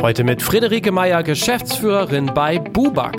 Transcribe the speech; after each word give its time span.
Heute 0.00 0.22
mit 0.22 0.42
Friederike 0.42 0.92
Meyer, 0.92 1.24
Geschäftsführerin 1.24 2.26
bei 2.32 2.60
Bubak. 2.60 3.16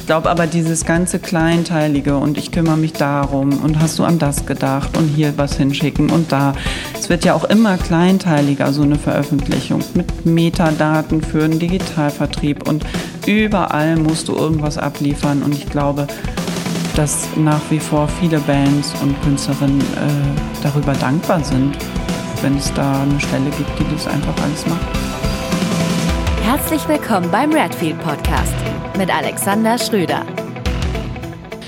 Ich 0.00 0.06
glaube 0.06 0.28
aber 0.28 0.48
dieses 0.48 0.84
ganze 0.84 1.20
Kleinteilige 1.20 2.16
und 2.16 2.36
ich 2.36 2.50
kümmere 2.50 2.76
mich 2.76 2.92
darum 2.92 3.62
und 3.62 3.78
hast 3.78 4.00
du 4.00 4.04
an 4.04 4.18
das 4.18 4.46
gedacht 4.46 4.96
und 4.98 5.06
hier 5.06 5.34
was 5.36 5.56
hinschicken 5.56 6.10
und 6.10 6.32
da. 6.32 6.54
Es 6.92 7.08
wird 7.08 7.24
ja 7.24 7.34
auch 7.34 7.44
immer 7.44 7.78
kleinteiliger, 7.78 8.72
so 8.72 8.82
eine 8.82 8.96
Veröffentlichung 8.96 9.84
mit 9.94 10.26
Metadaten 10.26 11.22
für 11.22 11.44
einen 11.44 11.60
Digitalvertrieb 11.60 12.68
und 12.68 12.84
überall 13.24 13.96
musst 13.96 14.26
du 14.26 14.34
irgendwas 14.34 14.76
abliefern 14.76 15.44
und 15.44 15.54
ich 15.54 15.70
glaube, 15.70 16.08
dass 16.96 17.28
nach 17.36 17.62
wie 17.70 17.78
vor 17.78 18.08
viele 18.08 18.40
Bands 18.40 18.92
und 19.00 19.14
Künstlerinnen 19.22 19.80
äh, 19.80 20.64
darüber 20.64 20.94
dankbar 20.94 21.44
sind, 21.44 21.78
wenn 22.42 22.56
es 22.56 22.74
da 22.74 23.02
eine 23.02 23.20
Stelle 23.20 23.50
gibt, 23.56 23.78
die 23.78 23.94
das 23.94 24.08
einfach 24.08 24.34
alles 24.42 24.66
macht. 24.66 25.01
Herzlich 26.54 26.86
willkommen 26.86 27.30
beim 27.30 27.50
Redfield 27.50 27.98
Podcast 28.02 28.54
mit 28.98 29.08
Alexander 29.08 29.78
Schröder. 29.78 30.22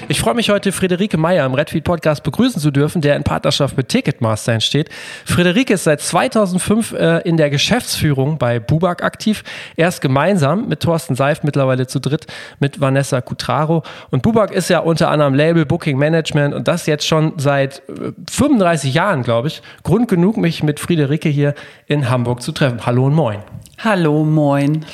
Ich 0.07 0.21
freue 0.21 0.35
mich 0.35 0.51
heute, 0.51 0.71
Friederike 0.71 1.17
Meyer 1.17 1.47
im 1.47 1.55
Redfield 1.55 1.85
Podcast 1.85 2.23
begrüßen 2.25 2.61
zu 2.61 2.71
dürfen, 2.71 3.01
der 3.01 3.17
in 3.17 3.23
Partnerschaft 3.23 3.75
mit 3.75 3.89
Ticketmaster 3.89 4.53
entsteht. 4.53 4.91
Friederike 5.25 5.73
ist 5.73 5.85
seit 5.85 6.03
2005 6.03 6.93
äh, 6.93 7.19
in 7.21 7.39
der 7.39 7.49
Geschäftsführung 7.49 8.37
bei 8.37 8.61
Bubak 8.61 9.03
aktiv. 9.03 9.45
Erst 9.77 10.03
gemeinsam 10.03 10.69
mit 10.69 10.81
Thorsten 10.81 11.15
Seif, 11.15 11.43
mittlerweile 11.43 11.87
zu 11.87 12.01
dritt 12.01 12.27
mit 12.61 12.83
Vanessa 12.83 13.23
Cutraro. 13.23 13.83
Und 14.11 14.23
Bubak 14.23 14.51
ist 14.51 14.69
ja 14.69 14.81
unter 14.81 15.09
anderem 15.11 15.33
Label, 15.33 15.65
Booking 15.65 15.97
Management 15.97 16.53
und 16.53 16.69
das 16.69 16.85
jetzt 16.85 17.07
schon 17.07 17.33
seit 17.39 17.79
äh, 17.89 18.13
35 18.31 18.93
Jahren, 18.93 19.23
glaube 19.23 19.49
ich. 19.49 19.63
Grund 19.85 20.09
genug, 20.09 20.37
mich 20.37 20.63
mit 20.63 20.81
Friederike 20.81 21.31
hier 21.31 21.55
in 21.87 22.11
Hamburg 22.11 22.43
zu 22.43 22.53
treffen. 22.53 22.85
Hallo 22.85 23.07
und 23.07 23.15
moin. 23.15 23.39
Hallo, 23.79 24.25
moin. 24.25 24.85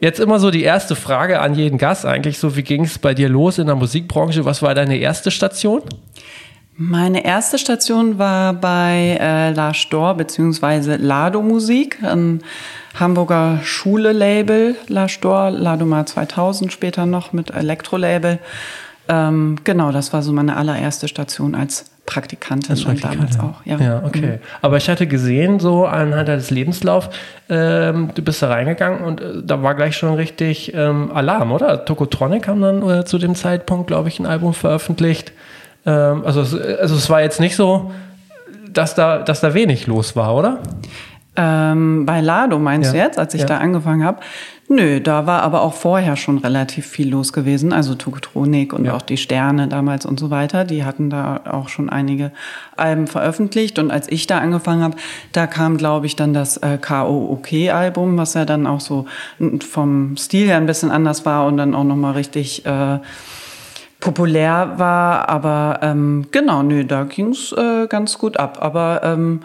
Jetzt 0.00 0.20
immer 0.20 0.38
so 0.38 0.50
die 0.50 0.62
erste 0.62 0.94
Frage 0.94 1.40
an 1.40 1.54
jeden 1.54 1.78
Gast 1.78 2.06
eigentlich 2.06 2.38
so, 2.38 2.54
wie 2.54 2.62
ging 2.62 2.84
es 2.84 2.98
bei 2.98 3.12
dir 3.12 3.28
los 3.28 3.58
in 3.58 3.66
der 3.66 3.74
Musikbranche? 3.74 4.39
Was 4.44 4.62
war 4.62 4.74
deine 4.74 4.96
erste 4.96 5.30
Station? 5.30 5.82
Meine 6.76 7.24
erste 7.24 7.58
Station 7.58 8.18
war 8.18 8.54
bei 8.54 9.18
äh, 9.20 9.52
La 9.52 9.74
Stor 9.74 10.14
bzw. 10.14 10.96
Lado 10.96 11.42
Musik, 11.42 12.02
ein 12.02 12.42
Hamburger 12.98 13.60
Schule-Label, 13.62 14.76
La 14.88 15.08
Stor, 15.08 15.50
Ladoma 15.50 16.06
2000 16.06 16.72
später 16.72 17.04
noch 17.04 17.34
mit 17.34 17.50
Elektro-Label. 17.50 18.38
Ähm, 19.08 19.58
genau, 19.64 19.92
das 19.92 20.12
war 20.12 20.22
so 20.22 20.32
meine 20.32 20.56
allererste 20.56 21.06
Station 21.06 21.54
als 21.54 21.90
Praktikantin 22.10 22.70
Als 22.72 22.82
Praktikantin. 22.84 23.18
damals 23.36 23.38
auch. 23.40 23.64
Ja, 23.64 23.78
Ja, 23.78 24.02
okay. 24.04 24.40
Aber 24.62 24.76
ich 24.76 24.88
hatte 24.88 25.06
gesehen, 25.06 25.60
so 25.60 25.86
anhand 25.86 26.28
deines 26.28 26.50
Lebenslauf, 26.50 27.08
ähm, 27.48 28.10
du 28.14 28.22
bist 28.22 28.42
da 28.42 28.48
reingegangen 28.48 29.00
und 29.04 29.20
äh, 29.20 29.42
da 29.44 29.62
war 29.62 29.74
gleich 29.74 29.96
schon 29.96 30.14
richtig 30.14 30.74
ähm, 30.74 31.10
Alarm, 31.14 31.52
oder? 31.52 31.84
Tokotronic 31.84 32.48
haben 32.48 32.60
dann 32.60 32.88
äh, 32.88 33.04
zu 33.04 33.18
dem 33.18 33.34
Zeitpunkt, 33.34 33.86
glaube 33.86 34.08
ich, 34.08 34.18
ein 34.18 34.26
Album 34.26 34.52
veröffentlicht. 34.54 35.32
Ähm, 35.86 36.22
also, 36.24 36.40
es- 36.42 36.54
also 36.78 36.96
es 36.96 37.08
war 37.08 37.22
jetzt 37.22 37.38
nicht 37.40 37.56
so, 37.56 37.92
dass 38.72 38.94
da, 38.94 39.18
dass 39.18 39.40
da 39.40 39.54
wenig 39.54 39.86
los 39.86 40.16
war, 40.16 40.34
oder? 40.34 40.58
Ähm, 41.36 42.06
bei 42.06 42.20
Lado 42.20 42.58
meinst 42.58 42.92
Ja. 42.92 43.00
du 43.00 43.06
jetzt, 43.06 43.18
als 43.18 43.34
ich 43.34 43.42
Ja. 43.42 43.46
da 43.46 43.58
angefangen 43.58 44.04
habe? 44.04 44.18
Nö, 44.72 45.00
da 45.00 45.26
war 45.26 45.42
aber 45.42 45.62
auch 45.62 45.74
vorher 45.74 46.14
schon 46.14 46.38
relativ 46.38 46.86
viel 46.86 47.10
los 47.10 47.32
gewesen. 47.32 47.72
Also 47.72 47.96
Tokotronik 47.96 48.72
und 48.72 48.84
Ja. 48.84 48.94
auch 48.94 49.02
die 49.02 49.16
Sterne 49.16 49.66
damals 49.66 50.06
und 50.06 50.20
so 50.20 50.30
weiter. 50.30 50.64
Die 50.64 50.84
hatten 50.84 51.10
da 51.10 51.40
auch 51.50 51.68
schon 51.68 51.90
einige 51.90 52.30
Alben 52.76 53.08
veröffentlicht. 53.08 53.80
Und 53.80 53.90
als 53.90 54.06
ich 54.08 54.28
da 54.28 54.38
angefangen 54.38 54.84
habe, 54.84 54.96
da 55.32 55.48
kam, 55.48 55.76
glaube 55.76 56.06
ich, 56.06 56.14
dann 56.14 56.34
das 56.34 56.56
äh, 56.58 56.78
K.O.O.K.-Album, 56.80 58.16
was 58.16 58.34
ja 58.34 58.44
dann 58.44 58.68
auch 58.68 58.78
so 58.78 59.06
vom 59.68 60.16
Stil 60.16 60.46
her 60.46 60.58
ein 60.58 60.66
bisschen 60.66 60.92
anders 60.92 61.26
war 61.26 61.46
und 61.46 61.56
dann 61.56 61.74
auch 61.74 61.82
nochmal 61.82 62.12
richtig 62.12 62.64
äh, 62.64 63.00
populär 63.98 64.74
war, 64.76 65.28
aber 65.28 65.80
ähm, 65.82 66.26
genau, 66.30 66.62
nö, 66.62 66.84
da 66.84 67.04
ging's 67.04 67.52
äh, 67.52 67.86
ganz 67.86 68.18
gut 68.18 68.38
ab. 68.38 68.58
Aber 68.60 69.02
ähm, 69.04 69.40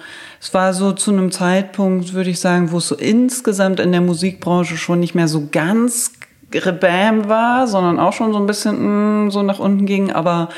es 0.45 0.53
war 0.53 0.75
so 0.75 0.91
zu 0.91 1.09
einem 1.09 1.31
Zeitpunkt, 1.31 2.13
würde 2.13 2.29
ich 2.29 2.39
sagen, 2.39 2.72
wo 2.72 2.78
es 2.78 2.88
so 2.88 2.94
insgesamt 2.94 3.79
in 3.79 3.91
der 3.91 4.01
Musikbranche 4.01 4.78
schon 4.78 5.00
nicht 5.00 5.16
mehr 5.16 5.28
so 5.28 5.47
ganz 5.51 6.13
rebam 6.53 7.28
war, 7.28 7.66
sondern 7.66 8.00
auch 8.00 8.13
schon 8.13 8.31
so 8.31 8.38
ein 8.38 8.45
bisschen 8.45 9.25
mh, 9.25 9.31
so 9.31 9.41
nach 9.41 9.57
unten 9.57 9.88
ging. 9.88 10.11
Aber 10.11 10.50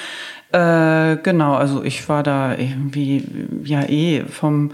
äh, 0.52 1.16
genau, 1.24 1.54
also 1.54 1.86
ich 1.86 2.10
war 2.10 2.22
da 2.22 2.58
irgendwie 2.58 3.24
ja 3.64 3.84
eh 3.84 4.26
vom 4.26 4.72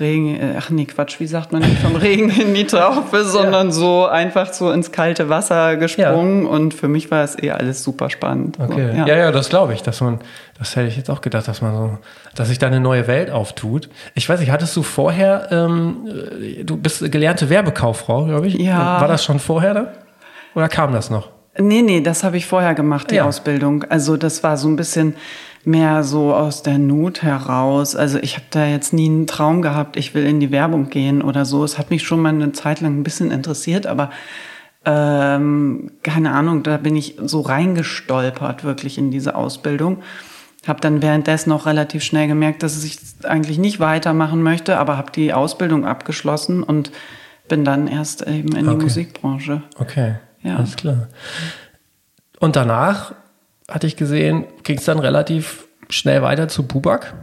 Regen, 0.00 0.34
äh, 0.36 0.54
ach 0.58 0.70
nee, 0.70 0.84
Quatsch, 0.84 1.20
wie 1.20 1.26
sagt 1.26 1.52
man 1.52 1.62
nicht 1.62 1.78
vom 1.78 1.96
Regen 1.96 2.30
in 2.30 2.54
die 2.54 2.66
Traufe, 2.66 3.24
sondern 3.24 3.72
so 3.72 4.06
einfach 4.06 4.52
so 4.52 4.70
ins 4.70 4.92
kalte 4.92 5.28
Wasser 5.28 5.76
gesprungen 5.76 6.46
und 6.46 6.74
für 6.74 6.88
mich 6.88 7.10
war 7.10 7.24
es 7.24 7.40
eh 7.42 7.50
alles 7.50 7.82
super 7.82 8.10
spannend. 8.10 8.58
Okay. 8.58 8.90
So, 8.92 8.96
ja. 8.98 9.06
ja, 9.06 9.32
das 9.32 9.48
glaube 9.48 9.74
ich, 9.74 9.82
dass 9.82 10.00
man, 10.00 10.20
das 10.58 10.76
hätte 10.76 10.88
ich 10.88 10.96
jetzt 10.96 11.10
auch 11.10 11.20
gedacht, 11.20 11.48
dass 11.48 11.62
man 11.62 11.74
so, 11.74 11.98
dass 12.34 12.48
sich 12.48 12.58
da 12.58 12.66
eine 12.66 12.80
neue 12.80 13.06
Welt 13.06 13.30
auftut. 13.30 13.88
Ich 14.14 14.28
weiß 14.28 14.40
nicht, 14.40 14.50
hattest 14.50 14.76
du 14.76 14.82
vorher, 14.82 15.48
ähm, 15.50 16.08
äh, 16.40 16.64
du 16.64 16.76
bist 16.76 17.10
gelernte 17.10 17.50
Werbekauffrau, 17.50 18.24
glaube 18.26 18.46
ich. 18.46 18.54
Ja. 18.54 19.00
War 19.00 19.08
das 19.08 19.24
schon 19.24 19.38
vorher 19.38 19.74
dann? 19.74 19.88
Oder 20.54 20.68
kam 20.68 20.92
das 20.92 21.10
noch? 21.10 21.30
Nee, 21.60 21.82
nee, 21.82 22.00
das 22.00 22.22
habe 22.22 22.36
ich 22.36 22.46
vorher 22.46 22.74
gemacht, 22.74 23.10
die 23.10 23.16
Ja. 23.16 23.24
Ausbildung. 23.24 23.84
Also 23.88 24.16
das 24.16 24.44
war 24.44 24.56
so 24.56 24.68
ein 24.68 24.76
bisschen 24.76 25.14
mehr 25.68 26.02
so 26.02 26.34
aus 26.34 26.62
der 26.62 26.78
Not 26.78 27.22
heraus. 27.22 27.94
Also 27.94 28.18
ich 28.18 28.34
habe 28.36 28.46
da 28.50 28.66
jetzt 28.66 28.92
nie 28.92 29.06
einen 29.08 29.26
Traum 29.26 29.60
gehabt, 29.60 29.96
ich 29.96 30.14
will 30.14 30.24
in 30.24 30.40
die 30.40 30.50
Werbung 30.50 30.88
gehen 30.88 31.20
oder 31.22 31.44
so. 31.44 31.62
Es 31.62 31.78
hat 31.78 31.90
mich 31.90 32.02
schon 32.04 32.20
mal 32.20 32.30
eine 32.30 32.52
Zeit 32.52 32.80
lang 32.80 32.98
ein 32.98 33.02
bisschen 33.02 33.30
interessiert, 33.30 33.86
aber 33.86 34.10
ähm, 34.84 35.90
keine 36.02 36.32
Ahnung, 36.32 36.62
da 36.62 36.78
bin 36.78 36.96
ich 36.96 37.16
so 37.22 37.42
reingestolpert 37.42 38.64
wirklich 38.64 38.96
in 38.96 39.10
diese 39.10 39.34
Ausbildung. 39.34 39.98
Habe 40.66 40.80
dann 40.80 41.02
währenddessen 41.02 41.52
auch 41.52 41.66
relativ 41.66 42.02
schnell 42.02 42.28
gemerkt, 42.28 42.62
dass 42.62 42.82
ich 42.82 42.98
eigentlich 43.24 43.58
nicht 43.58 43.78
weitermachen 43.80 44.42
möchte, 44.42 44.78
aber 44.78 44.96
habe 44.96 45.12
die 45.12 45.32
Ausbildung 45.32 45.86
abgeschlossen 45.86 46.62
und 46.62 46.90
bin 47.48 47.64
dann 47.64 47.88
erst 47.88 48.26
eben 48.26 48.54
in 48.56 48.64
die 48.64 48.70
Okay. 48.70 48.82
Musikbranche. 48.82 49.62
Okay, 49.78 50.14
Ja. 50.42 50.56
alles 50.56 50.76
klar. 50.76 51.08
Und 52.40 52.56
danach, 52.56 53.12
hatte 53.68 53.86
ich 53.86 53.96
gesehen, 53.96 54.44
ging 54.64 54.78
es 54.78 54.84
dann 54.84 54.98
relativ 54.98 55.68
schnell 55.90 56.22
weiter 56.22 56.48
zu 56.48 56.66
Bubak. 56.66 57.14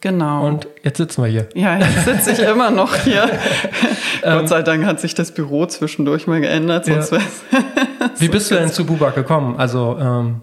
Genau. 0.00 0.46
Und 0.46 0.66
jetzt 0.82 0.96
sitzen 0.98 1.22
wir 1.22 1.30
hier. 1.30 1.48
Ja, 1.54 1.78
jetzt 1.78 2.04
sitze 2.04 2.32
ich 2.32 2.38
immer 2.40 2.70
noch 2.70 2.94
hier. 2.96 3.30
Gott 4.22 4.48
sei 4.48 4.62
Dank 4.62 4.84
hat 4.84 5.00
sich 5.00 5.14
das 5.14 5.32
Büro 5.32 5.66
zwischendurch 5.66 6.26
mal 6.26 6.40
geändert, 6.40 6.88
Ja. 6.88 7.02
Wie 8.18 8.28
bist 8.28 8.50
du 8.50 8.56
denn 8.56 8.68
zu 8.68 8.84
Bubak 8.84 9.14
gekommen? 9.14 9.56
Also, 9.56 9.96
ähm, 10.00 10.42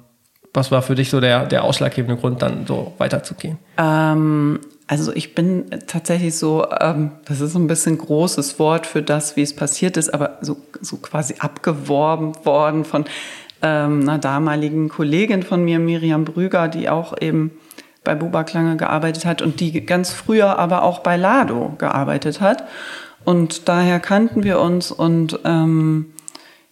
was 0.53 0.71
war 0.71 0.81
für 0.81 0.95
dich 0.95 1.09
so 1.09 1.19
der, 1.19 1.45
der 1.45 1.63
ausschlaggebende 1.63 2.19
Grund, 2.19 2.41
dann 2.41 2.65
so 2.65 2.93
weiterzugehen? 2.97 3.59
Ähm, 3.77 4.59
also 4.87 5.13
ich 5.13 5.35
bin 5.35 5.65
tatsächlich 5.85 6.35
so, 6.35 6.65
ähm, 6.79 7.11
das 7.25 7.41
ist 7.41 7.55
ein 7.55 7.67
bisschen 7.67 7.97
großes 7.97 8.57
Wort 8.57 8.87
für 8.87 9.03
das, 9.03 9.35
wie 9.35 9.43
es 9.43 9.55
passiert 9.55 9.97
ist, 9.97 10.11
aber 10.11 10.39
so, 10.41 10.57
so 10.81 10.97
quasi 10.97 11.35
abgeworben 11.37 12.33
worden 12.45 12.85
von 12.85 13.05
ähm, 13.61 14.01
einer 14.01 14.17
damaligen 14.17 14.89
Kollegin 14.89 15.43
von 15.43 15.63
mir, 15.63 15.79
Miriam 15.79 16.25
Brüger, 16.25 16.67
die 16.67 16.89
auch 16.89 17.13
eben 17.19 17.51
bei 18.03 18.15
Bubak 18.15 18.53
lange 18.53 18.77
gearbeitet 18.77 19.25
hat 19.25 19.41
und 19.41 19.59
die 19.59 19.85
ganz 19.85 20.11
früher 20.11 20.57
aber 20.57 20.83
auch 20.83 20.99
bei 20.99 21.17
Lado 21.17 21.73
gearbeitet 21.77 22.41
hat. 22.41 22.63
Und 23.25 23.67
daher 23.67 23.99
kannten 23.99 24.43
wir 24.43 24.59
uns 24.59 24.91
und 24.91 25.39
ähm, 25.43 26.13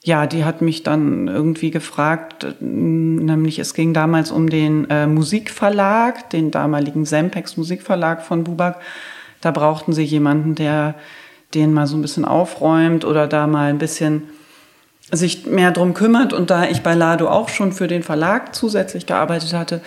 ja, 0.04 0.26
die 0.26 0.46
hat 0.46 0.62
mich 0.62 0.84
dann 0.84 1.28
irgendwie 1.28 1.70
gefragt, 1.70 2.56
nämlich 2.62 3.60
es 3.60 3.74
ging 3.74 3.94
damals 3.94 4.32
um 4.32 4.50
den 4.50 4.90
äh, 4.90 5.06
Musikverlag, 5.06 6.30
den 6.30 6.50
damaligen 6.50 7.06
Sempex 7.06 7.58
Musikverlag 7.58 8.22
von 8.24 8.46
Bubak. 8.46 8.80
Da 9.42 9.52
brauchten 9.52 9.92
sie 9.92 10.04
jemanden, 10.04 10.56
der 10.56 10.96
den 11.54 11.74
mal 11.74 11.88
so 11.88 11.98
ein 11.98 12.02
bisschen 12.02 12.26
aufräumt 12.26 13.04
oder 13.04 13.28
da 13.28 13.48
mal 13.48 13.70
ein 13.70 13.78
bisschen 13.78 14.24
sich 15.12 15.46
mehr 15.46 15.72
drum 15.72 15.94
kümmert. 15.94 16.34
Und 16.34 16.50
da 16.50 16.66
ich 16.66 16.82
bei 16.82 16.94
Lado 16.94 17.28
auch 17.30 17.50
schon 17.50 17.72
für 17.72 17.88
den 17.88 18.04
Verlag 18.04 18.54
zusätzlich 18.56 19.06
gearbeitet 19.06 19.54
hatte, 19.54 19.82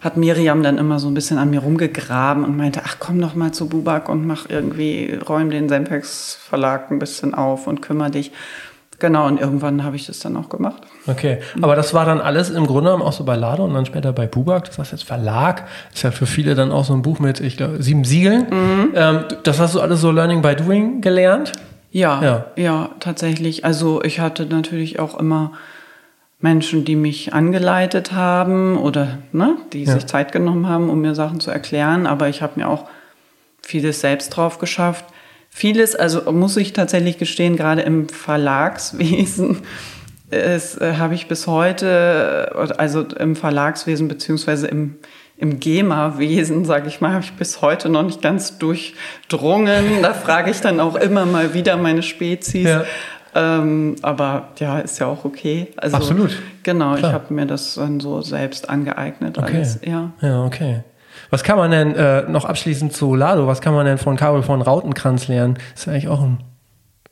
hat 0.00 0.16
Miriam 0.16 0.62
dann 0.62 0.78
immer 0.78 0.98
so 0.98 1.08
ein 1.08 1.14
bisschen 1.14 1.38
an 1.38 1.50
mir 1.50 1.60
rumgegraben 1.60 2.44
und 2.44 2.56
meinte, 2.56 2.82
ach 2.84 2.96
komm 2.98 3.20
doch 3.20 3.34
mal 3.34 3.52
zu 3.52 3.68
Bubak 3.68 4.08
und 4.08 4.26
mach 4.26 4.48
irgendwie, 4.48 5.18
räum 5.26 5.50
den 5.50 5.68
Sempex 5.68 6.38
Verlag 6.48 6.90
ein 6.90 6.98
bisschen 6.98 7.34
auf 7.34 7.66
und 7.66 7.80
kümmere 7.82 8.10
dich. 8.10 8.32
Genau, 8.98 9.26
und 9.26 9.38
irgendwann 9.38 9.84
habe 9.84 9.96
ich 9.96 10.06
das 10.06 10.20
dann 10.20 10.36
auch 10.38 10.48
gemacht. 10.48 10.82
Okay, 11.06 11.38
aber 11.60 11.76
das 11.76 11.92
war 11.92 12.06
dann 12.06 12.18
alles 12.18 12.48
im 12.48 12.66
Grunde 12.66 12.90
genommen 12.90 13.02
auch 13.02 13.12
so 13.12 13.24
bei 13.24 13.36
Lado 13.36 13.64
und 13.64 13.74
dann 13.74 13.84
später 13.84 14.12
bei 14.12 14.26
Bubak. 14.26 14.64
Das 14.66 14.78
heißt 14.78 14.92
jetzt 14.92 15.04
Verlag. 15.04 15.64
Ist 15.92 16.02
ja 16.02 16.10
für 16.10 16.24
viele 16.24 16.54
dann 16.54 16.72
auch 16.72 16.84
so 16.84 16.94
ein 16.94 17.02
Buch 17.02 17.18
mit, 17.18 17.40
ich 17.40 17.58
glaube, 17.58 17.82
sieben 17.82 18.04
Siegeln. 18.04 18.46
Ähm, 18.94 19.24
das 19.42 19.60
hast 19.60 19.74
du 19.74 19.80
alles 19.80 20.00
so 20.00 20.10
Learning 20.10 20.40
by 20.40 20.56
Doing 20.56 21.02
gelernt. 21.02 21.52
Ja, 21.96 22.22
Ja. 22.22 22.46
ja, 22.56 22.90
tatsächlich. 23.00 23.64
Also 23.64 24.02
ich 24.02 24.20
hatte 24.20 24.44
natürlich 24.44 24.98
auch 24.98 25.18
immer 25.18 25.52
Menschen, 26.40 26.84
die 26.84 26.94
mich 26.94 27.32
angeleitet 27.32 28.12
haben 28.12 28.76
oder 28.76 29.18
ne, 29.32 29.56
die 29.72 29.84
Ja. 29.84 29.94
sich 29.94 30.04
Zeit 30.04 30.30
genommen 30.30 30.68
haben, 30.68 30.90
um 30.90 31.00
mir 31.00 31.14
Sachen 31.14 31.40
zu 31.40 31.50
erklären. 31.50 32.06
Aber 32.06 32.28
ich 32.28 32.42
habe 32.42 32.52
mir 32.56 32.68
auch 32.68 32.84
vieles 33.62 34.02
selbst 34.02 34.28
drauf 34.30 34.58
geschafft. 34.58 35.06
Vieles, 35.48 35.96
also 35.96 36.30
muss 36.32 36.58
ich 36.58 36.74
tatsächlich 36.74 37.16
gestehen, 37.16 37.56
gerade 37.56 37.80
im 37.80 38.10
Verlagswesen 38.10 39.62
es 40.30 40.76
äh, 40.76 40.96
habe 40.98 41.14
ich 41.14 41.28
bis 41.28 41.46
heute, 41.46 42.52
also 42.76 43.02
im 43.04 43.36
Verlagswesen 43.36 44.06
beziehungsweise 44.06 44.66
im, 44.66 44.96
im 45.38 45.60
GEMA-Wesen, 45.60 46.64
sage 46.64 46.88
ich 46.88 47.00
mal, 47.00 47.12
habe 47.12 47.24
ich 47.24 47.32
bis 47.32 47.60
heute 47.60 47.88
noch 47.88 48.02
nicht 48.02 48.22
ganz 48.22 48.58
durchdrungen. 48.58 50.02
Da 50.02 50.14
frage 50.14 50.50
ich 50.50 50.60
dann 50.60 50.80
auch 50.80 50.94
immer 50.94 51.26
mal 51.26 51.52
wieder 51.52 51.76
meine 51.76 52.02
Spezies. 52.02 52.64
Ja. 52.64 52.84
Ähm, 53.34 53.96
aber 54.00 54.48
ja, 54.58 54.78
ist 54.78 54.98
ja 54.98 55.06
auch 55.06 55.26
okay. 55.26 55.68
Also, 55.76 55.96
Absolut. 55.96 56.38
Genau, 56.62 56.94
Klar. 56.94 57.10
ich 57.10 57.14
habe 57.14 57.34
mir 57.34 57.44
das 57.44 57.74
dann 57.74 58.00
so 58.00 58.22
selbst 58.22 58.70
angeeignet. 58.70 59.36
Okay. 59.36 59.56
Alles, 59.56 59.80
ja. 59.84 60.12
ja, 60.22 60.42
okay. 60.44 60.84
Was 61.28 61.44
kann 61.44 61.58
man 61.58 61.70
denn 61.70 61.94
äh, 61.94 62.22
noch 62.22 62.46
abschließend 62.46 62.94
zu 62.94 63.14
Lado, 63.14 63.46
was 63.46 63.60
kann 63.60 63.74
man 63.74 63.84
denn 63.84 63.98
von 63.98 64.16
Karol 64.16 64.42
von 64.42 64.62
Rautenkranz 64.62 65.28
lernen? 65.28 65.58
ist 65.74 65.86
ja 65.86 65.92
eigentlich 65.92 66.08
auch 66.08 66.22
ein, 66.22 66.38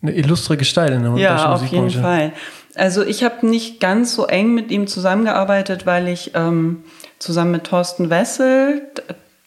eine 0.02 0.12
illustre 0.12 0.56
Gestalt 0.56 0.92
in 0.92 1.02
der 1.02 1.16
Ja, 1.16 1.52
auf 1.52 1.64
jeden 1.66 1.90
Fall. 1.90 2.32
Also 2.74 3.04
ich 3.04 3.22
habe 3.22 3.46
nicht 3.46 3.80
ganz 3.80 4.14
so 4.14 4.26
eng 4.26 4.54
mit 4.54 4.70
ihm 4.70 4.86
zusammengearbeitet, 4.86 5.86
weil 5.86 6.08
ich 6.08 6.32
ähm, 6.34 6.84
zusammen 7.18 7.52
mit 7.52 7.64
Thorsten 7.64 8.10
Wessel, 8.10 8.82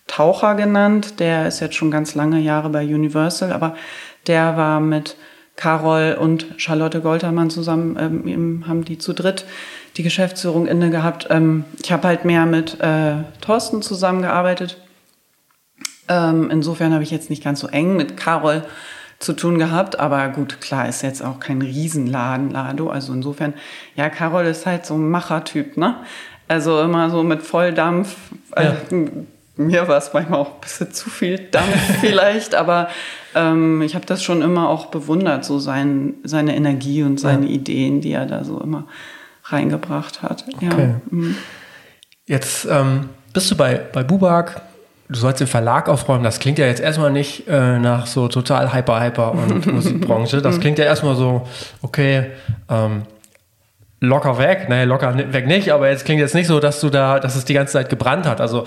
Taucher 0.07 0.55
genannt, 0.55 1.19
der 1.19 1.47
ist 1.47 1.59
jetzt 1.59 1.75
schon 1.75 1.91
ganz 1.91 2.15
lange 2.15 2.39
Jahre 2.39 2.69
bei 2.69 2.83
Universal, 2.83 3.51
aber 3.51 3.75
der 4.25 4.57
war 4.57 4.79
mit 4.79 5.17
Carol 5.57 6.17
und 6.19 6.45
Charlotte 6.57 7.01
Goltermann 7.01 7.49
zusammen, 7.49 7.97
ähm, 7.99 8.67
haben 8.67 8.85
die 8.85 8.97
zu 8.97 9.13
dritt 9.13 9.45
die 9.97 10.03
Geschäftsführung 10.03 10.67
inne 10.67 10.91
gehabt. 10.91 11.27
Ähm, 11.29 11.65
ich 11.83 11.91
habe 11.91 12.07
halt 12.07 12.23
mehr 12.23 12.45
mit 12.45 12.79
äh, 12.79 13.15
Thorsten 13.41 13.81
zusammengearbeitet. 13.81 14.77
Ähm, 16.07 16.49
insofern 16.51 16.93
habe 16.93 17.03
ich 17.03 17.11
jetzt 17.11 17.29
nicht 17.29 17.43
ganz 17.43 17.59
so 17.59 17.67
eng 17.67 17.95
mit 17.97 18.15
Carol 18.15 18.63
zu 19.19 19.33
tun 19.33 19.57
gehabt. 19.57 19.99
Aber 19.99 20.27
gut, 20.29 20.61
klar, 20.61 20.87
ist 20.87 21.01
jetzt 21.01 21.23
auch 21.23 21.39
kein 21.39 21.61
Riesenladen, 21.61 22.51
Lado. 22.51 22.89
Also 22.89 23.11
insofern, 23.13 23.55
ja, 23.95 24.09
Carol 24.09 24.45
ist 24.45 24.65
halt 24.67 24.85
so 24.85 24.93
ein 24.95 25.09
Machertyp, 25.09 25.75
ne? 25.77 25.95
Also 26.47 26.81
immer 26.81 27.09
so 27.09 27.23
mit 27.23 27.43
Volldampf. 27.43 28.15
Ja. 28.55 28.75
Äh, 28.91 29.09
mir 29.57 29.87
war 29.87 29.97
es 29.97 30.13
manchmal 30.13 30.39
auch 30.39 30.55
ein 30.55 30.61
bisschen 30.61 30.93
zu 30.93 31.09
viel 31.09 31.39
Dampf 31.39 31.75
vielleicht, 31.99 32.55
aber 32.55 32.89
ähm, 33.35 33.81
ich 33.81 33.95
habe 33.95 34.05
das 34.05 34.23
schon 34.23 34.41
immer 34.41 34.69
auch 34.69 34.87
bewundert, 34.87 35.45
so 35.45 35.59
sein, 35.59 36.13
seine 36.23 36.55
Energie 36.55 37.03
und 37.03 37.19
seine 37.19 37.47
ja. 37.47 37.53
Ideen, 37.53 38.01
die 38.01 38.11
er 38.11 38.25
da 38.25 38.43
so 38.43 38.59
immer 38.61 38.85
reingebracht 39.45 40.21
hat. 40.21 40.45
Okay. 40.55 40.65
Ja. 40.65 41.01
Mhm. 41.09 41.35
Jetzt 42.25 42.67
ähm, 42.69 43.09
bist 43.33 43.49
du 43.49 43.55
bei, 43.55 43.81
bei 43.91 44.03
Bubak, 44.03 44.61
du 45.09 45.15
sollst 45.19 45.39
den 45.39 45.47
Verlag 45.47 45.87
aufräumen. 45.89 46.23
Das 46.23 46.39
klingt 46.39 46.59
ja 46.59 46.65
jetzt 46.65 46.81
erstmal 46.81 47.11
nicht 47.11 47.47
äh, 47.47 47.79
nach 47.79 48.05
so 48.05 48.27
total 48.27 48.73
hyper, 48.73 49.01
hyper 49.01 49.31
und 49.31 49.65
Musikbranche. 49.73 50.41
Das 50.41 50.59
klingt 50.59 50.77
ja 50.77 50.85
erstmal 50.85 51.15
so, 51.15 51.47
okay, 51.81 52.27
ähm, 52.69 53.03
locker 53.99 54.37
weg. 54.37 54.67
Naja, 54.69 54.83
locker 54.83 55.15
weg 55.33 55.47
nicht, 55.47 55.71
aber 55.71 55.89
jetzt 55.89 56.05
klingt 56.05 56.19
jetzt 56.19 56.35
nicht 56.35 56.47
so, 56.47 56.59
dass 56.59 56.79
du 56.81 56.89
da, 56.89 57.19
dass 57.19 57.35
es 57.35 57.45
die 57.45 57.53
ganze 57.53 57.73
Zeit 57.73 57.89
gebrannt 57.89 58.25
hat. 58.25 58.41
Also 58.41 58.65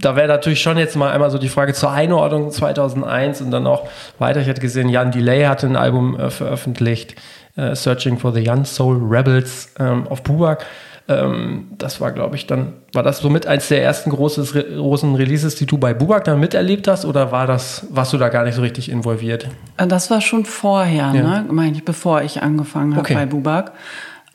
da 0.00 0.16
wäre 0.16 0.28
natürlich 0.28 0.62
schon 0.62 0.78
jetzt 0.78 0.96
mal 0.96 1.10
einmal 1.10 1.30
so 1.30 1.38
die 1.38 1.48
Frage 1.48 1.74
zur 1.74 1.90
Einordnung 1.90 2.50
2001 2.50 3.40
und 3.40 3.50
dann 3.50 3.66
auch 3.66 3.88
weiter. 4.18 4.40
Ich 4.40 4.48
hatte 4.48 4.60
gesehen, 4.60 4.88
Jan 4.88 5.10
Delay 5.10 5.44
hatte 5.44 5.66
ein 5.66 5.76
Album 5.76 6.18
äh, 6.18 6.30
veröffentlicht, 6.30 7.16
äh, 7.56 7.74
Searching 7.74 8.18
for 8.18 8.32
the 8.32 8.42
Young 8.46 8.64
Soul 8.64 8.98
Rebels 9.02 9.74
ähm, 9.78 10.06
auf 10.08 10.22
Bubak. 10.22 10.64
Ähm, 11.08 11.68
das 11.78 12.00
war, 12.00 12.12
glaube 12.12 12.36
ich, 12.36 12.46
dann, 12.46 12.74
war 12.92 13.02
das 13.02 13.18
somit 13.18 13.46
eins 13.46 13.68
der 13.68 13.82
ersten 13.82 14.10
großes, 14.10 14.52
großen 14.52 15.14
Releases, 15.14 15.56
die 15.56 15.66
du 15.66 15.78
bei 15.78 15.94
Bubak 15.94 16.24
dann 16.24 16.38
miterlebt 16.38 16.86
hast 16.86 17.04
oder 17.04 17.32
war 17.32 17.46
das, 17.46 17.86
warst 17.90 18.12
du 18.12 18.18
da 18.18 18.28
gar 18.28 18.44
nicht 18.44 18.54
so 18.54 18.62
richtig 18.62 18.90
involviert? 18.90 19.48
Äh, 19.78 19.86
das 19.86 20.10
war 20.10 20.20
schon 20.20 20.44
vorher, 20.44 21.12
ja. 21.14 21.40
ne? 21.40 21.46
meine 21.50 21.76
ich, 21.76 21.84
bevor 21.84 22.22
ich 22.22 22.42
angefangen 22.42 22.92
habe 22.92 23.00
okay. 23.00 23.14
bei 23.14 23.26
Bubak. 23.26 23.72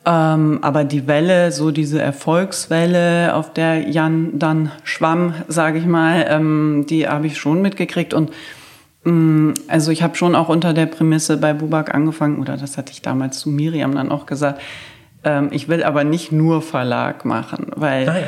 Ähm, 0.06 0.58
aber 0.60 0.84
die 0.84 1.06
Welle, 1.06 1.50
so 1.50 1.70
diese 1.70 2.00
Erfolgswelle, 2.00 3.34
auf 3.34 3.54
der 3.54 3.88
Jan 3.88 4.38
dann 4.38 4.70
schwamm, 4.82 5.34
sage 5.48 5.78
ich 5.78 5.86
mal, 5.86 6.26
ähm, 6.28 6.84
die 6.88 7.08
habe 7.08 7.26
ich 7.26 7.38
schon 7.38 7.62
mitgekriegt 7.62 8.12
und 8.12 8.30
mm, 9.04 9.52
also 9.66 9.90
ich 9.90 10.02
habe 10.02 10.14
schon 10.16 10.34
auch 10.34 10.50
unter 10.50 10.74
der 10.74 10.86
Prämisse 10.86 11.38
bei 11.38 11.54
Bubak 11.54 11.94
angefangen, 11.94 12.38
oder 12.38 12.58
das 12.58 12.76
hatte 12.76 12.92
ich 12.92 13.00
damals 13.00 13.38
zu 13.38 13.48
Miriam 13.48 13.94
dann 13.94 14.10
auch 14.10 14.26
gesagt, 14.26 14.60
ähm, 15.24 15.48
ich 15.52 15.68
will 15.68 15.82
aber 15.82 16.04
nicht 16.04 16.32
nur 16.32 16.60
Verlag 16.60 17.24
machen, 17.24 17.68
weil 17.74 18.06
ah, 18.06 18.18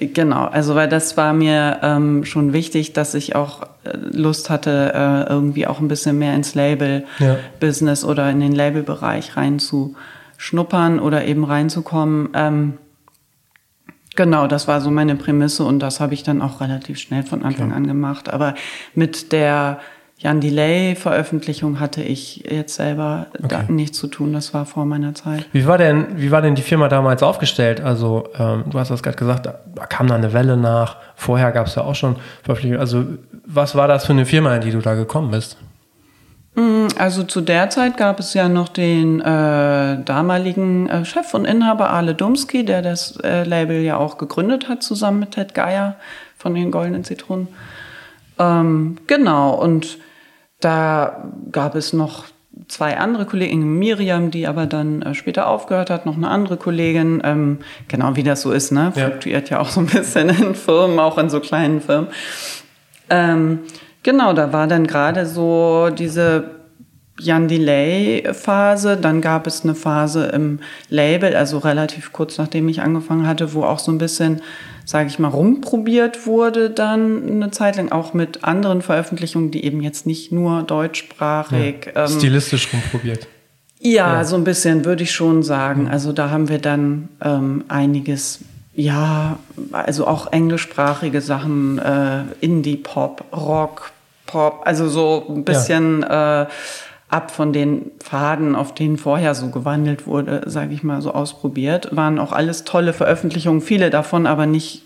ja. 0.00 0.08
genau, 0.12 0.46
also 0.46 0.74
weil 0.74 0.88
das 0.88 1.16
war 1.16 1.32
mir 1.32 1.78
ähm, 1.82 2.24
schon 2.24 2.52
wichtig, 2.52 2.92
dass 2.92 3.14
ich 3.14 3.36
auch 3.36 3.62
äh, 3.84 3.96
Lust 4.12 4.50
hatte, 4.50 4.92
äh, 4.92 5.30
irgendwie 5.30 5.68
auch 5.68 5.78
ein 5.78 5.86
bisschen 5.86 6.18
mehr 6.18 6.34
ins 6.34 6.56
Label-Business 6.56 8.02
ja. 8.02 8.08
oder 8.08 8.28
in 8.30 8.40
den 8.40 8.52
Labelbereich 8.52 9.36
reinzuschnuppern 10.40 10.98
oder 11.00 11.24
eben 11.24 11.44
reinzukommen. 11.44 12.30
Ähm, 12.34 12.78
Genau, 14.16 14.48
das 14.48 14.66
war 14.66 14.80
so 14.80 14.90
meine 14.90 15.14
Prämisse 15.14 15.62
und 15.62 15.78
das 15.78 16.00
habe 16.00 16.14
ich 16.14 16.24
dann 16.24 16.42
auch 16.42 16.60
relativ 16.60 16.98
schnell 16.98 17.22
von 17.22 17.44
Anfang 17.44 17.68
okay. 17.68 17.76
an 17.76 17.86
gemacht. 17.86 18.28
Aber 18.28 18.54
mit 18.92 19.30
der 19.30 19.78
Jan 20.18 20.40
Delay-Veröffentlichung 20.40 21.78
hatte 21.78 22.02
ich 22.02 22.38
jetzt 22.38 22.74
selber 22.74 23.28
okay. 23.40 23.62
nichts 23.68 23.98
zu 23.98 24.08
tun. 24.08 24.32
Das 24.32 24.52
war 24.52 24.66
vor 24.66 24.84
meiner 24.84 25.14
Zeit. 25.14 25.46
Wie 25.52 25.64
war 25.64 25.78
denn, 25.78 26.06
wie 26.16 26.32
war 26.32 26.42
denn 26.42 26.56
die 26.56 26.62
Firma 26.62 26.88
damals 26.88 27.22
aufgestellt? 27.22 27.80
Also, 27.80 28.28
ähm, 28.36 28.64
du 28.68 28.80
hast 28.80 28.90
das 28.90 29.04
gerade 29.04 29.16
gesagt, 29.16 29.46
da 29.46 29.86
kam 29.86 30.08
da 30.08 30.16
eine 30.16 30.32
Welle 30.32 30.56
nach. 30.56 30.96
Vorher 31.14 31.52
gab 31.52 31.68
es 31.68 31.76
ja 31.76 31.84
auch 31.84 31.94
schon 31.94 32.16
Verpflichtungen. 32.42 32.80
Also, 32.80 33.04
was 33.46 33.76
war 33.76 33.86
das 33.86 34.06
für 34.06 34.12
eine 34.12 34.26
Firma, 34.26 34.56
in 34.56 34.60
die 34.60 34.72
du 34.72 34.80
da 34.80 34.94
gekommen 34.94 35.30
bist? 35.30 35.56
Mm, 36.60 36.88
also 36.98 37.22
zu 37.22 37.40
der 37.40 37.70
Zeit 37.70 37.96
gab 37.96 38.20
es 38.20 38.34
ja 38.34 38.48
noch 38.48 38.68
den 38.68 39.20
äh, 39.20 40.02
damaligen 40.04 40.88
äh, 40.90 41.04
Chef 41.06 41.32
und 41.32 41.46
Inhaber 41.46 41.90
Ale 41.90 42.14
Dumski, 42.14 42.64
der 42.64 42.82
das 42.82 43.16
äh, 43.22 43.44
Label 43.44 43.80
ja 43.80 43.96
auch 43.96 44.18
gegründet 44.18 44.68
hat, 44.68 44.82
zusammen 44.82 45.20
mit 45.20 45.30
Ted 45.30 45.54
Geier 45.54 45.96
von 46.36 46.54
den 46.54 46.70
Goldenen 46.70 47.04
Zitronen. 47.04 47.48
Ähm, 48.38 48.98
genau, 49.06 49.54
und 49.54 49.98
da 50.60 51.24
gab 51.50 51.76
es 51.76 51.94
noch 51.94 52.24
zwei 52.68 52.98
andere 52.98 53.24
Kollegen, 53.24 53.78
Miriam, 53.78 54.30
die 54.30 54.46
aber 54.46 54.66
dann 54.66 55.00
äh, 55.00 55.14
später 55.14 55.46
aufgehört 55.46 55.88
hat, 55.88 56.04
noch 56.04 56.16
eine 56.16 56.28
andere 56.28 56.58
Kollegin. 56.58 57.22
Ähm, 57.24 57.58
genau 57.88 58.16
wie 58.16 58.22
das 58.22 58.42
so 58.42 58.52
ist, 58.52 58.70
ne? 58.70 58.92
Fluktuiert 58.92 59.48
ja. 59.48 59.56
ja 59.56 59.62
auch 59.62 59.70
so 59.70 59.80
ein 59.80 59.86
bisschen 59.86 60.28
in 60.28 60.54
Firmen, 60.54 60.98
auch 60.98 61.16
in 61.16 61.30
so 61.30 61.40
kleinen 61.40 61.80
Firmen. 61.80 62.08
Ähm, 63.08 63.60
genau, 64.02 64.32
da 64.32 64.52
war 64.52 64.66
dann 64.66 64.86
gerade 64.86 65.26
so 65.26 65.90
diese 65.90 66.50
Jan 67.18 67.48
Delay-Phase. 67.48 68.96
Dann 68.96 69.20
gab 69.20 69.46
es 69.46 69.64
eine 69.64 69.74
Phase 69.74 70.26
im 70.26 70.60
Label, 70.88 71.36
also 71.36 71.58
relativ 71.58 72.12
kurz 72.12 72.38
nachdem 72.38 72.68
ich 72.68 72.82
angefangen 72.82 73.26
hatte, 73.26 73.54
wo 73.54 73.64
auch 73.64 73.78
so 73.78 73.92
ein 73.92 73.98
bisschen 73.98 74.40
sage 74.90 75.08
ich 75.08 75.20
mal, 75.20 75.28
rumprobiert 75.28 76.26
wurde 76.26 76.68
dann 76.68 77.28
eine 77.28 77.50
Zeit 77.52 77.76
lang, 77.76 77.92
auch 77.92 78.12
mit 78.12 78.42
anderen 78.42 78.82
Veröffentlichungen, 78.82 79.52
die 79.52 79.64
eben 79.64 79.80
jetzt 79.80 80.04
nicht 80.04 80.32
nur 80.32 80.64
deutschsprachig. 80.64 81.92
Ja, 81.94 82.06
ähm, 82.06 82.10
stilistisch 82.10 82.68
rumprobiert. 82.72 83.28
Ja, 83.78 84.14
ja, 84.14 84.24
so 84.24 84.34
ein 84.34 84.44
bisschen 84.44 84.84
würde 84.84 85.04
ich 85.04 85.12
schon 85.12 85.44
sagen. 85.44 85.88
Also 85.88 86.12
da 86.12 86.30
haben 86.30 86.48
wir 86.48 86.58
dann 86.58 87.08
ähm, 87.22 87.64
einiges, 87.68 88.40
ja, 88.74 89.38
also 89.72 90.06
auch 90.06 90.32
englischsprachige 90.32 91.20
Sachen, 91.20 91.78
äh, 91.78 92.22
Indie-Pop, 92.40 93.24
Rock, 93.34 93.92
Pop, 94.26 94.62
also 94.64 94.88
so 94.88 95.26
ein 95.28 95.44
bisschen 95.44 96.02
ja. 96.02 96.42
äh, 96.42 96.46
ab 97.08 97.32
von 97.32 97.52
den 97.52 97.90
Pfaden, 97.98 98.54
auf 98.54 98.74
denen 98.74 98.96
vorher 98.96 99.34
so 99.34 99.48
gewandelt 99.48 100.06
wurde, 100.06 100.42
sage 100.46 100.72
ich 100.72 100.84
mal, 100.84 101.02
so 101.02 101.12
ausprobiert. 101.12 101.94
Waren 101.94 102.20
auch 102.20 102.32
alles 102.32 102.64
tolle 102.64 102.92
Veröffentlichungen, 102.92 103.60
viele 103.60 103.90
davon 103.90 104.26
aber 104.26 104.46
nicht 104.46 104.84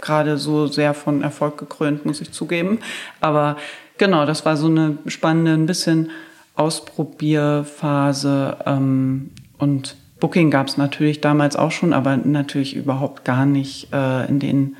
gerade 0.00 0.38
so 0.38 0.68
sehr 0.68 0.94
von 0.94 1.22
Erfolg 1.22 1.58
gekrönt, 1.58 2.06
muss 2.06 2.20
ich 2.20 2.30
zugeben. 2.30 2.78
Aber 3.20 3.56
genau, 3.98 4.24
das 4.26 4.44
war 4.44 4.56
so 4.56 4.66
eine 4.66 4.98
spannende, 5.06 5.52
ein 5.52 5.66
bisschen 5.66 6.10
Ausprobierphase. 6.54 8.58
Ähm, 8.66 9.30
und 9.58 9.96
Booking 10.20 10.50
gab 10.50 10.68
es 10.68 10.76
natürlich 10.76 11.20
damals 11.20 11.56
auch 11.56 11.70
schon, 11.70 11.92
aber 11.92 12.16
natürlich 12.16 12.74
überhaupt 12.74 13.24
gar 13.24 13.46
nicht 13.46 13.92
äh, 13.92 14.26
in 14.26 14.38
den 14.40 14.76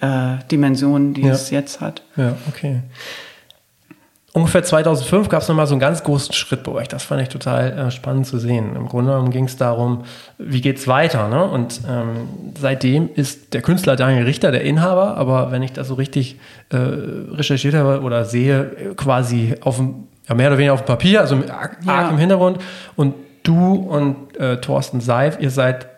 äh, 0.00 0.38
Dimensionen, 0.50 1.14
die 1.14 1.22
ja. 1.22 1.32
es 1.32 1.50
jetzt 1.50 1.80
hat. 1.80 2.02
Ja, 2.16 2.36
okay 2.48 2.82
ungefähr 4.38 4.62
2005 4.62 5.28
gab 5.28 5.42
es 5.42 5.48
nochmal 5.48 5.66
so 5.66 5.74
einen 5.74 5.80
ganz 5.80 6.02
großen 6.02 6.32
Schritt 6.32 6.62
bei 6.62 6.72
euch. 6.72 6.88
Das 6.88 7.02
fand 7.02 7.22
ich 7.22 7.28
total 7.28 7.72
äh, 7.72 7.90
spannend 7.90 8.26
zu 8.26 8.38
sehen. 8.38 8.76
Im 8.76 8.88
Grunde 8.88 9.12
genommen 9.12 9.30
ging 9.30 9.44
es 9.44 9.56
darum, 9.56 10.04
wie 10.38 10.60
geht's 10.60 10.86
weiter. 10.86 11.28
Ne? 11.28 11.44
Und 11.44 11.80
ähm, 11.88 12.52
seitdem 12.58 13.08
ist 13.14 13.54
der 13.54 13.62
Künstler 13.62 13.96
Daniel 13.96 14.24
Richter 14.24 14.50
der 14.50 14.62
Inhaber, 14.62 15.16
aber 15.16 15.50
wenn 15.50 15.62
ich 15.62 15.72
das 15.72 15.88
so 15.88 15.94
richtig 15.94 16.38
äh, 16.70 16.76
recherchiert 16.76 17.74
habe 17.74 18.02
oder 18.02 18.24
sehe, 18.24 18.94
quasi 18.96 19.56
auf 19.60 19.76
dem, 19.76 20.06
ja, 20.28 20.34
mehr 20.34 20.48
oder 20.48 20.58
weniger 20.58 20.74
auf 20.74 20.82
dem 20.82 20.86
Papier, 20.86 21.20
also 21.20 21.36
arg, 21.48 21.78
ja. 21.84 22.08
im 22.08 22.18
Hintergrund. 22.18 22.58
Und 22.96 23.14
du 23.48 23.74
und 23.74 24.36
äh, 24.36 24.60
Thorsten 24.60 25.00
Seif, 25.00 25.38
ihr 25.40 25.50
seid 25.50 25.88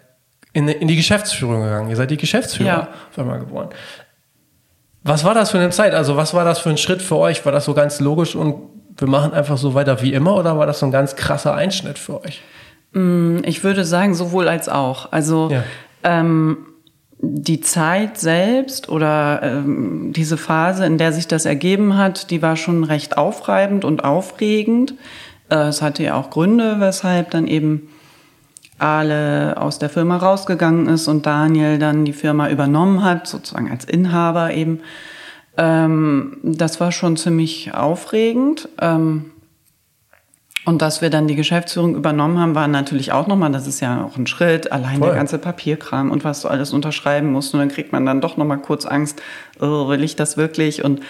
in, 0.52 0.68
in, 0.68 0.88
die 0.88 0.96
Geschäftsführung 0.96 1.62
gegangen. 1.62 1.90
Ihr 1.90 1.96
seid 1.96 2.10
die 2.10 2.16
Geschäftsführer 2.16 2.68
ja. 2.68 2.88
auf 3.10 3.18
einmal 3.18 3.38
geworden. 3.38 3.70
Was 5.02 5.24
war 5.24 5.34
das 5.34 5.50
für 5.50 5.58
eine 5.58 5.70
Zeit? 5.70 5.94
Also, 5.94 6.16
was 6.16 6.34
war 6.34 6.44
das 6.44 6.58
für 6.58 6.70
ein 6.70 6.76
Schritt 6.76 7.02
für 7.02 7.16
euch? 7.16 7.44
War 7.44 7.52
das 7.52 7.64
so 7.64 7.74
ganz 7.74 8.00
logisch 8.00 8.34
und 8.34 8.56
wir 8.96 9.08
machen 9.08 9.32
einfach 9.32 9.56
so 9.56 9.74
weiter 9.74 10.02
wie 10.02 10.12
immer 10.12 10.36
oder 10.36 10.58
war 10.58 10.66
das 10.66 10.80
so 10.80 10.86
ein 10.86 10.92
ganz 10.92 11.16
krasser 11.16 11.54
Einschnitt 11.54 11.98
für 11.98 12.22
euch? 12.22 12.42
Ich 13.44 13.64
würde 13.64 13.84
sagen, 13.84 14.14
sowohl 14.14 14.48
als 14.48 14.68
auch. 14.68 15.12
Also 15.12 15.48
Ja. 15.50 15.62
ähm, 16.02 16.58
die 17.22 17.60
Zeit 17.60 18.18
selbst 18.18 18.88
oder 18.88 19.40
ähm, 19.42 20.12
diese 20.14 20.36
Phase, 20.36 20.86
in 20.86 20.98
der 20.98 21.12
sich 21.12 21.28
das 21.28 21.44
ergeben 21.44 21.96
hat, 21.96 22.30
die 22.30 22.42
war 22.42 22.56
schon 22.56 22.82
recht 22.82 23.18
aufreibend 23.18 23.84
und 23.84 24.04
aufregend. 24.04 24.94
Äh, 25.50 25.68
es 25.68 25.82
hatte 25.82 26.02
ja 26.02 26.14
auch 26.14 26.30
Gründe, 26.30 26.76
weshalb 26.78 27.30
dann 27.30 27.46
eben 27.46 27.88
Ale 28.78 29.56
aus 29.58 29.78
der 29.78 29.90
Firma 29.90 30.16
rausgegangen 30.16 30.88
ist 30.88 31.06
und 31.06 31.26
Daniel 31.26 31.78
dann 31.78 32.04
die 32.04 32.14
Firma 32.14 32.48
übernommen 32.48 33.04
hat, 33.04 33.26
sozusagen 33.26 33.70
als 33.70 33.84
Inhaber 33.84 34.54
eben. 34.54 34.80
Ähm, 35.58 36.38
das 36.42 36.80
war 36.80 36.90
schon 36.90 37.16
ziemlich 37.16 37.74
aufregend. 37.74 38.68
Ähm, 38.80 39.32
und 40.66 40.82
dass 40.82 41.00
wir 41.00 41.10
dann 41.10 41.26
die 41.26 41.36
Geschäftsführung 41.36 41.94
übernommen 41.94 42.38
haben, 42.38 42.54
war 42.54 42.68
natürlich 42.68 43.12
auch 43.12 43.26
nochmal, 43.26 43.50
das 43.50 43.66
ist 43.66 43.80
ja 43.80 44.04
auch 44.04 44.16
ein 44.16 44.26
Schritt, 44.26 44.70
allein 44.72 44.98
Voll. 44.98 45.08
der 45.08 45.16
ganze 45.16 45.38
Papierkram 45.38 46.10
und 46.10 46.22
was 46.22 46.42
du 46.42 46.48
alles 46.48 46.72
unterschreiben 46.72 47.32
musst. 47.32 47.54
Und 47.54 47.60
dann 47.60 47.70
kriegt 47.70 47.92
man 47.92 48.04
dann 48.04 48.20
doch 48.20 48.36
nochmal 48.36 48.58
kurz 48.58 48.84
Angst, 48.84 49.22
oh, 49.58 49.88
will 49.88 50.04
ich 50.04 50.16
das 50.16 50.36
wirklich? 50.36 50.84
Und 50.84 51.00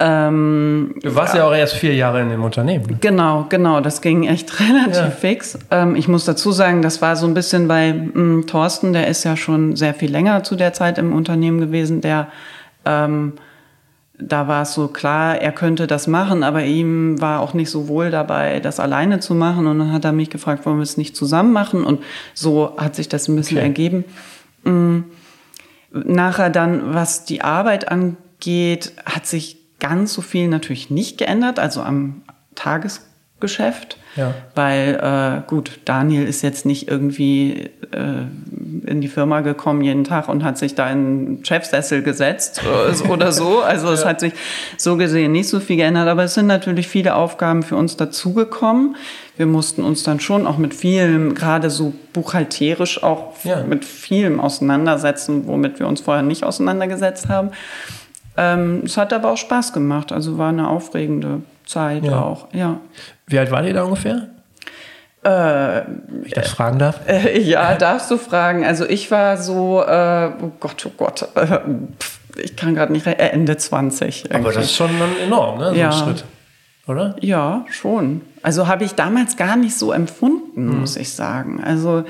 ähm, 0.00 0.94
Du 1.02 1.14
warst 1.14 1.34
ja, 1.34 1.46
auch 1.46 1.52
erst 1.54 1.74
vier 1.74 1.94
Jahre 1.94 2.20
in 2.20 2.28
dem 2.28 2.44
Unternehmen. 2.44 2.86
ne? 2.86 2.98
Genau, 3.00 3.46
genau, 3.48 3.80
das 3.80 4.00
ging 4.00 4.24
echt 4.26 4.60
relativ 4.60 4.96
Ja. 4.96 5.10
fix. 5.10 5.58
Ähm, 5.70 5.96
ich 5.96 6.08
muss 6.08 6.24
dazu 6.24 6.52
sagen, 6.52 6.82
das 6.82 7.02
war 7.02 7.16
so 7.16 7.26
ein 7.26 7.34
bisschen 7.34 7.68
bei 7.68 7.92
mh, 7.92 8.42
Thorsten, 8.46 8.92
der 8.92 9.08
ist 9.08 9.24
ja 9.24 9.36
schon 9.36 9.76
sehr 9.76 9.94
viel 9.94 10.10
länger 10.10 10.44
zu 10.44 10.54
der 10.56 10.72
Zeit 10.72 10.98
im 10.98 11.12
Unternehmen 11.12 11.60
gewesen, 11.60 12.00
der 12.00 12.28
ähm, 12.84 13.34
da 14.20 14.48
war 14.48 14.62
es 14.62 14.74
so 14.74 14.88
klar, 14.88 15.36
er 15.40 15.52
könnte 15.52 15.86
das 15.86 16.08
machen, 16.08 16.42
aber 16.42 16.64
ihm 16.64 17.20
war 17.20 17.38
auch 17.40 17.54
nicht 17.54 17.70
so 17.70 17.86
wohl 17.86 18.10
dabei, 18.10 18.58
das 18.58 18.80
alleine 18.80 19.20
zu 19.20 19.32
machen. 19.32 19.68
Und 19.68 19.78
dann 19.78 19.92
hat 19.92 20.04
er 20.04 20.10
mich 20.10 20.28
gefragt, 20.28 20.66
wollen 20.66 20.78
wir 20.78 20.82
es 20.82 20.96
nicht 20.96 21.14
zusammen 21.14 21.52
machen? 21.52 21.84
Und 21.84 22.02
so 22.34 22.72
hat 22.78 22.96
sich 22.96 23.08
das 23.08 23.28
ein 23.28 23.36
bisschen 23.36 23.58
Okay. 23.58 23.66
ergeben. 23.66 24.04
Mm. 24.64 24.98
Nachher 25.92 26.50
dann, 26.50 26.94
was 26.94 27.26
die 27.26 27.42
Arbeit 27.42 27.92
angeht, 27.92 28.92
hat 29.06 29.24
sich 29.26 29.57
ganz 29.80 30.12
so 30.14 30.22
viel 30.22 30.48
natürlich 30.48 30.90
nicht 30.90 31.18
geändert, 31.18 31.58
also 31.58 31.82
am 31.82 32.22
Tagesgeschäft. 32.54 33.96
Ja. 34.16 34.34
Weil, 34.56 34.98
äh, 35.44 35.48
gut, 35.48 35.78
Daniel 35.84 36.26
ist 36.26 36.42
jetzt 36.42 36.66
nicht 36.66 36.88
irgendwie 36.88 37.70
äh, 37.92 38.24
in 38.86 39.00
die 39.00 39.06
Firma 39.06 39.42
gekommen 39.42 39.82
jeden 39.82 40.02
Tag 40.02 40.28
und 40.28 40.42
hat 40.42 40.58
sich 40.58 40.74
da 40.74 40.90
in 40.90 41.44
Chefsessel 41.44 42.02
gesetzt 42.02 42.60
äh, 42.64 43.08
oder 43.08 43.30
so. 43.30 43.60
Also 43.60 43.92
es 43.92 44.04
hat 44.04 44.18
sich 44.18 44.32
so 44.76 44.96
gesehen 44.96 45.30
nicht 45.32 45.48
so 45.48 45.60
viel 45.60 45.76
geändert, 45.76 46.08
aber 46.08 46.24
es 46.24 46.34
sind 46.34 46.48
natürlich 46.48 46.88
viele 46.88 47.14
Aufgaben 47.14 47.62
für 47.62 47.76
uns 47.76 47.96
dazugekommen. 47.96 48.96
Wir 49.36 49.46
mussten 49.46 49.84
uns 49.84 50.02
dann 50.02 50.18
schon 50.18 50.48
auch 50.48 50.58
mit 50.58 50.74
vielem, 50.74 51.36
gerade 51.36 51.70
so 51.70 51.92
buchhalterisch 52.12 53.04
auch 53.04 53.34
Ja. 53.44 53.62
mit 53.62 53.84
vielem 53.84 54.40
auseinandersetzen, 54.40 55.46
womit 55.46 55.78
wir 55.78 55.86
uns 55.86 56.00
vorher 56.00 56.24
nicht 56.24 56.42
auseinandergesetzt 56.42 57.28
haben. 57.28 57.50
Ähm, 58.40 58.82
es 58.84 58.96
hat 58.96 59.12
aber 59.12 59.32
auch 59.32 59.36
Spaß 59.36 59.72
gemacht, 59.72 60.12
also 60.12 60.38
war 60.38 60.50
eine 60.50 60.68
aufregende 60.68 61.42
Zeit 61.66 62.04
Ja. 62.04 62.22
auch, 62.22 62.46
ja. 62.52 62.78
Wie 63.26 63.36
alt 63.38 63.50
war 63.50 63.64
ihr 63.64 63.74
da 63.74 63.82
ungefähr? 63.82 64.28
Äh, 65.24 65.28
Wenn 65.28 66.22
ich 66.24 66.32
das 66.32 66.48
fragen 66.50 66.78
darf. 66.78 67.00
Äh, 67.08 67.40
ja, 67.40 67.74
darfst 67.74 68.10
du 68.10 68.16
fragen. 68.16 68.64
Also 68.64 68.88
ich 68.88 69.10
war 69.10 69.36
so, 69.36 69.82
äh, 69.82 70.30
oh 70.40 70.52
Gott, 70.60 70.86
oh 70.86 70.92
Gott, 70.96 71.28
äh, 71.34 71.58
ich 72.40 72.54
kann 72.54 72.74
gerade 72.76 72.92
nicht, 72.92 73.06
äh, 73.06 73.10
Ende 73.14 73.56
20. 73.56 74.26
Aber 74.26 74.34
irgendwie. 74.38 74.54
das 74.54 74.64
ist 74.66 74.76
schon 74.76 74.90
enorm, 75.24 75.58
ne? 75.58 75.70
So 75.70 75.74
Ja. 75.74 75.88
ein 75.88 75.92
Schritt. 75.92 76.24
Oder? 76.86 77.16
Ja, 77.20 77.66
schon. 77.70 78.20
Also 78.42 78.68
habe 78.68 78.84
ich 78.84 78.94
damals 78.94 79.36
gar 79.36 79.56
nicht 79.56 79.76
so 79.76 79.90
empfunden, 79.92 80.66
Mhm. 80.68 80.80
muss 80.80 80.96
ich 80.96 81.12
sagen. 81.12 81.62
Also 81.62 82.04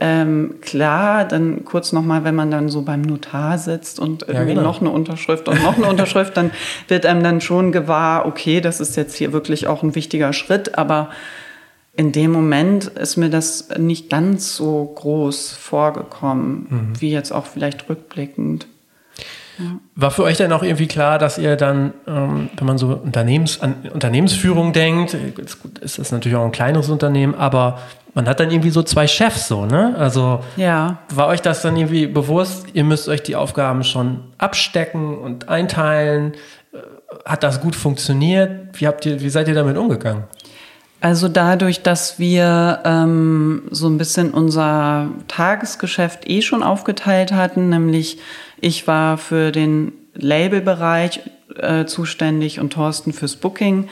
ähm, 0.00 0.54
klar, 0.62 1.26
dann 1.26 1.64
kurz 1.64 1.92
nochmal, 1.92 2.24
wenn 2.24 2.34
man 2.34 2.50
dann 2.50 2.70
so 2.70 2.82
beim 2.82 3.02
Notar 3.02 3.58
sitzt 3.58 4.00
und 4.00 4.22
irgendwie 4.26 4.54
genau. 4.54 4.62
noch 4.62 4.80
eine 4.80 4.90
Unterschrift 4.90 5.46
und 5.46 5.62
noch 5.62 5.76
eine 5.76 5.88
Unterschrift, 5.88 6.36
dann 6.36 6.50
wird 6.88 7.04
einem 7.04 7.22
dann 7.22 7.40
schon 7.42 7.70
gewahr, 7.70 8.24
okay, 8.26 8.60
das 8.62 8.80
ist 8.80 8.96
jetzt 8.96 9.14
hier 9.14 9.32
wirklich 9.32 9.66
auch 9.66 9.82
ein 9.82 9.94
wichtiger 9.94 10.32
Schritt, 10.32 10.78
aber 10.78 11.10
in 11.94 12.12
dem 12.12 12.32
Moment 12.32 12.86
ist 12.86 13.16
mir 13.16 13.28
das 13.28 13.68
nicht 13.78 14.08
ganz 14.08 14.56
so 14.56 14.90
groß 14.94 15.52
vorgekommen, 15.52 16.66
Mhm. 16.70 17.00
wie 17.00 17.10
jetzt 17.10 17.32
auch 17.32 17.46
vielleicht 17.46 17.88
rückblickend. 17.90 18.66
War 19.94 20.10
für 20.10 20.22
euch 20.24 20.36
dann 20.36 20.52
auch 20.52 20.62
irgendwie 20.62 20.86
klar, 20.86 21.18
dass 21.18 21.38
ihr 21.38 21.56
dann, 21.56 21.92
ähm, 22.06 22.50
wenn 22.56 22.66
man 22.66 22.78
so 22.78 22.88
Unternehmens, 22.88 23.60
an 23.60 23.76
Unternehmensführung 23.92 24.72
denkt, 24.72 25.16
ist 25.80 25.98
das 25.98 26.12
natürlich 26.12 26.36
auch 26.36 26.44
ein 26.44 26.52
kleineres 26.52 26.88
Unternehmen, 26.88 27.34
aber 27.34 27.78
man 28.14 28.28
hat 28.28 28.40
dann 28.40 28.50
irgendwie 28.50 28.70
so 28.70 28.82
zwei 28.82 29.06
Chefs 29.06 29.48
so, 29.48 29.66
ne? 29.66 29.94
Also 29.96 30.40
Ja, 30.56 30.98
war 31.14 31.28
euch 31.28 31.42
das 31.42 31.62
dann 31.62 31.76
irgendwie 31.76 32.06
bewusst, 32.06 32.66
ihr 32.72 32.84
müsst 32.84 33.08
euch 33.08 33.22
die 33.22 33.36
Aufgaben 33.36 33.84
schon 33.84 34.20
abstecken 34.38 35.16
und 35.18 35.48
einteilen? 35.48 36.34
Äh, 36.72 36.78
Hat 37.24 37.42
das 37.42 37.60
gut 37.60 37.76
funktioniert? 37.76 38.78
Wie 38.80 38.86
habt 38.86 39.06
ihr, 39.06 39.20
wie 39.20 39.30
seid 39.30 39.48
ihr 39.48 39.54
damit 39.54 39.76
umgegangen? 39.76 40.24
Also 41.02 41.28
dadurch, 41.28 41.82
dass 41.82 42.18
wir 42.18 42.80
ähm, 42.84 43.62
so 43.70 43.88
ein 43.88 43.96
bisschen 43.96 44.32
unser 44.32 45.08
Tagesgeschäft 45.28 46.28
eh 46.28 46.42
schon 46.42 46.62
aufgeteilt 46.62 47.32
hatten, 47.32 47.70
nämlich 47.70 48.18
ich 48.60 48.86
war 48.86 49.18
für 49.18 49.52
den 49.52 49.92
Labelbereich 50.14 51.20
äh, 51.56 51.84
zuständig 51.84 52.60
und 52.60 52.72
Thorsten 52.72 53.12
fürs 53.12 53.36
Booking, 53.36 53.88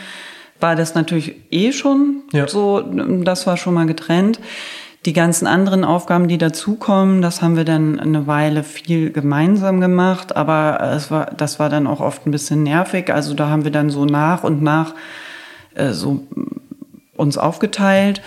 war 0.61 0.77
das 0.77 0.95
natürlich 0.95 1.37
eh 1.51 1.73
schon 1.73 2.23
Ja. 2.33 2.49
so, 2.49 2.81
das 3.23 3.47
war 3.47 3.57
schon 3.57 3.75
mal 3.75 3.87
getrennt. 3.87 4.41
Die 5.07 5.13
ganzen 5.13 5.47
anderen 5.47 5.85
Aufgaben, 5.85 6.27
die 6.27 6.39
dazukommen, 6.39 7.23
das 7.23 7.41
haben 7.41 7.57
wir 7.57 7.65
dann 7.65 8.01
eine 8.01 8.27
Weile 8.27 8.65
viel 8.65 9.13
gemeinsam 9.13 9.81
gemacht, 9.81 10.37
aber 10.37 10.81
es 10.97 11.11
war, 11.11 11.27
das 11.27 11.61
war 11.61 11.69
dann 11.71 11.87
auch 11.87 12.01
oft 12.01 12.27
ein 12.27 12.33
bisschen 12.33 12.65
nervig. 12.65 13.13
Also 13.13 13.35
da 13.35 13.49
haben 13.49 13.63
wir 13.65 13.71
dann 13.71 13.91
so 13.91 14.05
nach 14.05 14.43
und 14.43 14.61
nach 14.61 14.95
äh, 15.75 15.93
so 15.93 16.27
uns 17.17 17.39
aufgeteilt. 17.39 18.23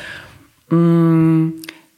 Mm, 0.69 1.49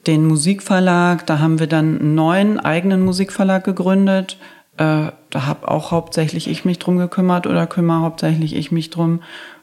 Den 0.08 0.26
Musikverlag, 0.28 1.26
da 1.26 1.40
haben 1.40 1.60
wir 1.60 1.68
dann 1.68 2.00
einen 2.00 2.16
neuen 2.16 2.60
eigenen 2.60 3.04
Musikverlag 3.06 3.64
gegründet. 3.64 4.38
Äh, 4.78 5.12
Da 5.30 5.46
habe 5.48 5.68
auch 5.68 5.92
hauptsächlich 5.92 6.48
ich 6.50 6.66
mich 6.66 6.78
drum 6.80 6.98
gekümmert 6.98 7.48
oder 7.48 7.66
kümmere 7.68 8.02
hauptsächlich 8.02 8.56
ich 8.56 8.72
mich 8.72 8.90
drum. 8.90 9.22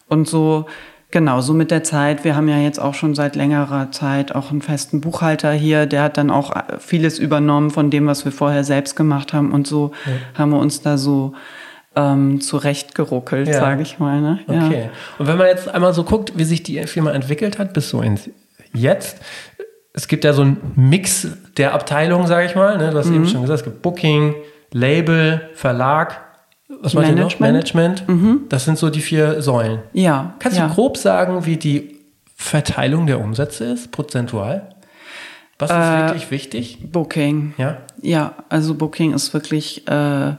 Und 0.08 0.28
so, 0.28 0.66
genau, 1.12 1.40
so 1.42 1.52
mit 1.52 1.70
der 1.70 1.84
Zeit. 1.84 2.24
Wir 2.24 2.34
haben 2.36 2.48
ja 2.48 2.58
jetzt 2.58 2.80
auch 2.80 2.94
schon 2.94 3.14
seit 3.14 3.36
längerer 3.36 3.92
Zeit 3.92 4.34
auch 4.34 4.50
einen 4.50 4.62
festen 4.62 5.00
Buchhalter 5.00 5.52
hier. 5.52 5.86
Der 5.86 6.02
hat 6.04 6.16
dann 6.16 6.30
auch 6.30 6.56
äh, 6.56 6.62
vieles 6.78 7.18
übernommen 7.18 7.70
von 7.70 7.90
dem, 7.90 8.06
was 8.06 8.24
wir 8.24 8.32
vorher 8.32 8.64
selbst 8.64 8.96
gemacht 8.96 9.32
haben. 9.32 9.52
Und 9.52 9.66
so 9.66 9.92
haben 10.34 10.50
wir 10.50 10.58
uns 10.58 10.80
da 10.80 10.96
so 10.98 11.34
ähm, 11.96 12.40
zurechtgeruckelt, 12.40 13.48
Ja. 13.48 13.60
sage 13.60 13.82
ich 13.82 13.98
mal. 13.98 14.20
Ne? 14.20 14.38
Ja. 14.48 14.66
Okay. 14.66 14.90
Und 15.18 15.26
wenn 15.26 15.36
man 15.38 15.48
jetzt 15.48 15.68
einmal 15.68 15.92
so 15.92 16.02
guckt, 16.04 16.32
wie 16.36 16.44
sich 16.44 16.62
die 16.62 16.80
Firma 16.86 17.10
entwickelt 17.12 17.58
hat, 17.58 17.74
bis 17.74 17.90
so 17.90 18.00
ins 18.00 18.30
Jetzt, 18.72 19.18
es 19.92 20.08
gibt 20.08 20.24
ja 20.24 20.32
so 20.32 20.42
einen 20.42 20.58
Mix 20.76 21.26
der 21.56 21.74
Abteilungen, 21.74 22.26
sage 22.26 22.46
ich 22.46 22.54
mal. 22.54 22.78
Ne? 22.78 22.90
Du 22.90 22.98
hast 22.98 23.06
Mhm. 23.08 23.14
eben 23.16 23.28
schon 23.28 23.42
gesagt, 23.42 23.60
es 23.60 23.64
gibt 23.64 23.82
Booking, 23.82 24.34
Label, 24.72 25.50
Verlag, 25.54 26.20
was 26.82 26.94
meint 26.94 27.08
ihr 27.08 27.24
noch? 27.24 27.40
Management. 27.40 28.06
Management. 28.08 28.52
Das 28.52 28.64
sind 28.64 28.78
so 28.78 28.90
die 28.90 29.00
vier 29.00 29.42
Säulen. 29.42 29.80
Ja. 29.92 30.34
Kannst 30.38 30.56
ja. 30.56 30.68
du 30.68 30.74
grob 30.74 30.96
sagen, 30.96 31.44
wie 31.44 31.56
die 31.56 31.96
Verteilung 32.36 33.06
der 33.06 33.20
Umsätze 33.20 33.64
ist, 33.64 33.90
prozentual? 33.90 34.68
Was 35.58 35.70
ist 35.70 35.76
Äh, 35.76 36.06
wirklich 36.06 36.30
wichtig? 36.30 36.78
Booking. 36.92 37.54
Ja. 37.58 37.78
Ja, 38.00 38.32
also 38.48 38.74
Booking 38.74 39.12
ist 39.12 39.34
wirklich 39.34 39.86
äh, 39.88 40.34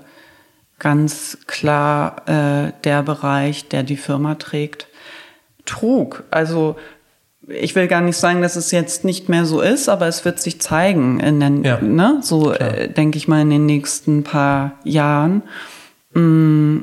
ganz 0.80 1.38
klar 1.46 2.28
äh, 2.28 2.72
der 2.86 3.04
Bereich, 3.04 3.68
der 3.68 3.84
die 3.84 3.98
Firma 3.98 4.36
trägt. 4.36 4.88
Trug, 5.66 6.24
also 6.32 6.76
ich 7.48 7.76
will 7.76 7.88
gar 7.88 8.02
nicht 8.02 8.18
sagen, 8.18 8.42
dass 8.42 8.56
es 8.56 8.72
jetzt 8.72 9.04
nicht 9.04 9.30
mehr 9.30 9.46
so 9.46 9.62
ist, 9.62 9.90
aber 9.90 10.08
es 10.08 10.24
wird 10.26 10.40
sich 10.40 10.62
zeigen 10.62 11.20
in 11.20 11.40
den, 11.40 11.64
Ja, 11.64 11.82
ne, 11.82 12.20
so 12.22 12.52
äh, 12.52 12.90
denke 12.90 13.18
ich 13.18 13.28
mal 13.28 13.42
in 13.42 13.50
den 13.50 13.66
nächsten 13.66 14.24
paar 14.24 14.74
Jahren. 14.84 15.44
Mm, 16.14 16.82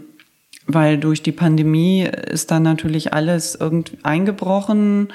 weil 0.66 0.98
durch 0.98 1.22
die 1.22 1.32
Pandemie 1.32 2.02
ist 2.02 2.50
dann 2.50 2.62
natürlich 2.62 3.14
alles 3.14 3.54
irgendwie 3.54 3.98
eingebrochen. 4.02 5.08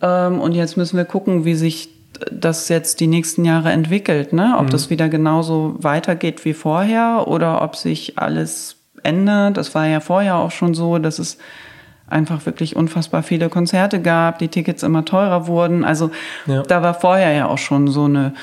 Ähm, 0.00 0.40
und 0.40 0.52
jetzt 0.52 0.76
müssen 0.76 0.96
wir 0.96 1.04
gucken, 1.04 1.44
wie 1.44 1.54
sich 1.54 1.90
das 2.30 2.68
jetzt 2.68 3.00
die 3.00 3.06
nächsten 3.06 3.44
Jahre 3.44 3.72
entwickelt, 3.72 4.32
ne? 4.32 4.54
Ob 4.58 4.70
das 4.70 4.88
wieder 4.88 5.08
genauso 5.08 5.74
weitergeht 5.78 6.44
wie 6.44 6.54
vorher 6.54 7.24
oder 7.26 7.60
ob 7.62 7.76
sich 7.76 8.18
alles 8.18 8.76
ändert. 9.02 9.56
Das 9.56 9.74
war 9.74 9.86
ja 9.86 10.00
vorher 10.00 10.36
auch 10.36 10.50
schon 10.50 10.74
so, 10.74 10.98
dass 10.98 11.18
es 11.18 11.38
einfach 12.06 12.44
wirklich 12.46 12.76
unfassbar 12.76 13.22
viele 13.22 13.48
Konzerte 13.48 14.00
gab, 14.00 14.38
die 14.38 14.48
Tickets 14.48 14.82
immer 14.82 15.04
teurer 15.04 15.46
wurden. 15.46 15.84
Also 15.84 16.10
Ja. 16.46 16.62
da 16.62 16.82
war 16.82 16.94
vorher 16.94 17.32
ja 17.32 17.46
auch 17.46 17.58
schon 17.58 17.88
so 17.88 18.04
eine 18.04 18.34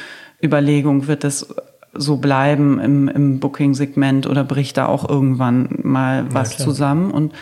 Überlegung, 0.43 1.07
wird 1.07 1.23
das 1.23 1.53
so 1.93 2.17
bleiben 2.17 2.79
im, 2.79 3.07
im 3.09 3.39
Booking-Segment 3.39 4.25
oder 4.27 4.43
bricht 4.43 4.77
da 4.77 4.87
auch 4.87 5.07
irgendwann 5.07 5.69
mal 5.83 6.25
was 6.29 6.55
klar. 6.55 6.67
zusammen? 6.67 7.11
Und 7.11 7.33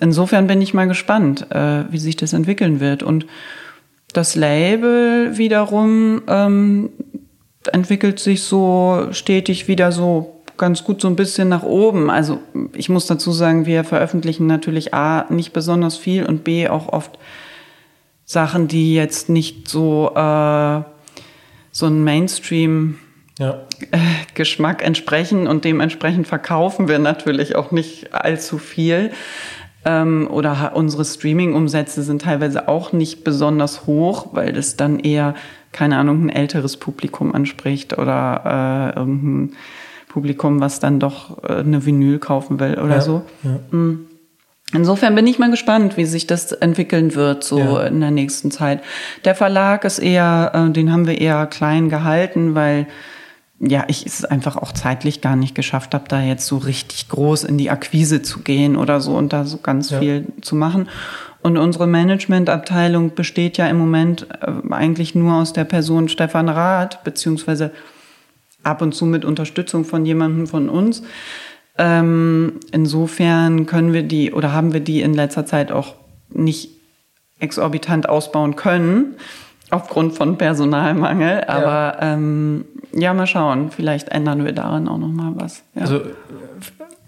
insofern 0.00 0.46
bin 0.46 0.62
ich 0.62 0.74
mal 0.74 0.86
gespannt, 0.88 1.50
äh, 1.50 1.84
wie 1.90 1.98
sich 1.98 2.16
das 2.16 2.32
entwickeln 2.32 2.80
wird. 2.80 3.02
Und 3.02 3.26
das 4.12 4.36
Label 4.36 5.36
wiederum 5.36 6.22
ähm, 6.28 6.90
entwickelt 7.72 8.18
sich 8.18 8.42
so 8.42 9.08
stetig 9.10 9.68
wieder 9.68 9.92
so 9.92 10.39
ganz 10.60 10.84
gut 10.84 11.00
so 11.00 11.08
ein 11.08 11.16
bisschen 11.16 11.48
nach 11.48 11.62
oben. 11.62 12.10
Also 12.10 12.38
ich 12.74 12.90
muss 12.90 13.06
dazu 13.06 13.32
sagen, 13.32 13.64
wir 13.64 13.82
veröffentlichen 13.82 14.46
natürlich 14.46 14.92
A 14.92 15.24
nicht 15.30 15.54
besonders 15.54 15.96
viel 15.96 16.26
und 16.26 16.44
B 16.44 16.68
auch 16.68 16.88
oft 16.88 17.18
Sachen, 18.26 18.68
die 18.68 18.94
jetzt 18.94 19.30
nicht 19.30 19.68
so 19.68 20.12
äh, 20.14 20.82
so 21.72 21.86
ein 21.86 22.04
Mainstream 22.04 22.98
ja. 23.38 23.62
Äh, 23.90 23.98
Geschmack 24.34 24.84
entsprechen 24.84 25.46
und 25.46 25.64
dementsprechend 25.64 26.28
verkaufen 26.28 26.88
wir 26.88 26.98
natürlich 26.98 27.56
auch 27.56 27.70
nicht 27.70 28.12
allzu 28.12 28.58
viel. 28.58 29.12
Ähm, 29.86 30.28
oder 30.30 30.72
unsere 30.74 31.06
Streaming-Umsätze 31.06 32.02
sind 32.02 32.20
teilweise 32.20 32.68
auch 32.68 32.92
nicht 32.92 33.24
besonders 33.24 33.86
hoch, 33.86 34.28
weil 34.32 34.52
das 34.52 34.76
dann 34.76 34.98
eher, 34.98 35.34
keine 35.72 35.96
Ahnung, 35.96 36.26
ein 36.26 36.28
älteres 36.28 36.76
Publikum 36.76 37.34
anspricht 37.34 37.96
oder 37.96 38.92
äh, 38.94 38.98
irgendein 38.98 39.56
Publikum, 40.10 40.60
was 40.60 40.80
dann 40.80 41.00
doch 41.00 41.42
äh, 41.44 41.60
eine 41.60 41.86
Vinyl 41.86 42.18
kaufen 42.18 42.60
will 42.60 42.78
oder 42.78 42.96
ja, 42.96 43.00
so. 43.00 43.22
Ja. 43.42 43.60
Mhm. 43.70 44.06
Insofern 44.72 45.14
bin 45.14 45.26
ich 45.26 45.38
mal 45.38 45.50
gespannt, 45.50 45.96
wie 45.96 46.04
sich 46.04 46.26
das 46.26 46.52
entwickeln 46.52 47.14
wird 47.14 47.42
so 47.42 47.58
ja. 47.58 47.86
in 47.86 48.00
der 48.00 48.10
nächsten 48.10 48.50
Zeit. 48.50 48.82
Der 49.24 49.34
Verlag 49.34 49.84
ist 49.84 49.98
eher, 49.98 50.52
äh, 50.54 50.70
den 50.70 50.92
haben 50.92 51.06
wir 51.06 51.20
eher 51.20 51.46
klein 51.46 51.88
gehalten, 51.88 52.54
weil 52.54 52.86
ja, 53.60 53.84
ich 53.88 54.06
es 54.06 54.24
einfach 54.24 54.56
auch 54.56 54.72
zeitlich 54.72 55.20
gar 55.20 55.36
nicht 55.36 55.54
geschafft 55.54 55.92
habe, 55.92 56.04
da 56.08 56.22
jetzt 56.22 56.46
so 56.46 56.56
richtig 56.56 57.08
groß 57.08 57.44
in 57.44 57.58
die 57.58 57.70
Akquise 57.70 58.22
zu 58.22 58.40
gehen 58.40 58.76
oder 58.76 59.00
so 59.00 59.16
und 59.16 59.32
da 59.32 59.44
so 59.44 59.58
ganz 59.58 59.90
ja. 59.90 59.98
viel 59.98 60.26
zu 60.40 60.56
machen. 60.56 60.88
Und 61.42 61.56
unsere 61.56 61.86
Managementabteilung 61.86 63.14
besteht 63.14 63.58
ja 63.58 63.66
im 63.66 63.78
Moment 63.78 64.26
äh, 64.40 64.72
eigentlich 64.72 65.14
nur 65.14 65.34
aus 65.34 65.52
der 65.52 65.64
Person 65.64 66.08
Stefan 66.08 66.48
Rath, 66.48 67.04
beziehungsweise 67.04 67.70
ab 68.62 68.82
und 68.82 68.94
zu 68.94 69.06
mit 69.06 69.24
Unterstützung 69.24 69.84
von 69.84 70.04
jemandem 70.04 70.46
von 70.46 70.68
uns. 70.68 71.02
Ähm, 71.78 72.60
insofern 72.72 73.66
können 73.66 73.92
wir 73.92 74.02
die 74.02 74.32
oder 74.32 74.52
haben 74.52 74.72
wir 74.72 74.80
die 74.80 75.00
in 75.00 75.14
letzter 75.14 75.46
Zeit 75.46 75.72
auch 75.72 75.94
nicht 76.28 76.70
exorbitant 77.38 78.08
ausbauen 78.08 78.56
können 78.56 79.14
aufgrund 79.70 80.14
von 80.14 80.36
Personalmangel. 80.36 81.44
Aber 81.44 81.96
ja, 82.00 82.14
ähm, 82.14 82.64
ja 82.92 83.14
mal 83.14 83.26
schauen. 83.26 83.70
Vielleicht 83.70 84.10
ändern 84.10 84.44
wir 84.44 84.52
darin 84.52 84.88
auch 84.88 84.98
noch 84.98 85.08
mal 85.08 85.32
was. 85.36 85.62
Ja. 85.74 85.82
Also 85.82 86.02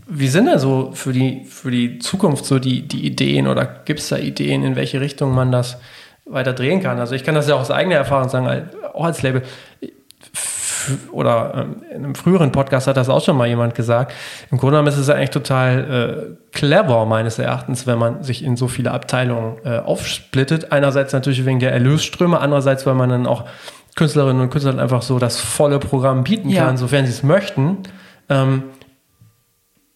wie 0.06 0.28
sind 0.28 0.46
da 0.46 0.58
so 0.58 0.90
für 0.94 1.12
die, 1.12 1.44
für 1.44 1.70
die 1.70 1.98
Zukunft 1.98 2.44
so 2.44 2.58
die, 2.58 2.82
die 2.86 3.06
Ideen 3.06 3.46
oder 3.46 3.64
gibt 3.64 4.00
es 4.00 4.08
da 4.08 4.16
Ideen, 4.16 4.62
in 4.62 4.76
welche 4.76 5.00
Richtung 5.00 5.34
man 5.34 5.52
das 5.52 5.78
weiter 6.24 6.52
drehen 6.52 6.82
kann? 6.82 6.98
Also 6.98 7.14
ich 7.14 7.24
kann 7.24 7.34
das 7.34 7.48
ja 7.48 7.54
auch 7.54 7.60
aus 7.60 7.70
eigener 7.70 7.96
Erfahrung 7.96 8.28
sagen, 8.28 8.68
auch 8.94 9.04
als 9.04 9.22
Label 9.22 9.42
oder 11.12 11.52
ähm, 11.54 11.82
in 11.90 12.04
einem 12.04 12.14
früheren 12.14 12.52
Podcast 12.52 12.86
hat 12.86 12.96
das 12.96 13.08
auch 13.08 13.24
schon 13.24 13.36
mal 13.36 13.48
jemand 13.48 13.74
gesagt. 13.74 14.12
Im 14.50 14.58
Grunde 14.58 14.76
genommen 14.76 14.88
ist 14.88 14.98
es 14.98 15.08
eigentlich 15.08 15.30
total 15.30 16.36
äh, 16.50 16.56
clever, 16.56 17.06
meines 17.06 17.38
Erachtens, 17.38 17.86
wenn 17.86 17.98
man 17.98 18.22
sich 18.22 18.44
in 18.44 18.56
so 18.56 18.68
viele 18.68 18.90
Abteilungen 18.90 19.56
äh, 19.64 19.78
aufsplittet. 19.78 20.72
Einerseits 20.72 21.12
natürlich 21.12 21.44
wegen 21.44 21.60
der 21.60 21.72
Erlösströme, 21.72 22.40
andererseits, 22.40 22.86
weil 22.86 22.94
man 22.94 23.10
dann 23.10 23.26
auch 23.26 23.44
Künstlerinnen 23.94 24.42
und 24.42 24.50
Künstlern 24.50 24.80
einfach 24.80 25.02
so 25.02 25.18
das 25.18 25.40
volle 25.40 25.78
Programm 25.78 26.24
bieten 26.24 26.48
ja. 26.48 26.64
kann, 26.64 26.76
sofern 26.76 27.04
sie 27.04 27.12
es 27.12 27.22
möchten. 27.22 27.78
Ähm, 28.28 28.64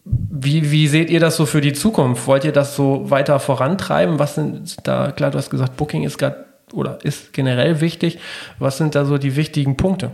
wie, 0.03 0.71
wie 0.71 0.87
seht 0.87 1.09
ihr 1.09 1.19
das 1.19 1.35
so 1.35 1.45
für 1.45 1.61
die 1.61 1.73
Zukunft? 1.73 2.27
Wollt 2.27 2.45
ihr 2.45 2.53
das 2.53 2.75
so 2.75 3.09
weiter 3.09 3.39
vorantreiben? 3.39 4.19
Was 4.19 4.35
sind 4.35 4.87
da, 4.87 5.11
klar, 5.11 5.31
du 5.31 5.37
hast 5.37 5.49
gesagt, 5.49 5.75
Booking 5.77 6.03
ist 6.03 6.17
gerade 6.17 6.45
oder 6.73 6.99
ist 7.03 7.33
generell 7.33 7.81
wichtig. 7.81 8.19
Was 8.59 8.77
sind 8.77 8.95
da 8.95 9.05
so 9.05 9.17
die 9.17 9.35
wichtigen 9.35 9.77
Punkte? 9.77 10.11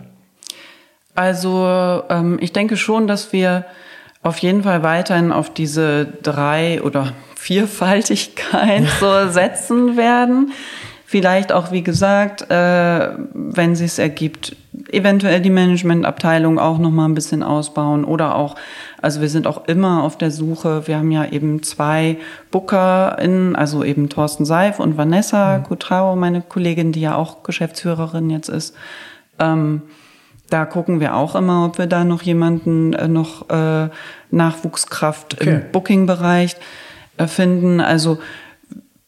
Also 1.15 2.03
ähm, 2.09 2.37
ich 2.41 2.53
denke 2.53 2.77
schon, 2.77 3.07
dass 3.07 3.33
wir 3.33 3.65
auf 4.23 4.37
jeden 4.39 4.63
Fall 4.63 4.83
weiterhin 4.83 5.31
auf 5.31 5.53
diese 5.53 6.05
drei 6.05 6.81
oder 6.81 7.13
Vierfaltigkeit 7.35 8.87
so 8.99 9.29
setzen 9.29 9.97
werden. 9.97 10.53
Vielleicht 11.05 11.51
auch, 11.51 11.71
wie 11.71 11.83
gesagt, 11.83 12.49
äh, 12.49 13.09
wenn 13.33 13.75
sich 13.75 13.91
es 13.91 13.99
ergibt, 13.99 14.55
eventuell 14.89 15.41
die 15.41 15.51
Managementabteilung 15.51 16.57
auch 16.57 16.79
noch 16.79 16.89
mal 16.89 17.05
ein 17.05 17.13
bisschen 17.13 17.43
ausbauen 17.43 18.03
oder 18.03 18.35
auch, 18.35 18.55
also 18.99 19.21
wir 19.21 19.29
sind 19.29 19.45
auch 19.45 19.67
immer 19.67 20.01
auf 20.01 20.17
der 20.17 20.31
Suche. 20.31 20.87
Wir 20.87 20.97
haben 20.97 21.11
ja 21.11 21.25
eben 21.25 21.61
zwei 21.61 22.17
BookerInnen, 22.49 23.55
also 23.55 23.83
eben 23.83 24.09
Thorsten 24.09 24.45
Seif 24.45 24.79
und 24.79 24.97
Vanessa 24.97 25.59
mhm. 25.59 25.63
Kutrao, 25.63 26.15
meine 26.15 26.41
Kollegin, 26.41 26.93
die 26.93 27.01
ja 27.01 27.15
auch 27.15 27.43
Geschäftsführerin 27.43 28.31
jetzt 28.31 28.49
ist. 28.49 28.73
Ähm, 29.37 29.83
da 30.53 30.65
gucken 30.65 30.99
wir 30.99 31.15
auch 31.15 31.33
immer, 31.33 31.65
ob 31.65 31.79
wir 31.79 31.87
da 31.87 32.03
noch 32.03 32.21
jemanden 32.21 32.93
äh, 32.93 33.07
noch 33.07 33.49
äh, 33.49 33.89
Nachwuchskraft 34.29 35.33
okay. 35.33 35.49
im 35.49 35.71
Booking-Bereich 35.71 36.55
äh, 37.17 37.25
finden. 37.25 37.81
Also 37.81 38.19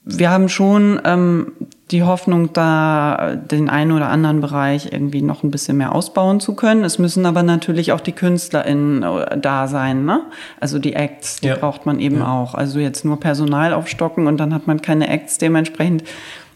wir 0.03 0.31
haben 0.31 0.49
schon 0.49 0.99
ähm, 1.05 1.51
die 1.91 2.01
Hoffnung, 2.01 2.51
da 2.53 3.35
den 3.35 3.69
einen 3.69 3.91
oder 3.91 4.09
anderen 4.09 4.41
Bereich 4.41 4.91
irgendwie 4.91 5.21
noch 5.21 5.43
ein 5.43 5.51
bisschen 5.51 5.77
mehr 5.77 5.93
ausbauen 5.93 6.39
zu 6.39 6.55
können. 6.55 6.83
Es 6.83 6.97
müssen 6.97 7.27
aber 7.27 7.43
natürlich 7.43 7.91
auch 7.91 8.01
die 8.01 8.13
KünstlerInnen 8.13 9.03
äh, 9.03 9.37
da 9.37 9.67
sein, 9.67 10.03
ne? 10.03 10.23
Also 10.59 10.79
die 10.79 10.93
Acts, 10.93 11.41
die 11.41 11.49
ja. 11.49 11.57
braucht 11.57 11.85
man 11.85 11.99
eben 11.99 12.19
ja. 12.19 12.27
auch. 12.27 12.55
Also 12.55 12.79
jetzt 12.79 13.05
nur 13.05 13.19
Personal 13.19 13.71
aufstocken 13.71 14.25
und 14.25 14.37
dann 14.37 14.51
hat 14.51 14.65
man 14.65 14.81
keine 14.81 15.09
Acts, 15.09 15.37
dementsprechend 15.37 16.05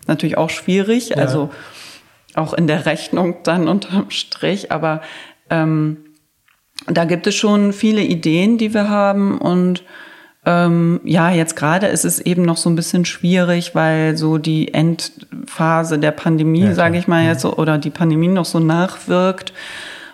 natürlich 0.07 0.39
auch 0.39 0.49
schwierig. 0.49 1.09
Ja. 1.09 1.17
Also 1.17 1.51
auch 2.35 2.53
in 2.53 2.67
der 2.67 2.85
Rechnung 2.85 3.37
dann 3.43 3.67
unterm 3.67 4.09
Strich. 4.09 4.71
Aber 4.71 5.01
ähm, 5.49 5.97
da 6.87 7.05
gibt 7.05 7.27
es 7.27 7.35
schon 7.35 7.73
viele 7.73 8.01
Ideen, 8.01 8.57
die 8.57 8.73
wir 8.73 8.89
haben. 8.89 9.37
Und 9.37 9.83
ähm, 10.45 11.01
ja, 11.03 11.29
jetzt 11.29 11.55
gerade 11.55 11.87
ist 11.87 12.05
es 12.05 12.19
eben 12.19 12.43
noch 12.43 12.57
so 12.57 12.69
ein 12.69 12.75
bisschen 12.75 13.05
schwierig, 13.05 13.75
weil 13.75 14.17
so 14.17 14.37
die 14.37 14.73
Endphase 14.73 15.99
der 15.99 16.11
Pandemie, 16.11 16.65
ja, 16.65 16.73
sage 16.73 16.97
ich 16.97 17.07
mal 17.07 17.25
jetzt, 17.25 17.41
so, 17.41 17.55
oder 17.55 17.77
die 17.77 17.89
Pandemie 17.89 18.27
noch 18.27 18.45
so 18.45 18.59
nachwirkt. 18.59 19.53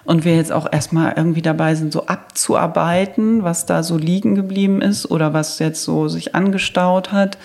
Und 0.04 0.24
wir 0.24 0.36
jetzt 0.36 0.52
auch 0.52 0.72
erstmal 0.72 1.14
irgendwie 1.18 1.42
dabei 1.42 1.74
sind, 1.74 1.92
so 1.92 2.06
abzuarbeiten, 2.06 3.44
was 3.44 3.66
da 3.66 3.82
so 3.82 3.98
liegen 3.98 4.36
geblieben 4.36 4.82
ist 4.82 5.10
oder 5.10 5.34
was 5.34 5.58
jetzt 5.58 5.84
so 5.84 6.08
sich 6.08 6.36
angestaut 6.36 7.12
hat 7.12 7.40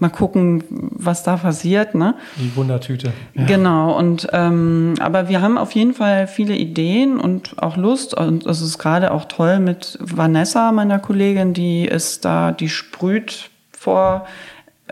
mal 0.00 0.08
gucken, 0.08 0.64
was 0.70 1.22
da 1.22 1.36
passiert. 1.36 1.94
Ne? 1.94 2.14
Die 2.36 2.54
Wundertüte. 2.56 3.12
Ja. 3.34 3.44
Genau. 3.46 3.96
Und 3.96 4.28
ähm, 4.32 4.94
aber 5.00 5.28
wir 5.28 5.40
haben 5.42 5.58
auf 5.58 5.72
jeden 5.72 5.94
Fall 5.94 6.26
viele 6.26 6.56
Ideen 6.56 7.20
und 7.20 7.62
auch 7.62 7.76
Lust. 7.76 8.14
Und 8.14 8.46
es 8.46 8.60
ist 8.60 8.78
gerade 8.78 9.12
auch 9.12 9.26
toll 9.26 9.60
mit 9.60 9.98
Vanessa, 10.00 10.72
meiner 10.72 10.98
Kollegin, 10.98 11.54
die 11.54 11.84
ist 11.84 12.24
da, 12.24 12.52
die 12.52 12.68
sprüht 12.68 13.50
vor 13.70 14.26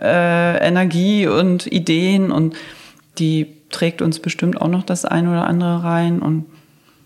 äh, 0.00 0.66
Energie 0.66 1.26
und 1.26 1.66
Ideen 1.66 2.30
und 2.30 2.54
die 3.18 3.54
trägt 3.70 4.00
uns 4.00 4.20
bestimmt 4.20 4.60
auch 4.60 4.68
noch 4.68 4.82
das 4.82 5.04
eine 5.04 5.30
oder 5.30 5.46
andere 5.46 5.82
rein 5.82 6.20
und 6.20 6.46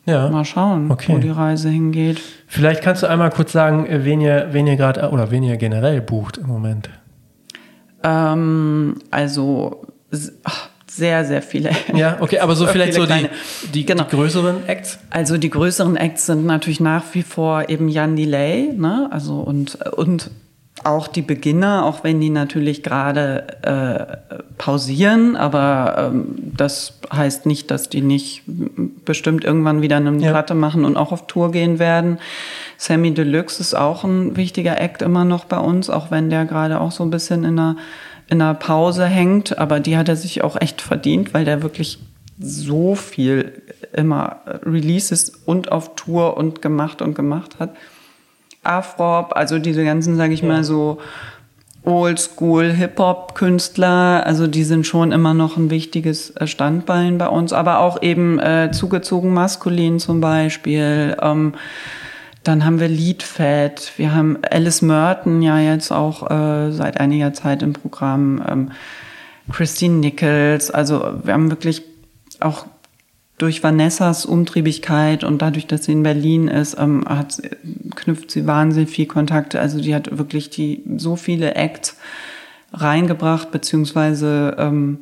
ja. 0.04 0.28
Mal 0.30 0.44
schauen, 0.44 0.90
okay. 0.90 1.12
wo 1.14 1.18
die 1.18 1.30
Reise 1.30 1.68
hingeht. 1.68 2.20
Vielleicht 2.48 2.82
kannst 2.82 3.04
du 3.04 3.06
einmal 3.06 3.30
kurz 3.30 3.52
sagen, 3.52 3.86
wen 3.88 4.20
ihr, 4.20 4.48
wen 4.50 4.66
ihr 4.66 4.74
gerade 4.74 5.08
oder 5.10 5.30
wen 5.30 5.44
ihr 5.44 5.56
generell 5.56 6.00
bucht 6.00 6.38
im 6.38 6.48
Moment. 6.48 6.90
Ähm, 8.02 8.96
also 9.10 9.86
ach, 10.44 10.68
sehr, 10.86 11.24
sehr 11.24 11.40
viele. 11.40 11.70
Ja, 11.94 12.18
okay, 12.20 12.40
aber 12.40 12.54
so 12.54 12.66
vielleicht 12.68 12.94
so 12.94 13.06
die, 13.06 13.28
die, 13.72 13.86
genau. 13.86 14.04
die, 14.04 14.16
größeren 14.16 14.66
Acts? 14.66 14.98
Also 15.10 15.38
die 15.38 15.50
größeren 15.50 15.96
Acts 15.96 16.26
sind 16.26 16.44
natürlich 16.44 16.80
nach 16.80 17.04
wie 17.12 17.22
vor 17.22 17.68
eben 17.68 17.88
Jan 17.88 18.16
Delay, 18.16 18.72
ne? 18.74 19.08
Also 19.10 19.36
und, 19.36 19.76
und 19.92 20.30
auch 20.84 21.06
die 21.06 21.22
Beginner, 21.22 21.84
auch 21.84 22.02
wenn 22.02 22.20
die 22.20 22.30
natürlich 22.30 22.82
gerade 22.82 23.46
äh, 23.62 24.34
pausieren, 24.58 25.36
aber 25.36 26.10
ähm, 26.12 26.52
das 26.56 26.98
heißt 27.12 27.46
nicht, 27.46 27.70
dass 27.70 27.88
die 27.88 28.00
nicht 28.00 28.42
bestimmt 29.04 29.44
irgendwann 29.44 29.80
wieder 29.80 29.96
eine 29.96 30.16
ja. 30.18 30.30
Platte 30.30 30.54
machen 30.54 30.84
und 30.84 30.96
auch 30.96 31.12
auf 31.12 31.26
Tour 31.26 31.52
gehen 31.52 31.78
werden. 31.78 32.18
Sammy 32.76 33.14
Deluxe 33.14 33.60
ist 33.60 33.74
auch 33.74 34.04
ein 34.04 34.36
wichtiger 34.36 34.80
Act 34.80 35.02
immer 35.02 35.24
noch 35.24 35.44
bei 35.44 35.58
uns, 35.58 35.90
auch 35.90 36.10
wenn 36.10 36.30
der 36.30 36.44
gerade 36.44 36.80
auch 36.80 36.92
so 36.92 37.04
ein 37.04 37.10
bisschen 37.10 37.44
in 37.44 37.58
einer, 37.58 37.76
in 38.28 38.40
einer 38.40 38.54
Pause 38.54 39.06
hängt. 39.06 39.58
Aber 39.58 39.80
die 39.80 39.96
hat 39.96 40.08
er 40.08 40.16
sich 40.16 40.42
auch 40.42 40.60
echt 40.60 40.80
verdient, 40.80 41.34
weil 41.34 41.44
der 41.44 41.62
wirklich 41.62 41.98
so 42.38 42.94
viel 42.94 43.62
immer 43.92 44.40
Releases 44.64 45.30
und 45.44 45.70
auf 45.70 45.94
Tour 45.94 46.36
und 46.36 46.62
gemacht 46.62 47.02
und 47.02 47.14
gemacht 47.14 47.56
hat. 47.58 47.70
Afrop, 48.64 49.32
also 49.36 49.58
diese 49.58 49.84
ganzen, 49.84 50.16
sage 50.16 50.34
ich 50.34 50.42
ja. 50.42 50.48
mal 50.48 50.64
so, 50.64 50.98
Oldschool 51.84 52.70
Hip-Hop-Künstler, 52.70 54.22
also 54.24 54.46
die 54.46 54.62
sind 54.62 54.86
schon 54.86 55.10
immer 55.10 55.34
noch 55.34 55.56
ein 55.56 55.68
wichtiges 55.68 56.32
Standbein 56.44 57.18
bei 57.18 57.26
uns, 57.26 57.52
aber 57.52 57.80
auch 57.80 58.00
eben 58.02 58.38
äh, 58.38 58.70
zugezogen 58.72 59.34
maskulin 59.34 59.98
zum 59.98 60.20
Beispiel. 60.20 61.16
Ähm, 61.20 61.54
Dann 62.44 62.64
haben 62.64 62.80
wir 62.80 62.88
Leadfed, 62.88 63.92
wir 63.96 64.14
haben 64.14 64.38
Alice 64.50 64.82
Merton 64.82 65.42
ja 65.42 65.60
jetzt 65.60 65.92
auch 65.92 66.28
äh, 66.28 66.72
seit 66.72 66.98
einiger 66.98 67.32
Zeit 67.32 67.62
im 67.62 67.72
Programm, 67.72 68.42
ähm, 68.48 68.72
Christine 69.50 69.96
Nichols. 69.96 70.70
Also 70.70 71.20
wir 71.22 71.34
haben 71.34 71.50
wirklich 71.50 71.82
auch 72.40 72.66
durch 73.38 73.62
Vanessas 73.62 74.26
Umtriebigkeit 74.26 75.24
und 75.24 75.42
dadurch, 75.42 75.66
dass 75.66 75.84
sie 75.84 75.92
in 75.92 76.02
Berlin 76.02 76.48
ist, 76.48 76.76
ähm, 76.78 77.04
hat, 77.08 77.42
knüpft 77.96 78.30
sie 78.30 78.46
wahnsinnig 78.46 78.90
viel 78.90 79.06
Kontakte. 79.06 79.60
Also 79.60 79.80
die 79.80 79.94
hat 79.94 80.16
wirklich 80.16 80.50
die 80.50 80.82
so 80.96 81.16
viele 81.16 81.54
Acts 81.54 81.96
reingebracht, 82.72 83.50
beziehungsweise 83.50 84.56
ähm, 84.58 85.00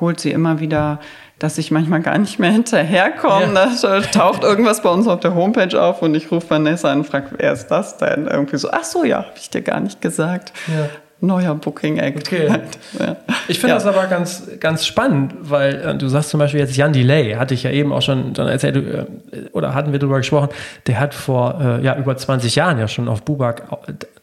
holt 0.00 0.20
sie 0.20 0.30
immer 0.30 0.60
wieder, 0.60 1.00
dass 1.40 1.58
ich 1.58 1.72
manchmal 1.72 2.00
gar 2.00 2.16
nicht 2.18 2.38
mehr 2.38 2.52
hinterherkomme. 2.52 3.52
Ja. 3.54 3.70
Da 3.82 4.00
taucht 4.02 4.44
irgendwas 4.44 4.82
bei 4.82 4.90
uns 4.90 5.08
auf 5.08 5.18
der 5.18 5.34
Homepage 5.34 5.80
auf 5.80 6.02
und 6.02 6.14
ich 6.14 6.30
rufe 6.30 6.48
Vanessa 6.48 6.92
an 6.92 6.98
und 6.98 7.04
frage, 7.04 7.30
wer 7.36 7.52
ist 7.52 7.66
das 7.68 7.96
denn? 7.96 8.28
Irgendwie 8.28 8.58
so, 8.58 8.70
ach 8.70 8.84
so, 8.84 9.02
ja, 9.02 9.18
habe 9.18 9.36
ich 9.36 9.50
dir 9.50 9.62
gar 9.62 9.80
nicht 9.80 10.00
gesagt. 10.00 10.52
Ja 10.68 10.88
neuer 11.20 11.54
Booking 11.54 11.98
Act. 11.98 12.26
Okay. 12.26 12.48
Ja. 12.98 13.16
Ich 13.46 13.60
finde 13.60 13.74
ja. 13.74 13.74
das 13.76 13.86
aber 13.86 14.06
ganz, 14.08 14.42
ganz 14.58 14.84
spannend, 14.84 15.34
weil 15.42 15.76
äh, 15.76 15.94
du 15.96 16.08
sagst 16.08 16.30
zum 16.30 16.40
Beispiel 16.40 16.58
jetzt 16.58 16.76
Jan 16.76 16.92
Delay, 16.92 17.34
hatte 17.34 17.54
ich 17.54 17.62
ja 17.62 17.70
eben 17.70 17.92
auch 17.92 18.02
schon, 18.02 18.34
schon 18.34 18.48
erzählt, 18.48 18.76
äh, 18.76 19.04
oder 19.52 19.74
hatten 19.74 19.92
wir 19.92 20.00
darüber 20.00 20.18
gesprochen, 20.18 20.48
der 20.88 20.98
hat 20.98 21.14
vor 21.14 21.60
äh, 21.60 21.84
ja, 21.84 21.96
über 21.96 22.16
20 22.16 22.56
Jahren 22.56 22.78
ja 22.78 22.88
schon 22.88 23.08
auf 23.08 23.22
Bubak 23.22 23.62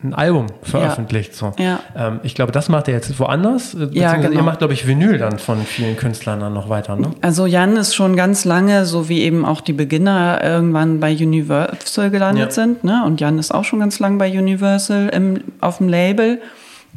ein 0.03 0.13
Album 0.13 0.47
veröffentlicht. 0.61 1.31
Ja. 1.57 1.79
So. 1.93 1.99
Ähm, 1.99 2.19
ich 2.23 2.35
glaube, 2.35 2.51
das 2.51 2.69
macht 2.69 2.87
er 2.87 2.95
jetzt 2.95 3.19
woanders. 3.19 3.73
Äh, 3.73 3.87
ja, 3.91 4.15
genau. 4.15 4.31
Ihr 4.31 4.43
macht, 4.43 4.59
glaube 4.59 4.73
ich, 4.73 4.85
Vinyl 4.85 5.17
dann 5.17 5.39
von 5.39 5.61
vielen 5.61 5.95
Künstlern 5.95 6.39
dann 6.39 6.53
noch 6.53 6.69
weiter. 6.69 6.95
Ne? 6.95 7.11
Also 7.21 7.45
Jan 7.45 7.77
ist 7.77 7.95
schon 7.95 8.15
ganz 8.15 8.45
lange, 8.45 8.85
so 8.85 9.09
wie 9.09 9.21
eben 9.21 9.45
auch 9.45 9.61
die 9.61 9.73
Beginner 9.73 10.41
irgendwann 10.43 10.99
bei 10.99 11.13
Universal 11.13 12.11
gelandet 12.11 12.53
sind. 12.53 12.83
Ne? 12.83 13.03
Und 13.05 13.21
Jan 13.21 13.39
ist 13.39 13.53
auch 13.53 13.63
schon 13.63 13.79
ganz 13.79 13.99
lang 13.99 14.17
bei 14.17 14.29
Universal 14.29 15.09
im, 15.09 15.41
auf 15.61 15.77
dem 15.77 15.89
Label 15.89 16.39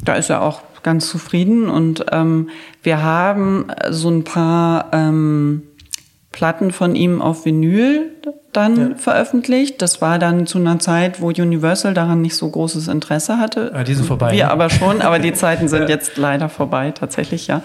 da 0.03 0.13
ist 0.13 0.29
er 0.29 0.41
auch 0.41 0.61
ganz 0.83 1.09
zufrieden. 1.09 1.69
Und 1.69 2.05
ähm, 2.11 2.49
wir 2.83 3.03
haben 3.03 3.67
so 3.89 4.09
ein 4.09 4.23
paar 4.23 4.89
ähm, 4.93 5.63
Platten 6.31 6.71
von 6.71 6.95
ihm 6.95 7.21
auf 7.21 7.45
Vinyl 7.45 8.11
dann 8.53 8.91
ja. 8.91 8.95
veröffentlicht. 8.95 9.81
Das 9.81 10.01
war 10.01 10.19
dann 10.19 10.45
zu 10.45 10.57
einer 10.57 10.79
Zeit, 10.79 11.21
wo 11.21 11.27
Universal 11.27 11.93
daran 11.93 12.21
nicht 12.21 12.35
so 12.35 12.49
großes 12.49 12.87
Interesse 12.87 13.37
hatte. 13.37 13.71
Ah, 13.73 13.83
die 13.83 13.93
sind 13.93 14.05
vorbei. 14.05 14.31
Wir 14.31 14.45
ne? 14.45 14.51
aber 14.51 14.69
schon, 14.69 15.01
aber 15.01 15.19
die 15.19 15.33
Zeiten 15.33 15.67
sind 15.67 15.89
jetzt 15.89 16.17
leider 16.17 16.49
vorbei, 16.49 16.91
tatsächlich, 16.91 17.47
ja. 17.47 17.61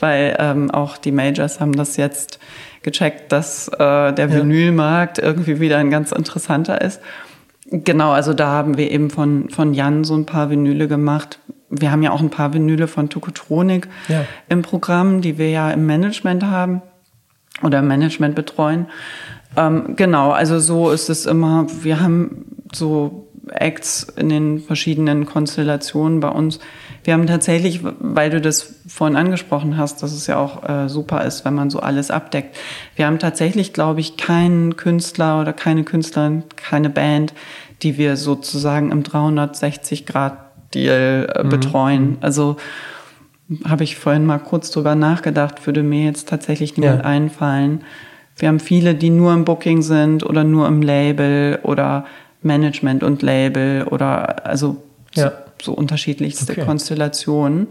Weil 0.00 0.36
ähm, 0.38 0.70
auch 0.70 0.96
die 0.96 1.12
Majors 1.12 1.60
haben 1.60 1.72
das 1.72 1.96
jetzt 1.96 2.38
gecheckt, 2.82 3.32
dass 3.32 3.68
äh, 3.68 4.12
der 4.12 4.32
Vinylmarkt 4.32 5.18
irgendwie 5.18 5.58
wieder 5.60 5.78
ein 5.78 5.90
ganz 5.90 6.12
interessanter 6.12 6.80
ist. 6.80 7.00
Genau, 7.68 8.12
also 8.12 8.32
da 8.32 8.48
haben 8.48 8.76
wir 8.76 8.90
eben 8.92 9.10
von, 9.10 9.50
von 9.50 9.74
Jan 9.74 10.04
so 10.04 10.14
ein 10.14 10.24
paar 10.24 10.50
Vinyle 10.50 10.86
gemacht 10.86 11.40
wir 11.70 11.90
haben 11.90 12.02
ja 12.02 12.12
auch 12.12 12.20
ein 12.20 12.30
paar 12.30 12.52
Vinyle 12.52 12.88
von 12.88 13.08
Tokotronik 13.08 13.88
ja. 14.08 14.24
im 14.48 14.62
Programm, 14.62 15.20
die 15.20 15.38
wir 15.38 15.50
ja 15.50 15.70
im 15.70 15.86
Management 15.86 16.44
haben 16.44 16.82
oder 17.62 17.80
im 17.80 17.88
Management 17.88 18.34
betreuen. 18.34 18.86
Ähm, 19.56 19.96
genau, 19.96 20.30
also 20.30 20.58
so 20.58 20.90
ist 20.90 21.08
es 21.08 21.26
immer. 21.26 21.66
Wir 21.82 22.00
haben 22.00 22.46
so 22.72 23.28
Acts 23.48 24.04
in 24.16 24.28
den 24.28 24.60
verschiedenen 24.60 25.26
Konstellationen 25.26 26.20
bei 26.20 26.28
uns. 26.28 26.58
Wir 27.04 27.14
haben 27.14 27.26
tatsächlich, 27.28 27.80
weil 28.00 28.30
du 28.30 28.40
das 28.40 28.74
vorhin 28.88 29.16
angesprochen 29.16 29.76
hast, 29.76 30.02
dass 30.02 30.12
es 30.12 30.26
ja 30.26 30.38
auch 30.38 30.68
äh, 30.68 30.88
super 30.88 31.24
ist, 31.24 31.44
wenn 31.44 31.54
man 31.54 31.70
so 31.70 31.78
alles 31.78 32.10
abdeckt. 32.10 32.56
Wir 32.96 33.06
haben 33.06 33.20
tatsächlich, 33.20 33.72
glaube 33.72 34.00
ich, 34.00 34.16
keinen 34.16 34.76
Künstler 34.76 35.40
oder 35.40 35.52
keine 35.52 35.84
Künstlerin, 35.84 36.42
keine 36.56 36.90
Band, 36.90 37.32
die 37.82 37.96
wir 37.96 38.16
sozusagen 38.16 38.90
im 38.90 39.04
360 39.04 40.06
Grad 40.06 40.45
Stil 40.68 41.28
äh, 41.34 41.42
mhm. 41.42 41.48
betreuen. 41.48 42.10
Mhm. 42.10 42.18
Also 42.20 42.56
habe 43.64 43.84
ich 43.84 43.96
vorhin 43.96 44.26
mal 44.26 44.38
kurz 44.38 44.70
drüber 44.70 44.94
nachgedacht, 44.94 45.66
würde 45.66 45.82
mir 45.82 46.04
jetzt 46.04 46.28
tatsächlich 46.28 46.76
niemand 46.76 47.00
ja. 47.00 47.04
einfallen. 47.04 47.82
Wir 48.36 48.48
haben 48.48 48.60
viele, 48.60 48.94
die 48.94 49.10
nur 49.10 49.32
im 49.32 49.44
Booking 49.44 49.82
sind 49.82 50.24
oder 50.24 50.44
nur 50.44 50.66
im 50.66 50.82
Label 50.82 51.60
oder 51.62 52.04
Management 52.42 53.02
und 53.02 53.22
Label 53.22 53.84
oder 53.84 54.46
also 54.46 54.82
ja. 55.14 55.30
so, 55.30 55.30
so, 55.62 55.72
unterschiedlichste 55.72 56.52
okay. 56.52 56.64
Konstellationen. 56.64 57.68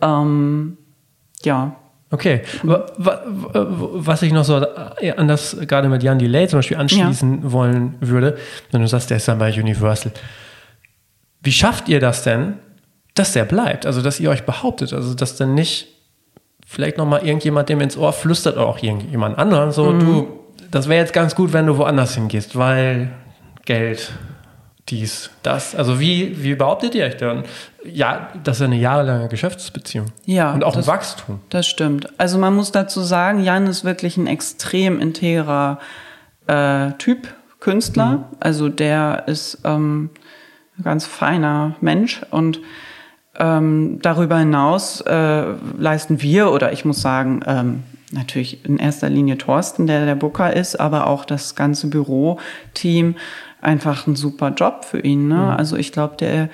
Ähm, 0.00 0.78
ja. 1.44 1.76
Okay, 2.10 2.42
was 2.62 4.20
ich 4.20 4.32
noch 4.32 4.44
so 4.44 4.56
an 4.56 5.28
das 5.28 5.56
gerade 5.66 5.88
mit 5.88 6.02
Jan 6.02 6.18
Delay 6.18 6.46
zum 6.46 6.58
Beispiel 6.58 6.76
anschließen 6.76 7.42
ja. 7.42 7.52
wollen 7.52 7.94
würde, 8.00 8.36
wenn 8.70 8.82
du 8.82 8.86
sagst, 8.86 9.08
der 9.08 9.16
ist 9.16 9.28
dann 9.28 9.38
bei 9.38 9.50
Universal. 9.50 10.12
Wie 11.42 11.52
schafft 11.52 11.88
ihr 11.88 12.00
das 12.00 12.22
denn, 12.22 12.54
dass 13.14 13.32
der 13.32 13.44
bleibt? 13.44 13.86
Also, 13.86 14.02
dass 14.02 14.20
ihr 14.20 14.30
euch 14.30 14.44
behauptet, 14.44 14.92
also 14.92 15.14
dass 15.14 15.36
dann 15.36 15.54
nicht 15.54 15.88
vielleicht 16.66 16.96
nochmal 16.96 17.26
irgendjemand 17.26 17.68
dem 17.68 17.80
ins 17.80 17.96
Ohr 17.96 18.12
flüstert 18.12 18.56
oder 18.56 18.66
auch 18.66 18.82
irgendjemand 18.82 19.38
anderen, 19.38 19.72
so, 19.72 19.90
mhm. 19.90 20.00
du, 20.00 20.28
das 20.70 20.88
wäre 20.88 21.00
jetzt 21.00 21.12
ganz 21.12 21.34
gut, 21.34 21.52
wenn 21.52 21.66
du 21.66 21.76
woanders 21.76 22.14
hingehst, 22.14 22.56
weil 22.56 23.10
Geld, 23.64 24.12
dies, 24.88 25.30
das. 25.42 25.74
Also 25.74 26.00
wie, 26.00 26.42
wie 26.42 26.54
behauptet 26.54 26.94
ihr 26.94 27.04
euch 27.04 27.16
dann? 27.16 27.44
Ja, 27.84 28.28
das 28.42 28.58
ist 28.58 28.62
eine 28.62 28.76
jahrelange 28.76 29.28
Geschäftsbeziehung. 29.28 30.06
Ja. 30.24 30.52
Und 30.52 30.64
auch 30.64 30.74
das, 30.74 30.88
ein 30.88 30.94
Wachstum. 30.94 31.40
Das 31.50 31.66
stimmt. 31.66 32.08
Also 32.18 32.38
man 32.38 32.54
muss 32.54 32.72
dazu 32.72 33.00
sagen, 33.00 33.42
Jan 33.42 33.66
ist 33.66 33.84
wirklich 33.84 34.16
ein 34.16 34.26
extrem 34.26 35.00
integrer 35.00 35.78
äh, 36.46 36.92
Typ, 36.98 37.28
Künstler. 37.60 38.06
Mhm. 38.06 38.24
Also 38.40 38.68
der 38.68 39.24
ist 39.26 39.58
ähm, 39.64 40.10
ganz 40.82 41.06
feiner 41.06 41.76
Mensch 41.80 42.22
und 42.30 42.60
ähm, 43.38 43.98
darüber 44.02 44.38
hinaus 44.38 45.00
äh, 45.02 45.44
leisten 45.78 46.20
wir, 46.20 46.52
oder 46.52 46.72
ich 46.72 46.84
muss 46.84 47.00
sagen, 47.00 47.40
ähm, 47.46 47.82
natürlich 48.12 48.64
in 48.64 48.78
erster 48.78 49.08
Linie 49.08 49.38
Thorsten, 49.38 49.86
der 49.86 50.04
der 50.04 50.14
Booker 50.14 50.54
ist, 50.54 50.78
aber 50.78 51.06
auch 51.06 51.24
das 51.24 51.54
ganze 51.54 51.88
Büroteam 51.88 53.16
einfach 53.60 54.06
ein 54.06 54.16
super 54.16 54.50
Job 54.50 54.84
für 54.84 55.00
ihn. 55.00 55.28
Ne? 55.28 55.36
Mhm. 55.36 55.50
Also 55.50 55.76
ich 55.76 55.92
glaube, 55.92 56.16
der 56.16 56.50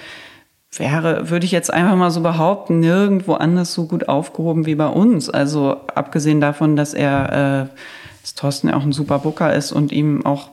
wäre, 0.76 1.30
würde 1.30 1.46
ich 1.46 1.52
jetzt 1.52 1.72
einfach 1.72 1.96
mal 1.96 2.10
so 2.10 2.20
behaupten, 2.20 2.80
nirgendwo 2.80 3.34
anders 3.34 3.72
so 3.74 3.86
gut 3.86 4.08
aufgehoben 4.08 4.66
wie 4.66 4.74
bei 4.74 4.86
uns. 4.86 5.30
Also 5.30 5.80
abgesehen 5.94 6.40
davon, 6.40 6.76
dass 6.76 6.94
er, 6.94 7.68
äh, 7.72 7.82
dass 8.22 8.34
Thorsten 8.34 8.68
ja 8.68 8.76
auch 8.76 8.82
ein 8.82 8.92
super 8.92 9.18
Booker 9.18 9.52
ist 9.52 9.72
und 9.72 9.90
ihm 9.90 10.24
auch 10.24 10.50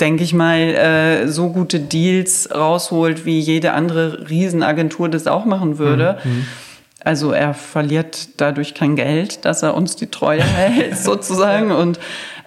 denke 0.00 0.24
ich 0.24 0.34
mal, 0.34 0.58
äh, 0.58 1.28
so 1.28 1.50
gute 1.50 1.80
Deals 1.80 2.48
rausholt, 2.54 3.24
wie 3.24 3.38
jede 3.38 3.72
andere 3.72 4.28
Riesenagentur 4.28 5.08
das 5.08 5.26
auch 5.26 5.44
machen 5.44 5.78
würde. 5.78 6.18
Mhm. 6.24 6.30
mhm. 6.30 6.46
Also 7.04 7.30
er 7.30 7.54
verliert 7.54 8.40
dadurch 8.40 8.74
kein 8.74 8.96
Geld, 8.96 9.44
dass 9.44 9.62
er 9.62 9.76
uns 9.76 9.94
die 9.94 10.08
Treue 10.08 10.42
hält 10.42 10.98
sozusagen 10.98 11.70
und 11.70 12.00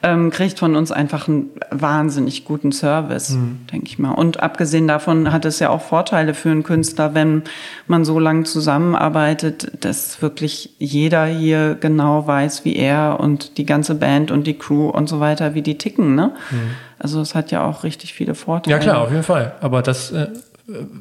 ähm, 0.04 0.30
kriegt 0.32 0.60
von 0.60 0.76
uns 0.76 0.92
einfach 0.92 1.28
einen 1.28 1.50
wahnsinnig 1.72 2.46
guten 2.46 2.72
Service, 2.72 3.32
mhm. 3.32 3.60
denke 3.72 3.88
ich 3.88 4.00
mal. 4.00 4.12
Und 4.12 4.42
abgesehen 4.42 4.88
davon 4.88 5.32
hat 5.32 5.46
es 5.46 5.60
ja 5.60 5.70
auch 5.70 5.82
Vorteile 5.82 6.34
für 6.34 6.50
einen 6.50 6.64
Künstler, 6.64 7.14
wenn 7.14 7.44
man 7.88 8.06
so 8.06 8.20
lange 8.20 8.44
zusammenarbeitet, 8.44 9.84
dass 9.84 10.22
wirklich 10.22 10.76
jeder 10.80 11.26
hier 11.26 11.76
genau 11.80 12.28
weiß, 12.28 12.66
wie 12.66 12.76
er 12.76 13.20
und 13.20 13.58
die 13.58 13.66
ganze 13.66 13.96
Band 13.96 14.32
und 14.32 14.48
die 14.48 14.58
Crew 14.58 14.90
und 14.90 15.10
so 15.10 15.20
weiter, 15.20 15.54
wie 15.54 15.62
die 15.62 15.78
ticken. 15.78 16.16
Ne? 16.16 16.34
Mhm. 16.52 16.58
Also 16.98 17.22
es 17.22 17.36
hat 17.36 17.52
ja 17.52 17.66
auch 17.66 17.84
richtig 17.84 18.14
viele 18.14 18.36
Vorteile. 18.36 18.76
Ja 18.76 18.82
klar, 18.82 19.02
auf 19.02 19.12
jeden 19.12 19.24
Fall. 19.24 19.54
Aber 19.62 19.82
das 19.82 20.12
äh, 20.12 20.28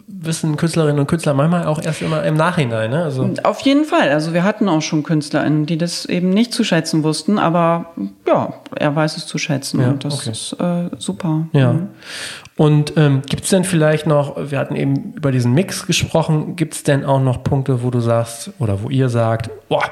wissen 0.07 0.57
Künstlerinnen 0.57 0.98
und 0.98 1.07
Künstler 1.07 1.35
manchmal 1.35 1.66
auch 1.66 1.81
erst 1.83 2.02
immer 2.02 2.24
im 2.24 2.35
Nachhinein. 2.35 2.90
Ne? 2.90 3.04
Also 3.04 3.28
auf 3.42 3.61
jeden 3.61 3.85
Fall. 3.85 4.11
Also 4.11 4.33
wir 4.33 4.44
hatten 4.44 4.68
auch 4.68 4.83
schon 4.83 5.02
KünstlerInnen, 5.02 5.66
die 5.66 5.78
das 5.78 6.07
eben 6.07 6.31
nicht 6.31 6.52
zu 6.52 6.64
schätzen 6.64 7.02
wussten, 7.02 7.38
aber 7.38 7.92
ja, 8.26 8.54
er 8.74 8.96
weiß 8.96 9.16
es 9.16 9.26
zu 9.26 9.38
schätzen 9.38 9.81
ja, 9.81 9.88
und 9.88 10.04
das 10.04 10.20
okay. 10.20 10.31
ist 10.31 10.52
äh, 10.59 10.90
super. 10.98 11.46
Ja. 11.52 11.72
Mhm. 11.74 11.88
Und 12.57 12.96
ähm, 12.96 13.22
gibt 13.28 13.44
es 13.44 13.50
denn 13.50 13.64
vielleicht 13.64 14.07
noch, 14.07 14.50
wir 14.50 14.59
hatten 14.59 14.74
eben 14.74 15.12
über 15.14 15.31
diesen 15.31 15.52
Mix 15.52 15.87
gesprochen, 15.87 16.57
gibt 16.57 16.74
es 16.74 16.83
denn 16.83 17.04
auch 17.04 17.20
noch 17.20 17.44
Punkte, 17.44 17.83
wo 17.83 17.90
du 17.90 18.00
sagst 18.00 18.50
oder 18.59 18.83
wo 18.83 18.90
ihr 18.90 19.09
sagt, 19.09 19.50
boah, 19.68 19.85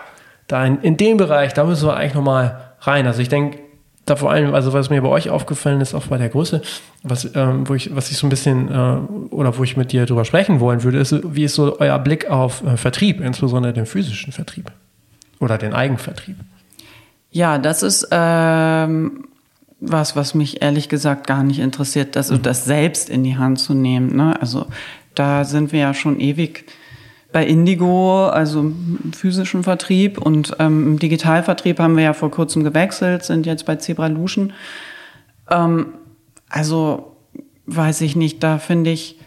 da 0.48 0.64
in, 0.64 0.80
in 0.80 0.96
dem 0.96 1.16
Bereich, 1.16 1.52
da 1.54 1.64
müssen 1.64 1.86
wir 1.86 1.96
eigentlich 1.96 2.14
nochmal 2.14 2.60
rein. 2.80 3.06
Also 3.06 3.20
ich 3.20 3.28
denke, 3.28 3.58
da 4.06 4.16
vor 4.16 4.30
allem, 4.30 4.54
also 4.54 4.72
was 4.72 4.88
mir 4.88 5.02
bei 5.02 5.08
euch 5.08 5.30
aufgefallen 5.30 5.80
ist, 5.80 5.92
auch 5.92 6.06
bei 6.06 6.16
der 6.16 6.28
Größe, 6.28 6.62
was, 7.02 7.28
ähm, 7.34 7.68
wo 7.68 7.74
ich, 7.74 7.94
was 7.94 8.10
ich 8.10 8.16
so 8.16 8.26
ein 8.26 8.30
bisschen 8.30 8.70
äh, 8.70 9.34
oder 9.34 9.58
wo 9.58 9.64
ich 9.64 9.76
mit 9.76 9.92
dir 9.92 10.06
drüber 10.06 10.24
sprechen 10.24 10.60
wollen 10.60 10.84
würde, 10.84 10.98
ist, 10.98 11.14
wie 11.34 11.44
ist 11.44 11.56
so 11.56 11.78
euer 11.80 11.98
Blick 11.98 12.30
auf 12.30 12.64
äh, 12.64 12.76
Vertrieb, 12.76 13.20
insbesondere 13.20 13.72
den 13.72 13.84
physischen 13.84 14.32
Vertrieb 14.32 14.70
oder 15.40 15.58
den 15.58 15.74
Eigenvertrieb? 15.74 16.36
Ja, 17.32 17.58
das 17.58 17.82
ist 17.82 18.08
ähm, 18.12 19.24
was, 19.80 20.16
was 20.16 20.34
mich 20.34 20.62
ehrlich 20.62 20.88
gesagt 20.88 21.26
gar 21.26 21.42
nicht 21.42 21.58
interessiert, 21.58 22.16
das, 22.16 22.30
mhm. 22.30 22.42
das 22.42 22.64
selbst 22.64 23.10
in 23.10 23.24
die 23.24 23.36
Hand 23.36 23.58
zu 23.58 23.74
nehmen. 23.74 24.16
Ne? 24.16 24.40
Also 24.40 24.66
da 25.14 25.44
sind 25.44 25.72
wir 25.72 25.80
ja 25.80 25.94
schon 25.94 26.20
ewig 26.20 26.64
bei 27.32 27.46
Indigo, 27.46 28.28
also 28.28 28.60
im 28.60 29.12
physischen 29.14 29.62
Vertrieb 29.62 30.18
und 30.18 30.56
ähm, 30.58 30.86
im 30.86 30.98
Digitalvertrieb 30.98 31.78
haben 31.78 31.96
wir 31.96 32.04
ja 32.04 32.12
vor 32.12 32.30
kurzem 32.30 32.64
gewechselt, 32.64 33.24
sind 33.24 33.46
jetzt 33.46 33.66
bei 33.66 33.76
Zebra 33.76 34.06
Lution. 34.06 34.52
Ähm, 35.50 35.88
also 36.48 37.16
weiß 37.66 38.00
ich 38.02 38.16
nicht, 38.16 38.42
da 38.42 38.58
finde 38.58 38.90
ich, 38.90 39.18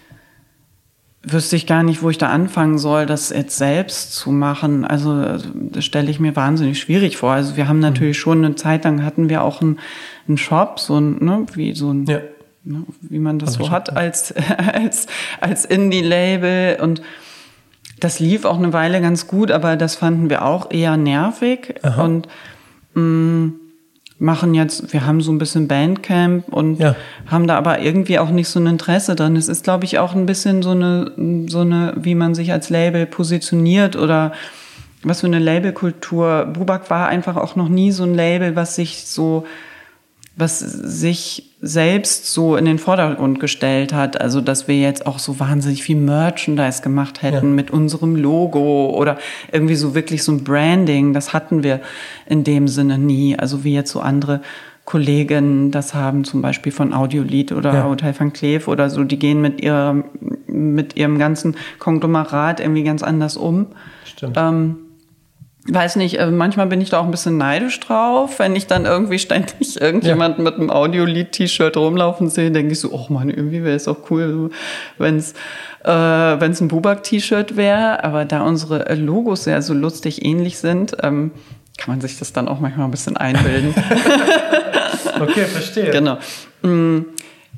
wüsste 1.24 1.58
ich 1.58 1.68
gar 1.68 1.84
nicht, 1.84 2.02
wo 2.02 2.10
ich 2.10 2.18
da 2.18 2.30
anfangen 2.30 2.78
soll, 2.78 3.06
das 3.06 3.30
jetzt 3.30 3.58
selbst 3.58 4.14
zu 4.14 4.32
machen. 4.32 4.86
Also 4.86 5.38
das 5.54 5.84
stelle 5.84 6.10
ich 6.10 6.20
mir 6.20 6.36
wahnsinnig 6.36 6.80
schwierig 6.80 7.18
vor. 7.18 7.34
Also 7.34 7.58
wir 7.58 7.68
haben 7.68 7.80
natürlich 7.80 8.18
mhm. 8.18 8.22
schon 8.22 8.46
eine 8.46 8.56
Zeit 8.56 8.86
lang 8.86 9.04
hatten 9.04 9.30
wir 9.30 9.44
auch 9.44 9.62
einen, 9.62 9.80
einen 10.28 10.38
Shop, 10.38 10.80
so 10.80 10.98
ein, 10.98 11.24
ne, 11.24 11.46
wie 11.54 11.76
so 11.76 11.92
ein, 11.92 12.06
ja. 12.06 12.22
ne, 12.64 12.84
wie 13.02 13.20
man 13.20 13.38
das 13.38 13.56
so 13.56 13.70
hat 13.70 13.96
als, 13.96 14.34
als, 14.58 15.08
als 15.42 15.66
Indie-Label 15.66 16.82
und 16.82 17.02
das 18.00 18.20
lief 18.20 18.46
auch 18.46 18.58
eine 18.58 18.74
Weile 18.74 19.02
ganz 19.02 19.28
gut, 19.28 19.52
aber 19.52 19.76
das 19.76 19.96
fanden 19.96 20.30
wir 20.30 20.46
auch 20.46 20.72
eher 20.72 20.98
nervig 20.98 21.76
Aha. 21.84 22.04
und 22.04 22.28
mh, 22.94 23.02
mm, 23.02 23.60
machen 24.20 24.54
jetzt, 24.54 24.92
wir 24.92 25.06
haben 25.06 25.22
so 25.22 25.32
ein 25.32 25.38
bisschen 25.38 25.68
Bandcamp 25.68 26.50
und 26.50 26.80
ja. 26.80 26.96
haben 27.28 27.48
da 27.48 27.58
aber 27.58 27.80
irgendwie 27.80 28.20
auch 28.20 28.30
nicht 28.30 28.50
so 28.50 28.60
ein 28.60 28.68
Interesse 28.68 29.16
dran. 29.16 29.38
Es 29.38 29.48
ist, 29.48 29.64
glaube 29.64 29.86
ich, 29.86 29.98
auch 29.98 30.14
ein 30.14 30.26
bisschen 30.26 30.62
so 30.62 30.72
eine, 30.72 31.12
so 31.48 31.62
eine, 31.62 31.94
wie 31.96 32.16
man 32.16 32.36
sich 32.36 32.52
als 32.52 32.70
Label 32.70 33.06
positioniert 33.06 33.96
oder 33.96 34.34
was 35.04 35.22
für 35.22 35.28
eine 35.28 35.40
Labelkultur. 35.40 36.48
Bubak 36.54 36.90
war 36.90 37.08
einfach 37.08 37.38
auch 37.38 37.56
noch 37.56 37.70
nie 37.70 37.92
so 37.92 38.04
ein 38.04 38.14
Label, 38.14 38.58
was 38.58 38.76
sich 38.76 39.06
so 39.06 39.46
was 40.40 40.60
sich 40.60 41.52
selbst 41.62 42.32
so 42.32 42.56
in 42.56 42.64
den 42.64 42.80
Vordergrund 42.80 43.40
gestellt 43.40 43.94
hat. 43.94 44.20
Also, 44.20 44.40
dass 44.40 44.68
wir 44.68 44.80
jetzt 44.80 45.06
auch 45.06 45.20
so 45.20 45.40
wahnsinnig 45.40 45.84
viel 45.84 45.98
Merchandise 45.98 46.82
gemacht 46.82 47.22
hätten 47.22 47.48
ja. 47.48 47.54
mit 47.54 47.72
unserem 47.72 48.16
Logo 48.16 48.92
oder 48.96 49.18
irgendwie 49.52 49.76
so 49.76 49.94
wirklich 49.94 50.24
so 50.24 50.32
ein 50.32 50.44
Branding. 50.44 51.14
Das 51.14 51.34
hatten 51.34 51.64
wir 51.64 51.82
in 52.26 52.44
dem 52.44 52.68
Sinne 52.68 52.98
nie. 52.98 53.38
Also, 53.38 53.64
wie 53.64 53.74
jetzt 53.74 53.92
so 53.92 54.00
andere 54.00 54.42
Kollegen 54.86 55.70
das 55.72 55.94
haben, 55.94 56.24
zum 56.24 56.42
Beispiel 56.42 56.72
von 56.72 56.94
Audiolied 56.94 57.52
oder 57.52 57.74
ja. 57.74 57.84
Hotel 57.84 58.14
van 58.18 58.32
Cleef 58.32 58.68
oder 58.68 58.90
so. 58.90 59.04
Die 59.04 59.20
gehen 59.20 59.42
mit 59.42 59.62
ihrem, 59.62 60.06
mit 60.48 60.96
ihrem 60.96 61.20
ganzen 61.20 61.58
Konglomerat 61.78 62.60
irgendwie 62.60 62.84
ganz 62.84 63.04
anders 63.04 63.36
um. 63.36 63.68
Stimmt. 64.06 64.38
Ähm, 64.38 64.78
weiß 65.68 65.98
nicht, 65.98 66.20
äh, 66.20 66.32
manchmal 66.32 66.68
bin 66.68 66.82
ich 66.82 66.90
da 66.90 67.00
auch 67.00 67.06
ein 67.06 67.12
bisschen 67.12 67.38
neidisch 67.38 67.80
drauf, 67.80 68.40
wenn 68.40 68.56
ich 68.56 68.68
dann 68.68 68.86
irgendwie 68.86 69.20
ständig 69.20 69.80
irgendjemand 69.82 70.38
ja. 70.38 70.44
mit 70.44 70.56
einem 70.56 70.70
Audiolied-T-Shirt 70.70 71.76
rumlaufen 71.78 72.30
sehe, 72.30 72.52
denke 72.52 72.72
ich 72.72 72.80
so, 72.80 72.92
oh 72.92 73.08
man, 73.10 73.30
irgendwie 73.30 73.64
wäre 73.64 73.76
es 73.76 73.88
auch 73.88 74.10
cool, 74.10 74.52
wenn 74.98 75.18
es 75.18 75.34
äh, 75.84 75.90
wenn's 75.92 76.62
ein 76.62 76.68
Bubak-T-Shirt 76.68 77.56
wäre, 77.56 78.04
aber 78.04 78.26
da 78.26 78.42
unsere 78.42 78.94
Logos 78.96 79.46
ja 79.46 79.62
so 79.62 79.74
lustig 79.74 80.26
ähnlich 80.26 80.58
sind, 80.58 80.98
ähm, 81.04 81.32
kann 81.78 81.94
man 81.94 82.02
sich 82.02 82.20
das 82.20 82.34
dann 82.34 82.48
auch 82.48 82.60
manchmal 82.60 82.86
ein 82.86 82.92
bisschen 82.92 83.16
einbilden. 83.16 83.74
okay, 85.20 85.46
verstehe. 85.46 85.92
Genau. 85.92 86.18
Mm, 86.62 87.06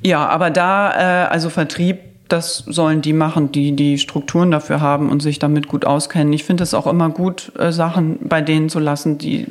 ja, 0.04 0.28
aber 0.28 0.52
da, 0.52 1.26
äh, 1.26 1.28
also 1.28 1.50
Vertrieb 1.50 2.11
das 2.32 2.64
sollen 2.68 3.02
die 3.02 3.14
machen, 3.14 3.52
die 3.52 3.76
die 3.76 3.98
Strukturen 3.98 4.52
dafür 4.52 4.82
haben 4.82 5.10
und 5.10 5.22
sich 5.22 5.40
damit 5.40 5.68
gut 5.68 5.86
auskennen. 5.86 6.32
Ich 6.34 6.44
finde 6.44 6.64
es 6.64 6.74
auch 6.74 6.88
immer 6.88 7.10
gut, 7.10 7.52
äh, 7.58 7.72
Sachen 7.72 8.20
bei 8.28 8.42
denen 8.42 8.70
zu 8.70 8.80
lassen, 8.80 9.18
die 9.18 9.46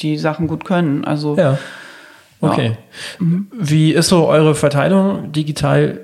die 0.00 0.18
Sachen 0.18 0.46
gut 0.46 0.64
können. 0.64 1.04
Also 1.04 1.36
ja. 1.36 1.58
Okay. 2.40 2.68
Ja. 3.18 3.24
Mhm. 3.24 3.48
Wie 3.52 3.92
ist 3.92 4.08
so 4.08 4.26
eure 4.26 4.54
Verteilung 4.54 5.32
digital 5.32 6.00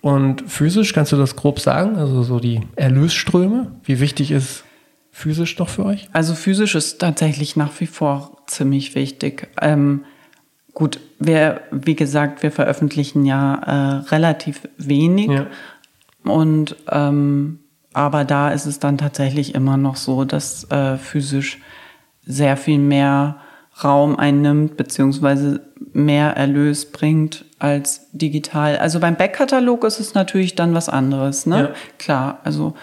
und 0.00 0.42
physisch? 0.50 0.92
Kannst 0.92 1.12
du 1.12 1.16
das 1.16 1.36
grob 1.36 1.60
sagen? 1.60 1.96
Also 1.96 2.22
so 2.22 2.38
die 2.38 2.60
Erlösströme. 2.76 3.72
Wie 3.84 4.00
wichtig 4.00 4.30
ist 4.30 4.64
physisch 5.10 5.58
noch 5.58 5.68
für 5.68 5.84
euch? 5.84 6.08
Also 6.12 6.34
physisch 6.34 6.74
ist 6.74 7.00
tatsächlich 7.00 7.56
nach 7.56 7.72
wie 7.80 7.86
vor 7.86 8.36
ziemlich 8.46 8.94
wichtig. 8.94 9.48
Ähm, 9.60 10.04
Gut, 10.74 11.00
wir, 11.18 11.62
wie 11.70 11.96
gesagt, 11.96 12.42
wir 12.42 12.52
veröffentlichen 12.52 13.24
ja 13.24 13.54
äh, 13.54 14.08
relativ 14.10 14.68
wenig. 14.76 15.30
Ja. 15.30 15.46
Und 16.24 16.76
ähm, 16.90 17.60
aber 17.92 18.24
da 18.24 18.50
ist 18.50 18.66
es 18.66 18.78
dann 18.78 18.98
tatsächlich 18.98 19.54
immer 19.54 19.76
noch 19.76 19.96
so, 19.96 20.24
dass 20.24 20.70
äh, 20.70 20.96
physisch 20.96 21.58
sehr 22.24 22.56
viel 22.56 22.78
mehr 22.78 23.36
Raum 23.82 24.16
einnimmt, 24.16 24.76
beziehungsweise 24.76 25.60
mehr 25.92 26.36
Erlös 26.36 26.92
bringt 26.92 27.44
als 27.58 28.08
digital. 28.12 28.76
Also 28.78 29.00
beim 29.00 29.16
Backkatalog 29.16 29.84
ist 29.84 30.00
es 30.00 30.14
natürlich 30.14 30.54
dann 30.54 30.74
was 30.74 30.88
anderes, 30.88 31.46
ne? 31.46 31.58
Ja. 31.58 31.70
Klar, 31.98 32.40
also 32.44 32.74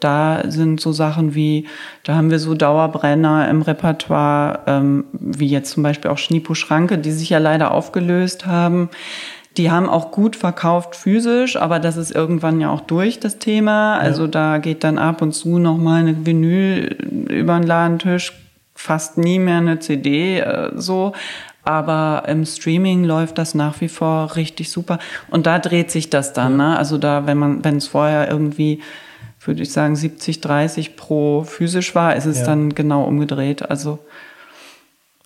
da 0.00 0.42
sind 0.48 0.80
so 0.80 0.92
Sachen 0.92 1.34
wie, 1.34 1.66
da 2.02 2.14
haben 2.14 2.30
wir 2.30 2.38
so 2.38 2.54
Dauerbrenner 2.54 3.48
im 3.48 3.62
Repertoire, 3.62 4.60
ähm, 4.66 5.04
wie 5.12 5.48
jetzt 5.48 5.70
zum 5.70 5.82
Beispiel 5.82 6.10
auch 6.10 6.18
Schnipo 6.18 6.54
Schranke, 6.54 6.98
die 6.98 7.12
sich 7.12 7.30
ja 7.30 7.38
leider 7.38 7.72
aufgelöst 7.72 8.46
haben. 8.46 8.90
Die 9.56 9.70
haben 9.70 9.88
auch 9.88 10.10
gut 10.10 10.36
verkauft 10.36 10.96
physisch, 10.96 11.56
aber 11.56 11.78
das 11.78 11.96
ist 11.96 12.14
irgendwann 12.14 12.60
ja 12.60 12.70
auch 12.70 12.82
durch 12.82 13.20
das 13.20 13.38
Thema. 13.38 13.96
Also 13.96 14.24
ja. 14.24 14.28
da 14.28 14.58
geht 14.58 14.84
dann 14.84 14.98
ab 14.98 15.22
und 15.22 15.32
zu 15.32 15.58
noch 15.58 15.78
mal 15.78 16.00
eine 16.00 16.26
Vinyl 16.26 16.96
über 17.30 17.58
den 17.58 17.66
Ladentisch, 17.66 18.34
fast 18.74 19.16
nie 19.16 19.38
mehr 19.38 19.58
eine 19.58 19.78
CD 19.78 20.40
äh, 20.40 20.72
so. 20.74 21.12
Aber 21.64 22.24
im 22.28 22.44
Streaming 22.44 23.04
läuft 23.04 23.38
das 23.38 23.54
nach 23.54 23.80
wie 23.80 23.88
vor 23.88 24.36
richtig 24.36 24.70
super. 24.70 24.98
Und 25.30 25.46
da 25.46 25.58
dreht 25.58 25.90
sich 25.90 26.10
das 26.10 26.32
dann. 26.32 26.58
Ne? 26.58 26.76
Also 26.76 26.96
da, 26.98 27.26
wenn 27.26 27.38
man, 27.38 27.64
wenn 27.64 27.78
es 27.78 27.88
vorher 27.88 28.30
irgendwie 28.30 28.82
würde 29.46 29.62
ich 29.62 29.72
sagen, 29.72 29.96
70, 29.96 30.40
30 30.40 30.96
pro 30.96 31.44
physisch 31.44 31.94
war, 31.94 32.16
ist 32.16 32.26
es 32.26 32.40
ja. 32.40 32.46
dann 32.46 32.74
genau 32.74 33.04
umgedreht. 33.04 33.68
Also 33.68 33.98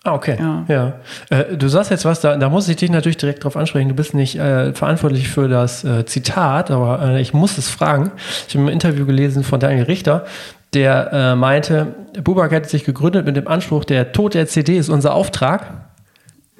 Ah, 0.03 0.13
okay. 0.15 0.35
Ja. 0.39 0.65
ja. 0.67 0.93
Äh, 1.29 1.55
du 1.57 1.67
sagst 1.67 1.91
jetzt 1.91 2.05
was, 2.05 2.21
da, 2.21 2.35
da 2.35 2.49
muss 2.49 2.67
ich 2.67 2.75
dich 2.75 2.89
natürlich 2.89 3.17
direkt 3.17 3.43
drauf 3.43 3.55
ansprechen. 3.55 3.89
Du 3.89 3.93
bist 3.93 4.15
nicht 4.15 4.35
äh, 4.35 4.73
verantwortlich 4.73 5.27
für 5.27 5.47
das 5.47 5.83
äh, 5.83 6.05
Zitat, 6.05 6.71
aber 6.71 7.01
äh, 7.03 7.21
ich 7.21 7.33
muss 7.33 7.59
es 7.59 7.69
fragen. 7.69 8.11
Ich 8.47 8.55
habe 8.55 8.65
ein 8.65 8.73
Interview 8.73 9.05
gelesen 9.05 9.43
von 9.43 9.59
Daniel 9.59 9.83
Richter, 9.83 10.25
der 10.73 11.13
äh, 11.13 11.35
meinte, 11.35 11.93
Bubak 12.23 12.51
hätte 12.51 12.67
sich 12.67 12.83
gegründet 12.83 13.27
mit 13.27 13.35
dem 13.35 13.47
Anspruch, 13.47 13.85
der 13.85 14.11
Tod 14.11 14.33
der 14.33 14.47
CD 14.47 14.77
ist 14.77 14.89
unser 14.89 15.13
Auftrag. 15.13 15.90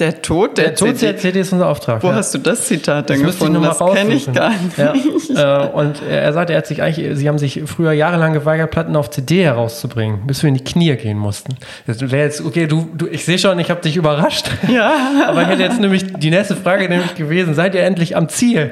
Der 0.02 0.20
Tod 0.20 0.58
der, 0.58 0.70
der 0.70 0.76
Tod 0.76 0.98
CD. 0.98 1.12
der 1.12 1.18
CD 1.18 1.40
ist 1.42 1.54
unser 1.54 1.70
Auftrag. 1.70 2.02
Wo 2.02 2.08
ja. 2.08 2.16
hast 2.16 2.34
du 2.34 2.40
das 2.40 2.66
Zitat 2.66 3.08
denn 3.08 3.22
das 3.22 3.38
gefunden? 3.38 3.62
Das 3.62 3.78
kenne 3.78 4.16
ich 4.16 4.34
gar 4.34 4.50
nicht. 4.50 4.78
Ja. 5.30 5.66
Äh, 5.66 5.68
und 5.68 6.02
er 6.02 6.34
sagt, 6.34 6.50
er 6.50 6.58
hat 6.58 6.66
sich 6.66 6.82
eigentlich, 6.82 7.18
sie 7.20 7.30
haben 7.30 7.38
sich 7.38 7.62
früher 7.68 7.92
jahrelang 7.92 8.34
geweigert, 8.34 8.72
Platten 8.72 8.96
auf 8.96 9.12
CD 9.12 9.44
herauszubringen, 9.44 10.26
bis 10.26 10.42
wir 10.42 10.48
in 10.48 10.56
die 10.56 10.64
Knie 10.64 10.96
gehen 10.96 11.20
mussten. 11.20 11.56
Das 11.86 12.02
wäre 12.02 12.24
jetzt, 12.24 12.44
okay, 12.44 12.66
du, 12.66 12.90
du 12.96 13.06
ich 13.06 13.26
sehe 13.26 13.38
schon, 13.38 13.60
ich 13.60 13.70
habe 13.70 13.80
dich 13.82 13.96
überrascht. 13.96 14.50
Ja. 14.68 14.92
Aber 15.28 15.44
ich 15.44 15.50
hätte 15.50 15.62
jetzt 15.62 15.80
nämlich 15.80 16.12
die 16.14 16.32
nächste 16.32 16.56
Frage 16.56 16.90
nämlich 16.90 17.14
gewesen, 17.14 17.54
seid 17.54 17.76
ihr 17.76 17.84
endlich 17.84 18.18
am 18.18 18.28
Ziel? 18.28 18.72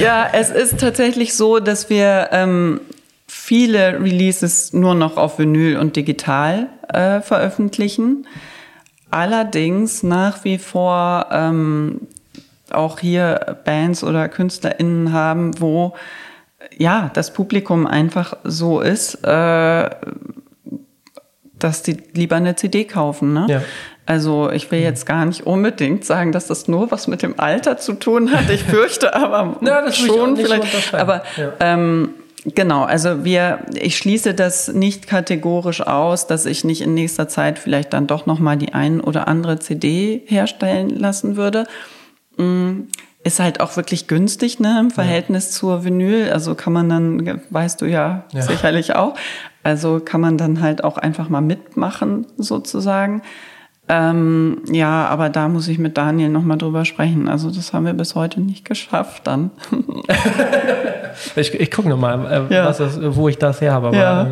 Ja, 0.00 0.28
es 0.32 0.50
ist 0.50 0.78
tatsächlich 0.78 1.34
so, 1.34 1.58
dass 1.58 1.90
wir 1.90 2.28
ähm, 2.30 2.80
viele 3.26 4.00
Releases 4.00 4.72
nur 4.72 4.94
noch 4.94 5.16
auf 5.16 5.40
Vinyl 5.40 5.76
und 5.78 5.96
digital 5.96 6.68
äh, 6.92 7.20
veröffentlichen 7.20 8.24
allerdings 9.12 10.02
nach 10.02 10.44
wie 10.44 10.58
vor 10.58 11.26
ähm, 11.30 12.02
auch 12.70 12.98
hier 12.98 13.58
Bands 13.64 14.02
oder 14.02 14.28
KünstlerInnen 14.28 15.12
haben, 15.12 15.60
wo 15.60 15.94
ja 16.76 17.10
das 17.14 17.32
Publikum 17.32 17.86
einfach 17.86 18.36
so 18.44 18.80
ist, 18.80 19.24
äh, 19.24 19.90
dass 21.58 21.82
die 21.82 21.96
lieber 22.14 22.36
eine 22.36 22.56
CD 22.56 22.84
kaufen. 22.84 23.32
Ne? 23.34 23.46
Ja. 23.48 23.62
Also 24.04 24.50
ich 24.50 24.70
will 24.70 24.80
jetzt 24.80 25.06
gar 25.06 25.24
nicht 25.24 25.46
unbedingt 25.46 26.04
sagen, 26.04 26.32
dass 26.32 26.48
das 26.48 26.66
nur 26.66 26.90
was 26.90 27.06
mit 27.06 27.22
dem 27.22 27.38
Alter 27.38 27.76
zu 27.76 27.92
tun 27.92 28.32
hat. 28.32 28.50
Ich 28.50 28.64
fürchte 28.64 29.14
aber 29.14 29.58
ja, 29.64 29.92
schon 29.92 30.36
vielleicht. 30.36 30.92
Aber 30.94 31.22
ja. 31.36 31.52
ähm, 31.60 32.10
Genau, 32.44 32.82
also 32.82 33.24
wir, 33.24 33.60
ich 33.74 33.96
schließe 33.96 34.34
das 34.34 34.68
nicht 34.68 35.06
kategorisch 35.06 35.80
aus, 35.80 36.26
dass 36.26 36.44
ich 36.44 36.64
nicht 36.64 36.80
in 36.80 36.94
nächster 36.94 37.28
Zeit 37.28 37.58
vielleicht 37.58 37.92
dann 37.92 38.08
doch 38.08 38.26
nochmal 38.26 38.56
die 38.56 38.74
ein 38.74 39.00
oder 39.00 39.28
andere 39.28 39.60
CD 39.60 40.22
herstellen 40.26 40.90
lassen 40.90 41.36
würde. 41.36 41.66
Mm, 42.36 42.88
ist 43.22 43.38
halt 43.38 43.60
auch 43.60 43.76
wirklich 43.76 44.08
günstig, 44.08 44.58
ne, 44.58 44.80
im 44.80 44.90
Verhältnis 44.90 45.46
ja. 45.46 45.52
zur 45.52 45.84
Vinyl. 45.84 46.30
Also 46.32 46.56
kann 46.56 46.72
man 46.72 46.88
dann, 46.88 47.42
weißt 47.50 47.80
du 47.80 47.86
ja, 47.86 48.24
ja 48.32 48.42
sicherlich 48.42 48.96
auch. 48.96 49.14
Also 49.62 50.00
kann 50.04 50.20
man 50.20 50.36
dann 50.36 50.60
halt 50.60 50.82
auch 50.82 50.98
einfach 50.98 51.28
mal 51.28 51.40
mitmachen, 51.40 52.26
sozusagen. 52.36 53.22
Ähm, 53.94 54.62
ja, 54.72 55.06
aber 55.06 55.28
da 55.28 55.48
muss 55.48 55.68
ich 55.68 55.78
mit 55.78 55.98
Daniel 55.98 56.30
nochmal 56.30 56.56
drüber 56.56 56.86
sprechen. 56.86 57.28
Also 57.28 57.50
das 57.50 57.74
haben 57.74 57.84
wir 57.84 57.92
bis 57.92 58.14
heute 58.14 58.40
nicht 58.40 58.64
geschafft 58.64 59.26
dann. 59.26 59.50
ich 61.36 61.52
ich 61.52 61.70
gucke 61.70 61.90
nochmal, 61.90 62.48
äh, 62.50 62.54
ja. 62.54 62.74
wo 63.14 63.28
ich 63.28 63.36
das 63.36 63.60
her 63.60 63.74
habe. 63.74 63.94
Ja. 63.94 64.30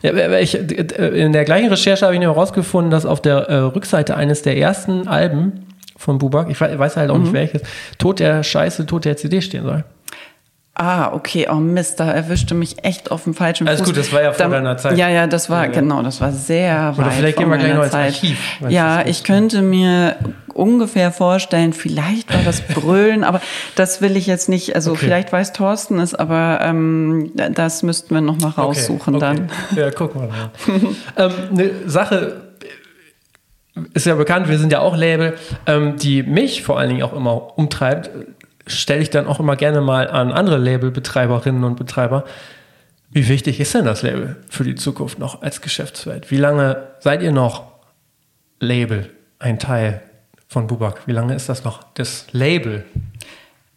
ja 0.00 0.38
ich, 0.38 0.54
äh, 0.54 1.24
in 1.24 1.34
der 1.34 1.44
gleichen 1.44 1.68
Recherche 1.68 2.06
habe 2.06 2.14
ich 2.14 2.20
noch 2.22 2.34
herausgefunden, 2.34 2.90
dass 2.90 3.04
auf 3.04 3.20
der 3.20 3.50
äh, 3.50 3.56
Rückseite 3.56 4.16
eines 4.16 4.40
der 4.40 4.56
ersten 4.56 5.08
Alben 5.08 5.66
von 5.98 6.16
Bubak, 6.16 6.48
ich 6.48 6.58
weiß, 6.58 6.78
weiß 6.78 6.96
halt 6.96 7.10
auch 7.10 7.16
mhm. 7.16 7.24
nicht 7.24 7.32
welches, 7.34 7.60
Tod 7.98 8.18
der 8.18 8.42
Scheiße, 8.42 8.86
Tod 8.86 9.04
der 9.04 9.18
CD 9.18 9.42
stehen 9.42 9.64
soll. 9.64 9.84
Ah, 10.74 11.12
okay. 11.12 11.48
Oh 11.50 11.56
Mist, 11.56 12.00
da 12.00 12.10
erwischte 12.10 12.54
mich 12.54 12.82
echt 12.82 13.10
auf 13.10 13.24
dem 13.24 13.34
falschen 13.34 13.68
Alles 13.68 13.80
Fuß. 13.80 13.88
gut, 13.88 13.98
das 13.98 14.10
war 14.10 14.22
ja 14.22 14.32
vor 14.32 14.46
da, 14.46 14.52
deiner 14.52 14.78
Zeit. 14.78 14.96
Ja, 14.96 15.10
ja, 15.10 15.26
das 15.26 15.50
war, 15.50 15.66
ja, 15.66 15.70
genau, 15.70 16.02
das 16.02 16.22
war 16.22 16.32
sehr 16.32 16.94
Oder 16.96 17.06
weit 17.06 17.12
vielleicht 17.12 17.36
gehen 17.36 17.50
wir 17.50 17.58
gleich 17.58 17.74
noch 17.74 17.84
ins 17.84 17.94
Archiv. 17.94 18.38
Ja, 18.68 19.04
ich 19.04 19.22
könnte 19.22 19.60
mir 19.60 20.16
ungefähr 20.54 21.12
vorstellen. 21.12 21.74
Vielleicht 21.74 22.32
war 22.32 22.42
das 22.42 22.62
Brüllen, 22.62 23.22
aber 23.22 23.42
das 23.74 24.00
will 24.00 24.16
ich 24.16 24.26
jetzt 24.26 24.48
nicht. 24.48 24.74
Also 24.74 24.92
okay. 24.92 25.00
vielleicht 25.00 25.32
weiß 25.32 25.52
Thorsten 25.52 25.98
es, 25.98 26.14
aber 26.14 26.60
ähm, 26.62 27.32
das 27.34 27.82
müssten 27.82 28.14
wir 28.14 28.22
noch 28.22 28.38
mal 28.38 28.48
raussuchen 28.48 29.16
okay. 29.16 29.26
Okay. 29.26 29.42
dann. 29.74 29.78
Ja, 29.78 29.90
guck 29.90 30.14
mal. 30.14 30.28
ähm, 31.18 31.32
eine 31.50 31.70
Sache 31.86 32.52
ist 33.94 34.06
ja 34.06 34.14
bekannt, 34.14 34.48
wir 34.48 34.58
sind 34.58 34.72
ja 34.72 34.80
auch 34.80 34.96
Label, 34.96 35.34
ähm, 35.66 35.96
die 35.96 36.22
mich 36.22 36.62
vor 36.62 36.78
allen 36.78 36.90
Dingen 36.90 37.02
auch 37.02 37.14
immer 37.14 37.58
umtreibt, 37.58 38.10
stelle 38.66 39.02
ich 39.02 39.10
dann 39.10 39.26
auch 39.26 39.40
immer 39.40 39.56
gerne 39.56 39.80
mal 39.80 40.08
an 40.08 40.32
andere 40.32 40.58
Labelbetreiberinnen 40.58 41.64
und 41.64 41.76
Betreiber. 41.76 42.24
Wie 43.10 43.28
wichtig 43.28 43.60
ist 43.60 43.74
denn 43.74 43.84
das 43.84 44.02
Label 44.02 44.36
für 44.48 44.64
die 44.64 44.74
Zukunft 44.74 45.18
noch 45.18 45.42
als 45.42 45.60
Geschäftsfeld? 45.60 46.30
Wie 46.30 46.38
lange 46.38 46.88
seid 47.00 47.22
ihr 47.22 47.32
noch 47.32 47.64
Label, 48.58 49.10
ein 49.38 49.58
Teil 49.58 50.02
von 50.48 50.66
Bubak? 50.66 51.06
Wie 51.06 51.12
lange 51.12 51.34
ist 51.34 51.48
das 51.48 51.64
noch 51.64 51.82
das 51.94 52.26
Label? 52.32 52.84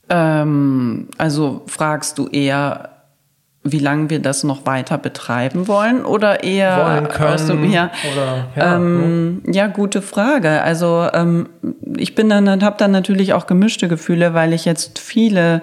Ähm, 0.09 1.09
also 1.17 1.63
fragst 1.67 2.17
du 2.17 2.27
eher, 2.27 2.94
wie 3.65 3.79
lange 3.79 4.09
wir 4.11 4.19
das 4.19 4.43
noch 4.43 4.65
weiter 4.65 4.97
betreiben 4.97 5.67
wollen 5.67 6.05
oder 6.05 6.43
eher 6.43 6.77
wollen 6.77 7.09
können 7.09 7.33
aus 7.33 7.47
dem, 7.47 7.69
ja, 7.69 7.89
oder, 8.13 8.47
ja, 8.55 8.75
ähm, 8.75 9.41
ne? 9.43 9.53
ja, 9.53 9.67
gute 9.67 10.03
Frage. 10.03 10.61
Also 10.61 11.07
ähm, 11.13 11.49
ich 11.97 12.13
bin 12.13 12.29
dann 12.29 12.63
habe 12.63 12.75
dann 12.77 12.91
natürlich 12.91 13.33
auch 13.33 13.47
gemischte 13.47 13.87
Gefühle, 13.87 14.35
weil 14.35 14.53
ich 14.53 14.65
jetzt 14.65 14.99
viele 14.99 15.61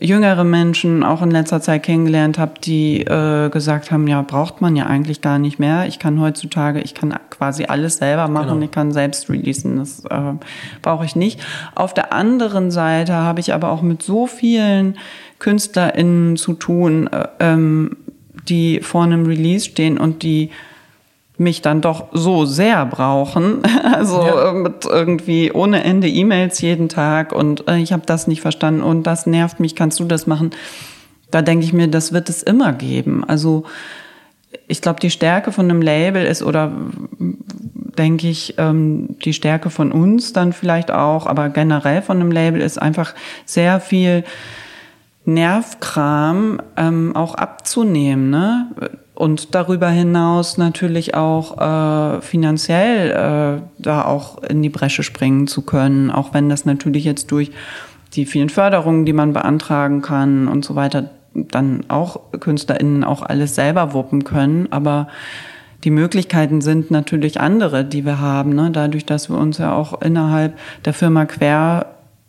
jüngere 0.00 0.44
Menschen 0.44 1.02
auch 1.02 1.22
in 1.22 1.30
letzter 1.30 1.60
Zeit 1.60 1.82
kennengelernt 1.82 2.38
habe, 2.38 2.52
die 2.62 3.00
äh, 3.00 3.48
gesagt 3.48 3.90
haben, 3.90 4.06
ja, 4.06 4.22
braucht 4.22 4.60
man 4.60 4.76
ja 4.76 4.86
eigentlich 4.86 5.20
gar 5.20 5.38
nicht 5.38 5.58
mehr. 5.58 5.86
Ich 5.86 5.98
kann 5.98 6.20
heutzutage, 6.20 6.80
ich 6.80 6.94
kann 6.94 7.14
quasi 7.30 7.64
alles 7.64 7.96
selber 7.96 8.28
machen, 8.28 8.54
genau. 8.54 8.64
ich 8.64 8.70
kann 8.70 8.92
selbst 8.92 9.28
releasen, 9.28 9.78
das 9.78 10.04
äh, 10.04 10.34
brauche 10.82 11.04
ich 11.04 11.16
nicht. 11.16 11.40
Auf 11.74 11.94
der 11.94 12.12
anderen 12.12 12.70
Seite 12.70 13.14
habe 13.14 13.40
ich 13.40 13.52
aber 13.54 13.70
auch 13.72 13.82
mit 13.82 14.02
so 14.02 14.26
vielen 14.26 14.96
KünstlerInnen 15.38 16.36
zu 16.36 16.54
tun, 16.54 17.08
äh, 17.08 17.28
ähm, 17.40 17.96
die 18.48 18.80
vor 18.80 19.04
einem 19.04 19.26
Release 19.26 19.66
stehen 19.66 19.98
und 19.98 20.22
die 20.22 20.50
mich 21.36 21.62
dann 21.62 21.80
doch 21.80 22.06
so 22.12 22.44
sehr 22.44 22.84
brauchen. 22.86 23.62
Also 23.88 24.22
ja. 24.22 24.50
Äh, 24.50 24.52
mit 24.52 24.84
irgendwie 24.84 25.50
ohne 25.50 25.82
Ende 25.82 26.08
E-Mails 26.08 26.60
jeden 26.60 26.88
Tag 26.88 27.32
und 27.32 27.66
äh, 27.68 27.78
ich 27.78 27.92
habe 27.92 28.02
das 28.06 28.26
nicht 28.26 28.42
verstanden 28.42 28.82
und 28.82 29.04
das 29.04 29.26
nervt 29.26 29.60
mich, 29.60 29.74
kannst 29.74 29.98
du 29.98 30.04
das 30.04 30.26
machen? 30.26 30.50
Da 31.30 31.42
denke 31.42 31.64
ich 31.64 31.72
mir, 31.72 31.88
das 31.88 32.12
wird 32.12 32.28
es 32.28 32.42
immer 32.42 32.72
geben. 32.72 33.24
Also 33.24 33.64
ich 34.66 34.80
glaube, 34.80 35.00
die 35.00 35.10
Stärke 35.10 35.50
von 35.50 35.64
einem 35.64 35.82
Label 35.82 36.24
ist 36.24 36.42
oder 36.42 36.72
denke 37.18 38.28
ich, 38.28 38.54
ähm, 38.58 39.16
die 39.24 39.32
Stärke 39.32 39.70
von 39.70 39.90
uns 39.90 40.32
dann 40.32 40.52
vielleicht 40.52 40.90
auch, 40.90 41.26
aber 41.26 41.48
generell 41.48 42.02
von 42.02 42.20
einem 42.20 42.30
Label 42.30 42.60
ist 42.60 42.80
einfach 42.80 43.14
sehr 43.44 43.80
viel 43.80 44.24
Nervkram 45.28 46.60
ähm, 46.76 47.14
auch 47.14 47.34
abzunehmen. 47.34 48.30
Ne? 48.30 48.68
und 49.18 49.56
darüber 49.56 49.88
hinaus 49.88 50.58
natürlich 50.58 51.16
auch 51.16 51.58
äh, 51.58 52.20
finanziell 52.20 53.10
äh, 53.10 53.62
da 53.78 54.04
auch 54.04 54.44
in 54.44 54.62
die 54.62 54.68
Bresche 54.68 55.02
springen 55.02 55.48
zu 55.48 55.62
können, 55.62 56.12
auch 56.12 56.34
wenn 56.34 56.48
das 56.48 56.64
natürlich 56.64 57.02
jetzt 57.02 57.32
durch 57.32 57.50
die 58.14 58.26
vielen 58.26 58.48
Förderungen, 58.48 59.04
die 59.06 59.12
man 59.12 59.32
beantragen 59.32 60.02
kann 60.02 60.46
und 60.46 60.64
so 60.64 60.76
weiter, 60.76 61.10
dann 61.34 61.80
auch 61.88 62.30
KünstlerInnen 62.38 63.02
auch 63.02 63.22
alles 63.22 63.56
selber 63.56 63.92
wuppen 63.92 64.22
können. 64.22 64.68
Aber 64.70 65.08
die 65.82 65.90
Möglichkeiten 65.90 66.60
sind 66.60 66.92
natürlich 66.92 67.40
andere, 67.40 67.84
die 67.84 68.04
wir 68.04 68.20
haben, 68.20 68.54
ne? 68.54 68.70
dadurch, 68.72 69.04
dass 69.04 69.28
wir 69.28 69.36
uns 69.36 69.58
ja 69.58 69.74
auch 69.74 70.00
innerhalb 70.00 70.56
der 70.84 70.92
Firma 70.92 71.24
quer 71.24 71.86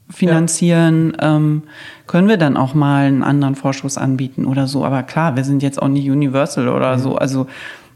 finanzieren, 0.10 1.14
ja. 1.20 1.36
ähm, 1.36 1.64
können 2.08 2.28
wir 2.28 2.38
dann 2.38 2.58
auch 2.58 2.74
mal 2.74 3.06
einen 3.06 3.24
anderen 3.24 3.56
Vorschuss 3.56 3.98
anbieten 3.98 4.46
oder 4.46 4.68
so. 4.68 4.84
Aber 4.84 5.04
klar, 5.04 5.36
wir 5.36 5.44
sind 5.44 5.62
jetzt 5.62 5.82
auch 5.82 5.88
nicht 5.88 6.10
Universal 6.10 6.68
oder 6.68 6.98
mhm. 6.98 7.02
so. 7.02 7.16
Also 7.16 7.48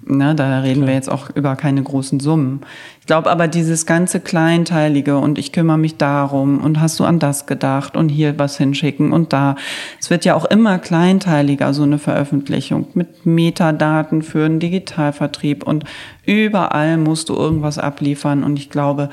ne, 0.05 0.35
da 0.35 0.59
reden 0.59 0.81
klar. 0.81 0.87
wir 0.87 0.93
jetzt 0.93 1.11
auch 1.11 1.29
über 1.31 1.55
keine 1.55 1.81
großen 1.81 2.19
Summen. 2.19 2.61
Ich 2.99 3.07
glaube 3.07 3.31
aber 3.31 3.47
dieses 3.47 3.85
ganze 3.85 4.19
Kleinteilige 4.19 5.17
und 5.17 5.39
ich 5.39 5.51
kümmere 5.51 5.77
mich 5.77 5.97
darum 5.97 6.59
und 6.59 6.79
hast 6.79 6.99
du 6.99 7.05
an 7.05 7.19
das 7.19 7.47
gedacht 7.47 7.97
und 7.97 8.09
hier 8.09 8.37
was 8.37 8.57
hinschicken 8.57 9.11
und 9.11 9.33
da. 9.33 9.55
Es 9.99 10.09
wird 10.09 10.25
ja 10.25 10.35
auch 10.35 10.45
immer 10.45 10.77
kleinteiliger, 10.77 11.73
so 11.73 11.83
eine 11.83 11.97
Veröffentlichung 11.97 12.87
mit 12.93 13.25
Metadaten 13.25 14.21
für 14.21 14.45
einen 14.45 14.59
Digitalvertrieb 14.59 15.65
und 15.65 15.85
überall 16.25 16.97
musst 16.97 17.29
du 17.29 17.35
irgendwas 17.35 17.79
abliefern 17.79 18.43
und 18.43 18.57
ich 18.57 18.69
glaube, 18.69 19.09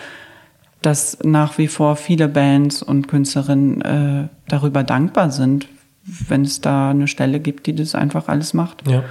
dass 0.82 1.18
nach 1.22 1.58
wie 1.58 1.68
vor 1.68 1.96
viele 1.96 2.28
Bands 2.28 2.82
und 2.82 3.08
Künstlerinnen 3.08 3.80
äh, 3.82 4.28
darüber 4.48 4.82
dankbar 4.82 5.30
sind, 5.30 5.68
wenn 6.04 6.42
es 6.42 6.60
da 6.60 6.90
eine 6.90 7.08
Stelle 7.08 7.40
gibt, 7.40 7.66
die 7.66 7.74
das 7.74 7.94
einfach 7.94 8.28
alles 8.28 8.54
macht. 8.54 8.88
Ja. 8.88 9.04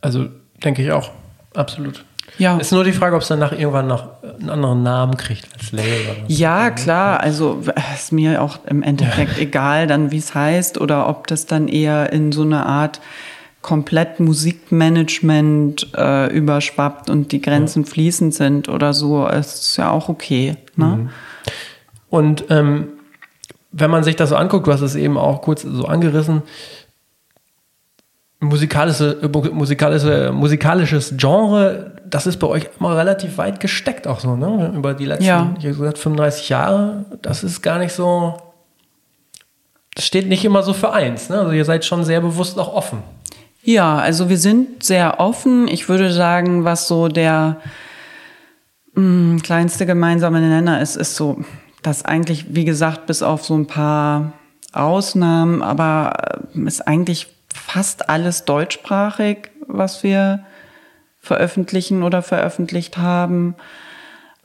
Also 0.00 0.28
denke 0.64 0.82
ich 0.82 0.90
auch, 0.90 1.10
absolut. 1.54 2.04
Ja. 2.38 2.56
Ist 2.56 2.72
nur 2.72 2.84
die 2.84 2.92
Frage, 2.92 3.14
ob 3.14 3.22
es 3.22 3.28
danach 3.28 3.52
irgendwann 3.52 3.88
noch 3.88 4.08
einen 4.22 4.48
anderen 4.48 4.82
Namen 4.82 5.16
kriegt 5.16 5.46
als 5.54 5.72
Label. 5.72 5.92
Oder 5.92 6.24
ja, 6.28 6.72
so. 6.74 6.82
klar. 6.82 7.20
Also 7.20 7.62
ist 7.94 8.12
mir 8.12 8.40
auch 8.42 8.60
im 8.66 8.82
Endeffekt 8.82 9.36
ja. 9.36 9.42
egal, 9.42 9.86
dann 9.86 10.10
wie 10.10 10.18
es 10.18 10.34
heißt 10.34 10.80
oder 10.80 11.08
ob 11.08 11.26
das 11.26 11.46
dann 11.46 11.68
eher 11.68 12.12
in 12.12 12.32
so 12.32 12.42
eine 12.42 12.64
Art 12.64 13.00
komplett 13.62 14.20
Musikmanagement 14.20 15.88
äh, 15.96 16.36
überschwappt 16.36 17.08
und 17.08 17.32
die 17.32 17.40
Grenzen 17.40 17.84
ja. 17.84 17.88
fließend 17.88 18.34
sind 18.34 18.68
oder 18.68 18.92
so, 18.92 19.26
ist 19.26 19.76
ja 19.76 19.90
auch 19.90 20.08
okay. 20.08 20.56
Ne? 20.76 20.86
Mhm. 20.86 21.10
Und 22.10 22.44
ähm, 22.50 22.88
wenn 23.70 23.90
man 23.90 24.04
sich 24.04 24.16
das 24.16 24.30
so 24.30 24.36
anguckt, 24.36 24.66
du 24.66 24.72
hast 24.72 24.82
es 24.82 24.96
eben 24.96 25.16
auch 25.16 25.40
kurz 25.42 25.62
so 25.62 25.84
angerissen, 25.84 26.42
musikalische, 28.40 29.18
musikalische, 29.52 30.32
musikalisches 30.32 31.14
Genre, 31.16 31.92
das 32.04 32.26
ist 32.26 32.38
bei 32.38 32.48
euch 32.48 32.68
immer 32.78 32.96
relativ 32.96 33.38
weit 33.38 33.60
gesteckt 33.60 34.06
auch 34.06 34.20
so, 34.20 34.36
ne? 34.36 34.72
Über 34.76 34.94
die 34.94 35.06
letzten, 35.06 35.24
ja. 35.24 35.54
ich 35.56 35.64
gesagt, 35.64 35.98
35 35.98 36.48
Jahre, 36.48 37.04
das 37.22 37.44
ist 37.44 37.62
gar 37.62 37.78
nicht 37.78 37.92
so, 37.92 38.36
das 39.94 40.04
steht 40.04 40.28
nicht 40.28 40.44
immer 40.44 40.62
so 40.62 40.72
für 40.72 40.92
eins, 40.92 41.28
ne? 41.28 41.38
Also 41.38 41.52
ihr 41.52 41.64
seid 41.64 41.84
schon 41.84 42.04
sehr 42.04 42.20
bewusst 42.20 42.58
auch 42.58 42.74
offen. 42.74 43.02
Ja, 43.64 43.96
also 43.98 44.28
wir 44.28 44.38
sind 44.38 44.82
sehr 44.82 45.20
offen. 45.20 45.68
Ich 45.68 45.88
würde 45.88 46.12
sagen, 46.12 46.64
was 46.64 46.88
so 46.88 47.06
der 47.06 47.60
mh, 48.94 49.02
mm, 49.02 49.42
kleinste 49.42 49.86
gemeinsame 49.86 50.40
Nenner 50.40 50.80
ist, 50.80 50.96
ist 50.96 51.14
so, 51.14 51.44
dass 51.82 52.04
eigentlich, 52.04 52.54
wie 52.54 52.64
gesagt, 52.64 53.06
bis 53.06 53.22
auf 53.22 53.44
so 53.44 53.54
ein 53.54 53.68
paar 53.68 54.32
Ausnahmen, 54.72 55.62
aber 55.62 56.40
äh, 56.54 56.66
ist 56.66 56.88
eigentlich 56.88 57.28
fast 57.54 58.08
alles 58.08 58.44
deutschsprachig, 58.46 59.50
was 59.68 60.02
wir 60.02 60.44
veröffentlichen 61.20 62.02
oder 62.02 62.22
veröffentlicht 62.22 62.98
haben. 62.98 63.54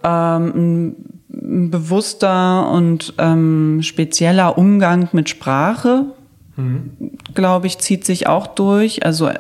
Ähm, 0.04 0.96
ein 1.30 1.72
bewusster 1.72 2.70
und 2.70 3.16
ähm, 3.18 3.80
spezieller 3.82 4.60
Umgang 4.60 5.10
mit 5.12 5.28
Sprache 5.28 6.06
mhm. 6.58 7.12
glaube 7.34 7.68
ich, 7.68 7.78
zieht 7.78 8.06
sich 8.06 8.28
auch 8.28 8.48
durch. 8.48 9.06
Also 9.06 9.28
äh, 9.28 9.40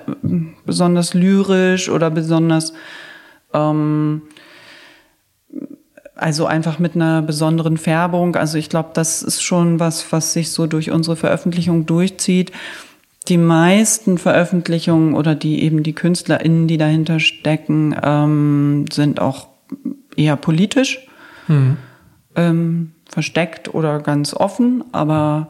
besonders 0.65 1.13
lyrisch 1.13 1.89
oder 1.89 2.09
besonders, 2.09 2.73
ähm, 3.53 4.21
also 6.15 6.45
einfach 6.45 6.79
mit 6.79 6.95
einer 6.95 7.21
besonderen 7.21 7.77
Färbung. 7.77 8.35
Also 8.35 8.57
ich 8.57 8.69
glaube, 8.69 8.89
das 8.93 9.21
ist 9.21 9.41
schon 9.41 9.79
was, 9.79 10.11
was 10.11 10.33
sich 10.33 10.51
so 10.51 10.65
durch 10.65 10.91
unsere 10.91 11.15
Veröffentlichung 11.15 11.85
durchzieht. 11.85 12.51
Die 13.27 13.37
meisten 13.37 14.17
Veröffentlichungen 14.17 15.13
oder 15.13 15.35
die 15.35 15.61
eben 15.61 15.83
die 15.83 15.93
KünstlerInnen, 15.93 16.67
die 16.67 16.77
dahinter 16.77 17.19
stecken, 17.19 17.93
ähm, 18.01 18.85
sind 18.91 19.19
auch 19.19 19.49
eher 20.15 20.37
politisch. 20.37 21.05
Mhm. 21.47 21.77
Ähm, 22.35 22.91
versteckt 23.09 23.73
oder 23.73 23.99
ganz 23.99 24.33
offen, 24.33 24.83
aber 24.91 25.49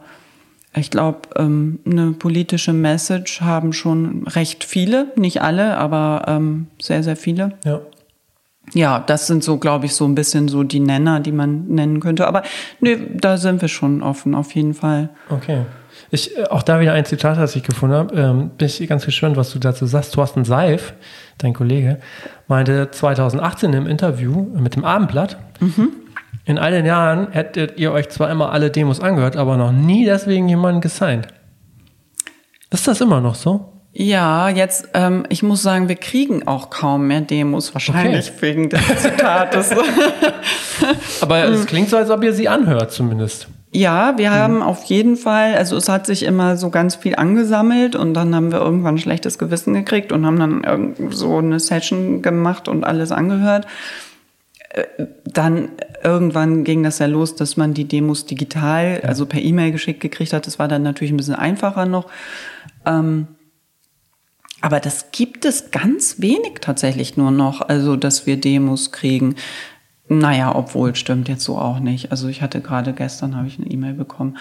ich 0.78 0.90
glaube, 0.90 1.20
ähm, 1.36 1.80
eine 1.86 2.12
politische 2.12 2.72
Message 2.72 3.40
haben 3.40 3.72
schon 3.72 4.26
recht 4.26 4.64
viele, 4.64 5.12
nicht 5.16 5.42
alle, 5.42 5.76
aber 5.76 6.24
ähm, 6.26 6.68
sehr, 6.80 7.02
sehr 7.02 7.16
viele. 7.16 7.52
Ja. 7.64 7.80
Ja, 8.74 8.98
das 8.98 9.26
sind 9.26 9.42
so, 9.42 9.56
glaube 9.56 9.86
ich, 9.86 9.94
so 9.94 10.04
ein 10.04 10.14
bisschen 10.14 10.48
so 10.48 10.62
die 10.62 10.80
Nenner, 10.80 11.20
die 11.20 11.32
man 11.32 11.68
nennen 11.68 12.00
könnte. 12.00 12.26
Aber 12.26 12.42
nee, 12.80 12.98
da 13.14 13.38
sind 13.38 13.62
wir 13.62 13.68
schon 13.68 14.02
offen, 14.02 14.34
auf 14.34 14.54
jeden 14.54 14.74
Fall. 14.74 15.08
Okay. 15.30 15.62
Ich, 16.10 16.36
äh, 16.36 16.44
auch 16.44 16.62
da 16.62 16.80
wieder 16.80 16.92
ein 16.92 17.04
Zitat, 17.04 17.38
das 17.38 17.56
ich 17.56 17.62
gefunden 17.62 17.94
habe. 17.94 18.14
Ähm, 18.14 18.50
bin 18.50 18.66
ich 18.66 18.86
ganz 18.88 19.04
gespannt, 19.04 19.36
was 19.36 19.52
du 19.52 19.58
dazu 19.58 19.86
sagst. 19.86 20.14
Thorsten 20.14 20.44
Seif, 20.44 20.94
dein 21.38 21.54
Kollege, 21.54 21.98
meinte 22.46 22.90
2018 22.90 23.72
im 23.72 23.86
Interview 23.86 24.46
mit 24.54 24.76
dem 24.76 24.84
Abendblatt, 24.84 25.38
mhm. 25.60 25.90
In 26.48 26.58
all 26.58 26.70
den 26.70 26.86
Jahren 26.86 27.30
hättet 27.30 27.78
ihr 27.78 27.92
euch 27.92 28.08
zwar 28.08 28.30
immer 28.30 28.52
alle 28.52 28.70
Demos 28.70 29.00
angehört, 29.00 29.36
aber 29.36 29.58
noch 29.58 29.70
nie 29.70 30.06
deswegen 30.06 30.48
jemanden 30.48 30.80
gesigned. 30.80 31.28
Ist 32.70 32.88
das 32.88 33.02
immer 33.02 33.20
noch 33.20 33.34
so? 33.34 33.70
Ja, 33.92 34.48
jetzt, 34.48 34.88
ähm, 34.94 35.24
ich 35.28 35.42
muss 35.42 35.62
sagen, 35.62 35.88
wir 35.88 35.96
kriegen 35.96 36.46
auch 36.48 36.70
kaum 36.70 37.06
mehr 37.06 37.20
Demos, 37.20 37.74
wahrscheinlich 37.74 38.30
Okay. 38.30 38.40
wegen 38.42 38.70
des 38.70 38.80
Zitates. 38.96 39.72
Aber 41.20 41.44
es 41.44 41.66
klingt 41.66 41.90
so, 41.90 41.98
als 41.98 42.08
ob 42.10 42.24
ihr 42.24 42.32
sie 42.32 42.48
anhört, 42.48 42.92
zumindest. 42.92 43.48
ja, 43.72 44.16
wir 44.16 44.30
haben 44.30 44.62
auf 44.62 44.84
jeden 44.84 45.16
Fall, 45.16 45.54
also 45.54 45.76
es 45.76 45.90
hat 45.90 46.06
sich 46.06 46.22
immer 46.22 46.56
so 46.56 46.70
ganz 46.70 46.94
viel 46.94 47.16
angesammelt 47.16 47.94
und 47.94 48.14
dann 48.14 48.34
haben 48.34 48.52
wir 48.52 48.60
irgendwann 48.60 48.94
ein 48.94 48.98
schlechtes 48.98 49.38
Gewissen 49.38 49.74
gekriegt 49.74 50.12
und 50.12 50.24
haben 50.24 50.38
dann 50.38 50.64
irgend 50.64 51.14
so 51.14 51.36
eine 51.38 51.60
Session 51.60 52.22
gemacht 52.22 52.68
und 52.68 52.84
alles 52.84 53.12
angehört. 53.12 53.66
Dann 55.24 55.70
irgendwann 56.02 56.64
ging 56.64 56.82
das 56.82 56.98
ja 56.98 57.06
los, 57.06 57.34
dass 57.34 57.56
man 57.56 57.74
die 57.74 57.86
Demos 57.86 58.26
digital, 58.26 59.00
also 59.02 59.24
per 59.26 59.40
E-Mail 59.40 59.72
geschickt 59.72 60.00
gekriegt 60.00 60.32
hat. 60.32 60.46
Das 60.46 60.58
war 60.58 60.68
dann 60.68 60.82
natürlich 60.82 61.12
ein 61.12 61.16
bisschen 61.16 61.34
einfacher 61.34 61.86
noch. 61.86 62.06
Ähm, 62.84 63.28
aber 64.60 64.80
das 64.80 65.10
gibt 65.12 65.44
es 65.44 65.70
ganz 65.70 66.20
wenig 66.20 66.58
tatsächlich 66.60 67.16
nur 67.16 67.30
noch, 67.30 67.62
also 67.62 67.96
dass 67.96 68.26
wir 68.26 68.40
Demos 68.40 68.92
kriegen. 68.92 69.36
Naja, 70.08 70.54
obwohl, 70.54 70.94
stimmt 70.96 71.28
jetzt 71.28 71.44
so 71.44 71.58
auch 71.58 71.80
nicht. 71.80 72.10
Also 72.10 72.28
ich 72.28 72.42
hatte 72.42 72.60
gerade 72.60 72.92
gestern, 72.92 73.36
habe 73.36 73.46
ich 73.46 73.58
eine 73.58 73.70
E-Mail 73.70 73.92
bekommen. 73.94 74.38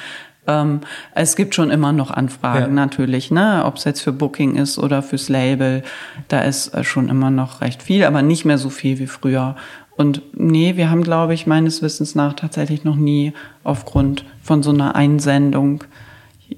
Ähm, 0.47 0.79
es 1.13 1.35
gibt 1.35 1.55
schon 1.55 1.69
immer 1.69 1.91
noch 1.91 2.09
Anfragen 2.09 2.59
Ja. 2.59 2.85
natürlich, 2.85 3.31
ne? 3.31 3.63
ob 3.65 3.75
es 3.75 3.83
jetzt 3.83 4.01
für 4.01 4.13
Booking 4.13 4.55
ist 4.55 4.77
oder 4.79 5.03
fürs 5.03 5.27
Label. 5.27 5.83
Da 6.29 6.39
ist 6.41 6.73
äh, 6.73 6.83
schon 6.83 7.09
immer 7.09 7.29
noch 7.29 7.61
recht 7.61 7.83
viel, 7.83 8.05
aber 8.05 8.21
nicht 8.21 8.45
mehr 8.45 8.57
so 8.57 8.69
viel 8.69 8.97
wie 8.97 9.07
früher. 9.07 9.55
Und 9.97 10.21
nee, 10.33 10.77
wir 10.77 10.89
haben, 10.91 11.03
glaube 11.03 11.33
ich, 11.33 11.47
meines 11.47 11.81
Wissens 11.81 12.13
nach 12.13 12.33
tatsächlich 12.33 12.83
noch 12.83 12.95
nie 12.95 13.33
aufgrund 13.63 14.25
von 14.41 14.61
so 14.63 14.69
einer 14.69 14.95
Einsendung 14.95 15.83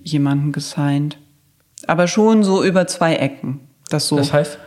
jemanden 0.04 0.52
gesigned. 0.52 1.18
Aber 1.88 2.08
schon 2.08 2.44
so 2.44 2.64
über 2.64 2.86
zwei 2.86 3.16
Ecken. 3.16 3.62
Das 3.90 4.08
so. 4.08 4.18
Das 4.18 4.34
heißt? 4.34 4.60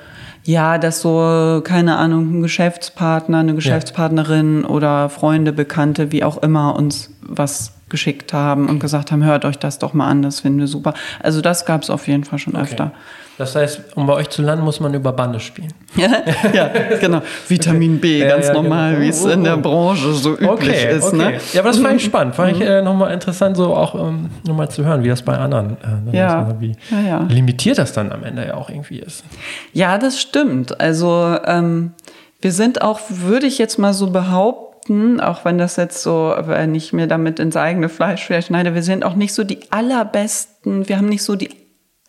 Ja, 0.45 0.79
dass 0.79 1.01
so, 1.01 1.61
keine 1.63 1.97
Ahnung, 1.97 2.39
ein 2.39 2.43
Geschäftspartner, 2.43 3.39
eine 3.39 3.55
Geschäftspartnerin 3.55 4.65
oder 4.65 5.09
Freunde, 5.09 5.53
Bekannte, 5.53 6.11
wie 6.11 6.25
auch 6.25 6.39
immer, 6.39 6.75
uns 6.75 7.11
was 7.21 7.75
geschickt 7.91 8.33
haben 8.33 8.69
und 8.69 8.81
gesagt 8.81 9.13
haben, 9.13 9.23
hört 9.23 9.45
euch 9.45 9.59
das 9.59 9.79
doch 9.79 9.93
mal 9.93 10.09
an, 10.09 10.23
das 10.23 10.41
finden 10.41 10.59
wir 10.59 10.67
super. 10.67 10.95
Also 11.23 11.43
das 11.43 11.65
gab 11.65 11.83
es 11.83 11.91
auf 11.91 12.09
jeden 12.09 12.25
Fall 12.25 12.41
schon 12.41 12.57
öfter. 12.57 12.91
Das 13.39 13.57
heißt, 13.57 13.97
um 13.97 14.07
bei 14.07 14.13
euch 14.13 14.29
zu 14.29 14.43
landen, 14.43 14.65
muss 14.65 14.79
man 14.79 14.93
über 14.93 15.13
Bande 15.13 15.41
spielen. 15.41 15.73
ja, 15.97 16.71
genau. 17.01 17.23
Vitamin 17.49 17.99
B, 17.99 18.19
Ja, 18.23 18.29
ganz 18.29 18.49
ja, 18.49 18.53
normal, 18.55 18.93
genau. 18.93 19.03
wie 19.05 19.09
es 19.09 19.25
in 19.25 19.43
der 19.45 19.59
oh. 19.59 19.63
Branche 19.63 20.13
so 20.13 20.37
üblich 20.37 20.85
ist. 20.85 21.05
okay. 21.09 21.17
Ne? 21.17 21.41
Ja, 21.53 21.61
aber 21.61 21.71
das 21.71 21.79
fand 21.79 21.97
ich 21.97 22.05
spannend. 22.05 22.35
Fand 22.35 22.53
ich 22.57 22.61
äh, 22.63 22.83
nochmal 22.83 23.13
interessant, 23.13 23.57
so 23.57 23.75
auch 23.75 23.95
ähm, 23.95 24.29
nochmal 24.47 24.71
zu 24.71 24.85
hören, 24.85 25.03
wie 25.03 25.09
das 25.09 25.23
bei 25.23 25.37
anderen, 25.37 25.77
äh, 26.13 26.17
Ja. 26.17 26.43
ist, 26.51 26.61
wie 26.61 26.77
Ja, 26.91 27.01
ja. 27.01 27.27
limitiert 27.29 27.79
das 27.79 27.93
dann 27.93 28.13
am 28.13 28.23
Ende 28.23 28.47
ja 28.47 28.55
auch 28.55 28.69
irgendwie 28.69 28.99
ist. 28.99 29.25
Ja, 29.73 29.97
das 29.99 30.21
stimmt. 30.21 30.81
Also 30.81 31.37
ähm, 31.47 31.93
wir 32.41 32.53
sind 32.53 32.83
auch, 32.83 33.01
würde 33.09 33.47
ich 33.47 33.57
jetzt 33.59 33.79
mal 33.79 33.95
so 33.95 34.11
behaupten, 34.11 35.21
auch 35.21 35.45
wenn 35.45 35.59
das 35.59 35.77
jetzt 35.77 36.03
so, 36.03 36.35
wenn 36.45 36.75
ich 36.75 36.93
mir 36.93 37.07
damit 37.07 37.39
ins 37.39 37.57
eigene 37.57 37.89
Fleisch 37.89 38.25
schneide, 38.41 38.75
wir 38.75 38.83
sind 38.83 39.05
auch 39.05 39.15
nicht 39.15 39.33
so 39.33 39.43
die 39.45 39.61
allerbesten, 39.71 40.89
wir 40.89 40.99
haben 40.99 41.09
nicht 41.09 41.23
so 41.23 41.37
die 41.37 41.51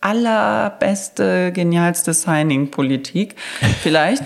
allerbeste, 0.04 1.52
genialste 1.52 2.14
Signing-Politik 2.14 3.36
vielleicht. 3.82 4.24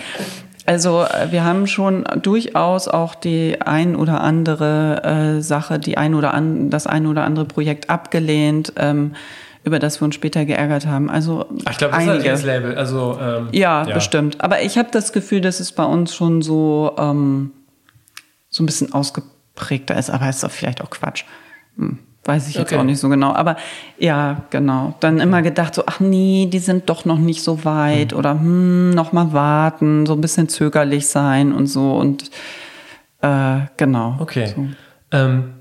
Also 0.66 1.02
äh, 1.02 1.32
wir 1.32 1.44
haben 1.44 1.66
schon 1.66 2.04
durchaus 2.20 2.88
auch 2.88 3.14
die 3.14 3.60
ein 3.62 3.96
oder 3.96 4.20
andere 4.20 5.36
äh, 5.38 5.40
Sache, 5.40 5.78
die 5.78 5.96
ein 5.96 6.14
oder 6.14 6.34
an, 6.34 6.68
das 6.68 6.86
ein 6.86 7.06
oder 7.06 7.24
andere 7.24 7.46
Projekt 7.46 7.88
abgelehnt, 7.88 8.74
ähm, 8.76 9.14
über 9.64 9.78
das 9.78 10.00
wir 10.00 10.04
uns 10.04 10.14
später 10.14 10.44
geärgert 10.44 10.86
haben. 10.86 11.08
Also 11.08 11.46
Ach, 11.64 11.72
ich 11.72 11.78
glaube, 11.78 11.94
das 11.94 12.08
einige. 12.08 12.18
ist 12.18 12.26
das 12.26 12.44
Label. 12.44 12.74
Also, 12.76 13.18
ähm, 13.20 13.48
Ja, 13.52 13.84
bestimmt. 13.84 14.42
Aber 14.42 14.60
ich 14.62 14.76
habe 14.76 14.88
das 14.92 15.12
Gefühl, 15.14 15.40
dass 15.40 15.58
es 15.60 15.72
bei 15.72 15.84
uns 15.84 16.14
schon 16.14 16.42
so, 16.42 16.94
ähm, 16.98 17.52
so 18.50 18.62
ein 18.62 18.66
bisschen 18.66 18.92
ausgeprägter 18.92 19.96
ist. 19.98 20.10
Aber 20.10 20.28
ist 20.28 20.42
doch 20.42 20.50
vielleicht 20.50 20.82
auch 20.82 20.90
Quatsch. 20.90 21.24
Hm, 21.76 21.98
weiß 22.28 22.48
ich 22.48 22.54
jetzt 22.54 22.72
Okay. 22.72 22.80
auch 22.80 22.84
nicht 22.84 23.00
so 23.00 23.08
genau. 23.08 23.32
Aber 23.32 23.56
ja, 23.98 24.42
genau. 24.50 24.94
Dann 25.00 25.18
immer 25.18 25.42
gedacht 25.42 25.74
so, 25.74 25.82
ach 25.86 25.98
nee, 25.98 26.46
die 26.52 26.58
sind 26.58 26.88
doch 26.88 27.04
noch 27.04 27.18
nicht 27.18 27.42
so 27.42 27.64
weit. 27.64 28.12
Oder 28.12 28.32
hm, 28.32 28.90
noch 28.90 29.12
mal 29.12 29.32
warten, 29.32 30.06
so 30.06 30.12
ein 30.12 30.20
bisschen 30.20 30.48
zögerlich 30.48 31.08
sein 31.08 31.52
und 31.52 31.66
so. 31.66 31.94
Und 31.94 32.30
äh, 33.22 33.60
genau. 33.76 34.16
Okay. 34.20 34.52
So. 34.54 34.68
Ähm, 35.10 35.54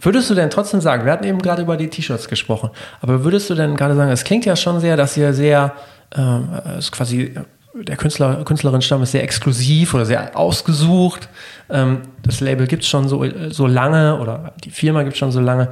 würdest 0.00 0.30
du 0.30 0.34
denn 0.34 0.50
trotzdem 0.50 0.80
sagen, 0.80 1.04
wir 1.04 1.12
hatten 1.12 1.24
eben 1.24 1.40
gerade 1.40 1.62
über 1.62 1.76
die 1.76 1.88
T-Shirts 1.88 2.28
gesprochen, 2.28 2.70
aber 3.02 3.22
würdest 3.22 3.50
du 3.50 3.54
denn 3.54 3.76
gerade 3.76 3.94
sagen, 3.94 4.10
es 4.10 4.24
klingt 4.24 4.46
ja 4.46 4.56
schon 4.56 4.80
sehr, 4.80 4.96
dass 4.96 5.16
ihr 5.16 5.34
sehr, 5.34 5.74
es 6.10 6.86
ist 6.86 6.92
quasi, 6.92 7.34
der 7.74 7.96
Künstler, 7.96 8.44
Künstlerin-Stamm 8.44 9.02
ist 9.02 9.12
sehr 9.12 9.22
exklusiv 9.22 9.94
oder 9.94 10.04
sehr 10.04 10.36
ausgesucht. 10.36 11.28
Ähm, 11.68 12.02
das 12.22 12.40
Label 12.40 12.66
gibt 12.66 12.82
es 12.82 12.88
schon 12.88 13.08
so, 13.08 13.24
so 13.50 13.66
lange 13.66 14.18
oder 14.20 14.54
die 14.64 14.70
Firma 14.70 15.02
gibt 15.02 15.14
es 15.14 15.18
schon 15.18 15.32
so 15.32 15.40
lange. 15.40 15.70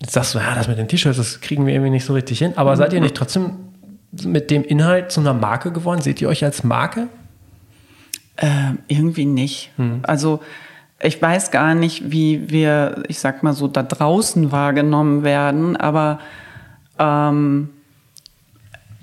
Jetzt 0.00 0.12
sagst 0.12 0.34
du, 0.34 0.38
ja, 0.38 0.54
das 0.54 0.68
mit 0.68 0.78
den 0.78 0.88
T-Shirts, 0.88 1.18
das 1.18 1.40
kriegen 1.40 1.66
wir 1.66 1.74
irgendwie 1.74 1.90
nicht 1.90 2.04
so 2.04 2.14
richtig 2.14 2.38
hin. 2.38 2.54
Aber 2.56 2.76
seid 2.76 2.92
ihr 2.92 3.00
nicht 3.00 3.14
trotzdem 3.14 3.52
mit 4.24 4.50
dem 4.50 4.64
Inhalt 4.64 5.12
zu 5.12 5.20
einer 5.20 5.34
Marke 5.34 5.72
geworden? 5.72 6.00
Seht 6.00 6.20
ihr 6.20 6.28
euch 6.28 6.44
als 6.44 6.64
Marke? 6.64 7.08
Ähm, 8.38 8.78
irgendwie 8.88 9.26
nicht. 9.26 9.70
Also 10.02 10.40
ich 11.00 11.20
weiß 11.20 11.50
gar 11.50 11.74
nicht, 11.74 12.10
wie 12.10 12.50
wir, 12.50 13.02
ich 13.08 13.18
sag 13.18 13.42
mal 13.42 13.52
so, 13.52 13.68
da 13.68 13.82
draußen 13.82 14.52
wahrgenommen 14.52 15.22
werden, 15.22 15.76
aber 15.76 16.18
ähm, 16.98 17.70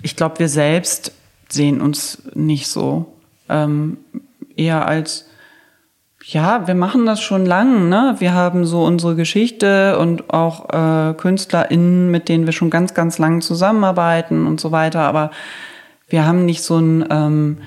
ich 0.02 0.16
glaube, 0.16 0.38
wir 0.38 0.48
selbst 0.48 1.12
sehen 1.52 1.80
uns 1.80 2.22
nicht 2.34 2.68
so. 2.68 3.14
Ähm, 3.48 3.98
eher 4.56 4.86
als, 4.86 5.28
ja, 6.24 6.66
wir 6.66 6.74
machen 6.74 7.06
das 7.06 7.20
schon 7.20 7.46
lang, 7.46 7.88
ne? 7.88 8.16
Wir 8.18 8.34
haben 8.34 8.64
so 8.64 8.84
unsere 8.84 9.16
Geschichte 9.16 9.98
und 9.98 10.32
auch 10.32 10.68
äh, 10.70 11.14
KünstlerInnen, 11.14 12.10
mit 12.10 12.28
denen 12.28 12.46
wir 12.46 12.52
schon 12.52 12.70
ganz, 12.70 12.94
ganz 12.94 13.18
lang 13.18 13.40
zusammenarbeiten 13.40 14.46
und 14.46 14.60
so 14.60 14.70
weiter, 14.72 15.00
aber 15.00 15.30
wir 16.08 16.26
haben 16.26 16.44
nicht 16.44 16.62
so 16.62 16.78
ein, 16.78 17.04
ähm, 17.10 17.58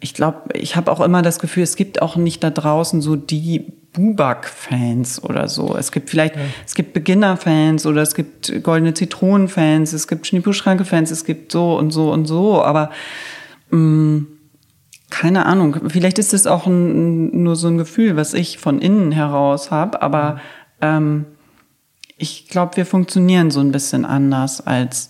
ich 0.00 0.14
glaube, 0.14 0.38
ich 0.54 0.76
habe 0.76 0.90
auch 0.90 1.00
immer 1.00 1.22
das 1.22 1.38
Gefühl, 1.38 1.62
es 1.64 1.76
gibt 1.76 2.00
auch 2.00 2.16
nicht 2.16 2.42
da 2.42 2.50
draußen 2.50 3.00
so 3.02 3.16
die 3.16 3.72
Bubak-Fans 3.92 5.22
oder 5.24 5.48
so. 5.48 5.76
Es 5.76 5.90
gibt 5.90 6.10
vielleicht, 6.10 6.34
es 6.64 6.74
gibt 6.74 6.92
Beginner-Fans 6.92 7.86
oder 7.86 8.02
es 8.02 8.14
gibt 8.14 8.62
Goldene 8.62 8.94
Zitronen-Fans, 8.94 9.92
es 9.92 10.06
gibt 10.06 10.26
Schniepuschranke-Fans, 10.26 11.10
es 11.10 11.24
gibt 11.24 11.50
so 11.52 11.76
und 11.76 11.90
so 11.90 12.12
und 12.12 12.26
so, 12.26 12.62
aber 12.62 12.90
mh, 13.70 14.26
keine 15.10 15.46
Ahnung, 15.46 15.88
vielleicht 15.88 16.18
ist 16.20 16.32
es 16.32 16.46
auch 16.46 16.66
ein, 16.66 17.42
nur 17.42 17.56
so 17.56 17.66
ein 17.66 17.78
Gefühl, 17.78 18.16
was 18.16 18.32
ich 18.32 18.58
von 18.58 18.80
innen 18.80 19.10
heraus 19.10 19.72
habe, 19.72 20.00
aber 20.02 20.40
ähm, 20.80 21.26
ich 22.16 22.48
glaube, 22.48 22.76
wir 22.76 22.86
funktionieren 22.86 23.50
so 23.50 23.60
ein 23.60 23.72
bisschen 23.72 24.04
anders 24.04 24.64
als 24.64 25.09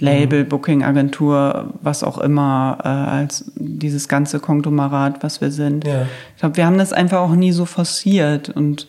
Label, 0.00 0.44
Booking-Agentur, 0.44 1.74
was 1.82 2.02
auch 2.02 2.18
immer, 2.18 2.78
äh, 2.82 2.88
als 2.88 3.50
dieses 3.56 4.08
ganze 4.08 4.40
Konglomerat, 4.40 5.22
was 5.22 5.40
wir 5.40 5.50
sind. 5.50 5.86
Ja. 5.86 6.02
Ich 6.34 6.40
glaube, 6.40 6.56
wir 6.56 6.66
haben 6.66 6.78
das 6.78 6.92
einfach 6.92 7.18
auch 7.20 7.34
nie 7.34 7.52
so 7.52 7.64
forciert 7.66 8.48
und 8.48 8.86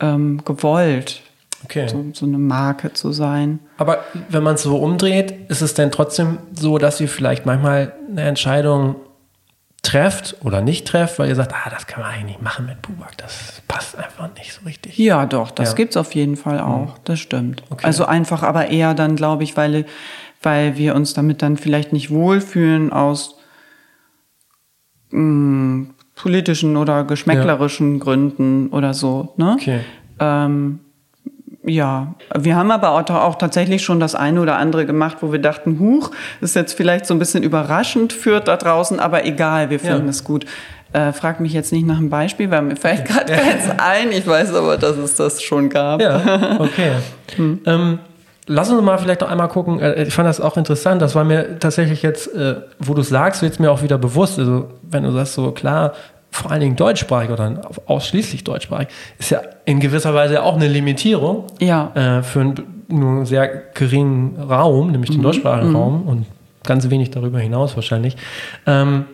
ähm, 0.00 0.42
gewollt, 0.44 1.22
Okay. 1.64 1.86
so, 1.88 2.04
so 2.14 2.24
eine 2.24 2.38
Marke 2.38 2.92
zu 2.94 3.12
sein. 3.12 3.58
Aber 3.76 3.98
wenn 4.30 4.42
man 4.42 4.54
es 4.54 4.62
so 4.62 4.76
umdreht, 4.78 5.34
ist 5.50 5.60
es 5.60 5.74
denn 5.74 5.90
trotzdem 5.90 6.38
so, 6.58 6.78
dass 6.78 6.98
ihr 7.02 7.08
vielleicht 7.08 7.44
manchmal 7.44 7.92
eine 8.10 8.22
Entscheidung 8.22 8.96
trefft 9.82 10.36
oder 10.42 10.60
nicht 10.60 10.86
trefft, 10.86 11.18
weil 11.18 11.28
ihr 11.28 11.34
sagt, 11.34 11.52
ah, 11.54 11.70
das 11.70 11.86
kann 11.86 12.02
man 12.02 12.10
eigentlich 12.12 12.26
nicht 12.26 12.42
machen 12.42 12.66
mit 12.66 12.82
Bubak, 12.82 13.16
das 13.16 13.62
passt 13.66 13.96
einfach 13.96 14.28
nicht 14.36 14.52
so 14.52 14.60
richtig. 14.66 14.98
Ja, 14.98 15.24
doch, 15.26 15.50
das 15.50 15.70
Ja. 15.70 15.74
gibt's 15.74 15.96
auf 15.96 16.14
jeden 16.14 16.36
Fall 16.36 16.60
auch. 16.60 16.98
Das 17.04 17.18
stimmt. 17.18 17.62
Okay. 17.70 17.86
Also 17.86 18.04
einfach 18.04 18.42
aber 18.42 18.68
eher 18.68 18.92
dann, 18.94 19.16
glaube 19.16 19.42
ich, 19.44 19.56
weil, 19.56 19.86
weil 20.42 20.76
wir 20.76 20.94
uns 20.94 21.14
damit 21.14 21.42
dann 21.42 21.56
vielleicht 21.56 21.92
nicht 21.92 22.10
wohlfühlen 22.10 22.92
aus 22.92 23.36
mh, 25.10 25.86
politischen 26.14 26.76
oder 26.76 27.04
geschmäcklerischen 27.04 27.98
Gründen 27.98 28.68
oder 28.68 28.94
so. 28.94 29.32
Ne? 29.36 29.56
Okay. 29.58 29.80
Ähm, 30.18 30.80
ja, 31.64 32.14
wir 32.36 32.56
haben 32.56 32.70
aber 32.70 32.90
auch, 32.92 33.34
tatsächlich 33.34 33.82
schon 33.82 34.00
das 34.00 34.14
eine 34.14 34.40
oder 34.40 34.56
andere 34.56 34.86
gemacht, 34.86 35.18
wo 35.20 35.30
wir 35.30 35.38
dachten, 35.40 35.78
huch, 35.78 36.10
ist 36.40 36.56
jetzt 36.56 36.72
vielleicht 36.72 37.06
so 37.06 37.14
ein 37.14 37.18
bisschen 37.18 37.42
überraschend 37.42 38.12
führt 38.12 38.48
da 38.48 38.56
draußen, 38.56 38.98
aber 38.98 39.26
egal, 39.26 39.68
wir 39.70 39.78
finden 39.78 40.04
Ja. 40.04 40.10
es 40.10 40.24
gut. 40.24 40.46
Äh, 40.92 41.12
frag 41.12 41.38
mich 41.38 41.52
jetzt 41.52 41.70
nicht 41.72 41.86
nach 41.86 41.98
einem 41.98 42.10
Beispiel, 42.10 42.50
weil 42.50 42.62
mir 42.62 42.76
fällt 42.76 43.04
gerade 43.06 43.32
keins 43.32 43.70
ein. 43.78 44.10
Ich 44.10 44.26
weiß 44.26 44.54
aber, 44.54 44.76
dass 44.76 44.96
es 44.96 45.14
das 45.14 45.42
schon 45.42 45.68
gab. 45.68 46.00
Ja, 46.00 46.56
okay. 46.58 46.92
ähm, 47.66 47.98
lass 48.46 48.70
uns 48.70 48.82
mal 48.82 48.98
vielleicht 48.98 49.20
noch 49.20 49.28
einmal 49.30 49.48
gucken. 49.48 49.80
Äh, 49.80 50.04
Ich 50.04 50.14
fand 50.14 50.28
das 50.28 50.40
auch 50.40 50.56
interessant. 50.56 51.00
Das 51.02 51.14
war 51.14 51.24
mir 51.24 51.58
tatsächlich 51.58 52.02
jetzt, 52.02 52.34
äh, 52.34 52.56
wo 52.78 52.94
du 52.94 53.00
es 53.02 53.08
sagst, 53.08 53.42
wird 53.42 53.52
es 53.52 53.58
mir 53.58 53.70
auch 53.70 53.82
wieder 53.82 53.98
bewusst. 53.98 54.38
Also, 54.38 54.68
wenn 54.82 55.02
du 55.04 55.12
sagst, 55.12 55.34
so 55.34 55.50
klar, 55.52 55.92
vor 56.32 56.50
allen 56.52 56.60
Dingen 56.60 56.76
deutschsprachig 56.76 57.30
oder 57.30 57.60
ausschließlich 57.86 58.44
deutschsprachig, 58.44 58.88
ist 59.18 59.30
ja 59.30 59.40
in 59.64 59.80
gewisser 59.80 60.14
Weise 60.14 60.42
auch 60.42 60.54
eine 60.56 60.68
Limitierung 60.68 61.44
Ja. 61.60 61.90
äh, 61.94 62.22
für 62.22 62.40
ein 62.40 62.54
nur 62.88 63.08
einen 63.10 63.26
sehr 63.26 63.46
geringen 63.74 64.36
Raum, 64.36 64.90
nämlich 64.90 65.10
den 65.10 65.20
Mhm. 65.20 65.24
deutschsprachigen 65.24 65.76
Raum 65.76 66.08
und 66.08 66.26
ganz 66.64 66.90
wenig 66.90 67.10
darüber 67.12 67.38
hinaus 67.38 67.76
wahrscheinlich. 67.76 68.16
Ähm, 68.66 69.04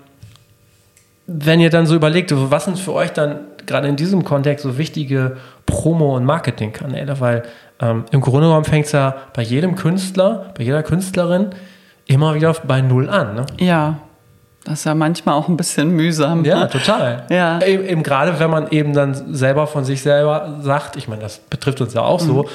wenn 1.27 1.61
ihr 1.61 1.70
dann 1.70 1.87
so 1.87 1.95
überlegt, 1.95 2.33
was 2.35 2.64
sind 2.66 2.79
für 2.79 2.93
euch 2.93 3.11
dann 3.12 3.41
gerade 3.66 3.89
in 3.89 3.97
diesem 3.97 4.24
Kontext 4.24 4.62
so 4.62 4.79
wichtige 4.79 5.37
Promo- 5.66 6.14
und 6.16 6.24
Marketingkanäle? 6.24 7.18
Weil 7.20 7.43
ähm, 7.81 8.05
im 8.11 8.20
Grunde 8.20 8.47
genommen 8.49 8.64
fängt 8.64 8.87
es 8.87 8.93
ja 8.93 9.14
bei 9.35 9.43
jedem 9.43 9.74
Künstler, 9.77 10.53
bei 10.57 10.64
jeder 10.64 10.83
Künstlerin 10.83 11.51
immer 12.07 12.35
wieder 12.35 12.55
bei 12.66 12.81
Null 12.81 13.09
an. 13.11 13.35
Ne? 13.35 13.47
Ja, 13.59 13.99
das 14.64 14.81
ist 14.81 14.85
ja 14.85 14.95
manchmal 14.95 15.35
auch 15.35 15.49
ein 15.49 15.57
bisschen 15.57 15.91
mühsam. 15.91 16.45
Ja, 16.45 16.66
total. 16.66 17.24
Ja. 17.31 17.61
Eben, 17.62 17.85
eben 17.85 18.03
gerade, 18.03 18.39
wenn 18.41 18.51
man 18.51 18.68
eben 18.70 18.93
dann 18.95 19.35
selber 19.35 19.66
von 19.66 19.85
sich 19.85 20.03
selber 20.03 20.59
sagt, 20.62 20.97
ich 20.97 21.07
meine, 21.09 21.22
das 21.22 21.39
betrifft 21.39 21.81
uns 21.81 21.95
ja 21.95 22.03
auch 22.03 22.20
Mhm. 22.22 22.27
so, 22.27 22.49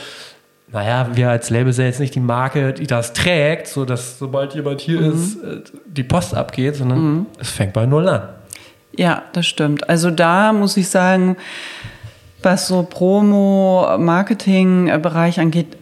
naja, 0.73 1.07
wir 1.13 1.29
als 1.29 1.49
Label 1.49 1.73
sind 1.73 1.85
jetzt 1.85 1.99
nicht 1.99 2.15
die 2.15 2.19
Marke, 2.21 2.71
die 2.73 2.87
das 2.87 3.11
trägt, 3.13 3.67
so 3.67 3.83
dass 3.85 4.17
sobald 4.19 4.55
jemand 4.55 4.79
hier 4.81 5.01
Mhm. 5.01 5.13
ist, 5.13 5.35
äh, 5.43 5.61
die 5.85 6.03
Post 6.03 6.33
abgeht, 6.33 6.75
sondern 6.77 7.25
es 7.39 7.49
fängt 7.49 7.73
bei 7.73 7.85
Null 7.85 8.07
an. 8.07 8.21
Ja, 8.97 9.23
das 9.33 9.47
stimmt. 9.47 9.89
Also 9.89 10.11
da 10.11 10.51
muss 10.53 10.75
ich 10.77 10.89
sagen, 10.89 11.37
was 12.43 12.67
so 12.67 12.83
Promo-Marketing-Bereich 12.83 15.39
angeht, 15.39 15.77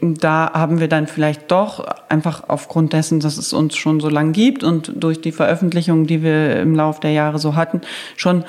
da 0.00 0.50
haben 0.54 0.80
wir 0.80 0.88
dann 0.88 1.06
vielleicht 1.06 1.50
doch 1.50 1.84
einfach 2.08 2.44
aufgrund 2.48 2.94
dessen, 2.94 3.20
dass 3.20 3.36
es 3.36 3.52
uns 3.52 3.76
schon 3.76 4.00
so 4.00 4.08
lang 4.08 4.32
gibt 4.32 4.64
und 4.64 4.92
durch 4.96 5.20
die 5.20 5.32
Veröffentlichungen, 5.32 6.06
die 6.06 6.22
wir 6.22 6.58
im 6.60 6.74
Laufe 6.74 7.02
der 7.02 7.12
Jahre 7.12 7.38
so 7.38 7.54
hatten, 7.54 7.82
schon, 8.16 8.44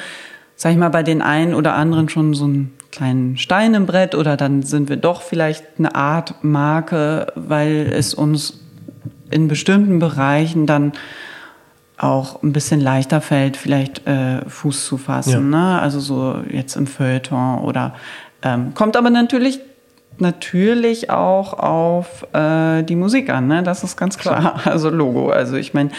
sag 0.56 0.72
ich 0.72 0.78
mal, 0.78 0.90
bei 0.90 1.04
den 1.04 1.22
einen 1.22 1.54
oder 1.54 1.76
anderen 1.76 2.08
schon 2.08 2.34
so 2.34 2.46
einen 2.46 2.74
kleinen 2.92 3.38
Stein 3.38 3.74
im 3.74 3.86
Brett 3.86 4.16
oder 4.16 4.38
dann 4.38 4.64
sind 4.64 4.90
wir 4.90 4.98
doch 4.98 5.22
vielleicht 5.22 5.64
eine 5.78 5.96
Art 5.96 6.36
Marke, 6.42 7.28
weil 7.36 7.92
es 7.94 8.14
uns 8.14 8.60
in 9.30 9.48
bestimmten 9.48 10.00
Bereichen 10.00 10.66
dann 10.66 10.94
auch 12.02 12.42
ein 12.42 12.52
bisschen 12.52 12.82
leichter 12.82 13.22
fällt, 13.22 13.58
vielleicht 13.58 14.08
äh, 14.08 14.42
Fuß 14.48 14.86
zu 14.86 14.98
fassen. 14.98 15.52
Ne? 15.52 15.80
Also 15.80 16.00
so 16.00 16.40
jetzt 16.50 16.76
im 16.76 16.88
Feuilleton 16.88 17.60
oder 17.60 17.94
ähm, 18.42 18.74
kommt 18.74 18.98
aber 18.98 19.12
natürlich 19.12 19.60
natürlich 20.18 21.10
auch 21.10 21.54
auf 21.54 22.26
äh, 22.34 22.84
die 22.84 22.96
Musik 22.96 23.30
an, 23.30 23.48
ne? 23.48 23.64
Das 23.64 23.84
ist 23.84 23.98
ganz 23.98 24.18
klar. 24.18 24.62
Also 24.66 24.90
Logo. 24.90 25.30
Also 25.30 25.56
ich 25.56 25.74
meine, 25.74 25.92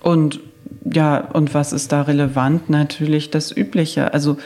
und 0.00 0.40
ja, 0.84 1.18
und 1.32 1.54
was 1.54 1.72
ist 1.72 1.92
da 1.92 2.02
relevant? 2.02 2.68
Natürlich 2.70 3.30
das 3.30 3.56
Übliche. 3.56 4.12
Also 4.12 4.38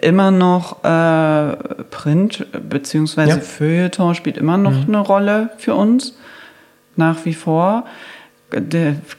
immer 0.00 0.30
noch 0.30 0.84
äh, 0.84 1.56
Print 1.90 2.46
beziehungsweise 2.68 3.30
Ja. 3.30 3.38
Feuilleton 3.38 4.14
spielt 4.14 4.36
immer 4.36 4.58
noch 4.58 4.86
eine 4.86 4.98
Rolle 4.98 5.50
für 5.56 5.74
uns 5.74 6.14
nach 6.96 7.24
wie 7.24 7.34
vor. 7.34 7.84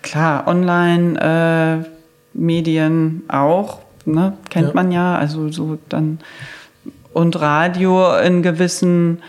Klar, 0.01 0.47
Online-Medien 0.47 3.21
auch, 3.27 3.79
ne? 4.05 4.34
kennt 4.49 4.69
Ja. 4.69 4.73
man 4.73 4.91
ja. 4.91 5.15
Also 5.17 5.51
so 5.51 5.77
dann 5.89 6.19
und 7.13 7.39
Radio 7.39 8.15
in 8.17 8.41
gewissen 8.43 9.21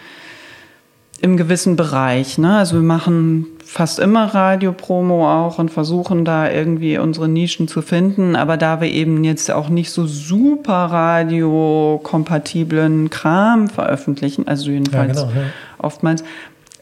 im 1.20 1.36
gewissen 1.38 1.76
Bereich. 1.76 2.38
Ne? 2.38 2.57
Also 2.57 2.74
wir 2.76 2.82
machen 2.82 3.46
fast 3.64 3.98
immer 3.98 4.34
Radiopromo 4.34 5.26
auch 5.26 5.59
und 5.59 5.70
versuchen 5.70 6.24
da 6.26 6.50
irgendwie 6.50 6.98
unsere 6.98 7.28
Nischen 7.28 7.66
zu 7.66 7.80
finden. 7.80 8.36
Aber 8.36 8.59
da 8.59 8.82
wir 8.82 8.88
eben 8.88 9.24
jetzt 9.24 9.50
auch 9.50 9.70
nicht 9.70 9.90
so 9.90 10.07
super 10.07 10.74
radiokompatiblen 10.74 13.09
Kram 13.09 13.68
veröffentlichen, 13.68 14.46
also 14.46 14.70
jedenfalls 14.70 15.16
Ja, 15.16 15.24
genau, 15.24 15.34
ja. 15.40 15.46
oftmals, 15.78 16.24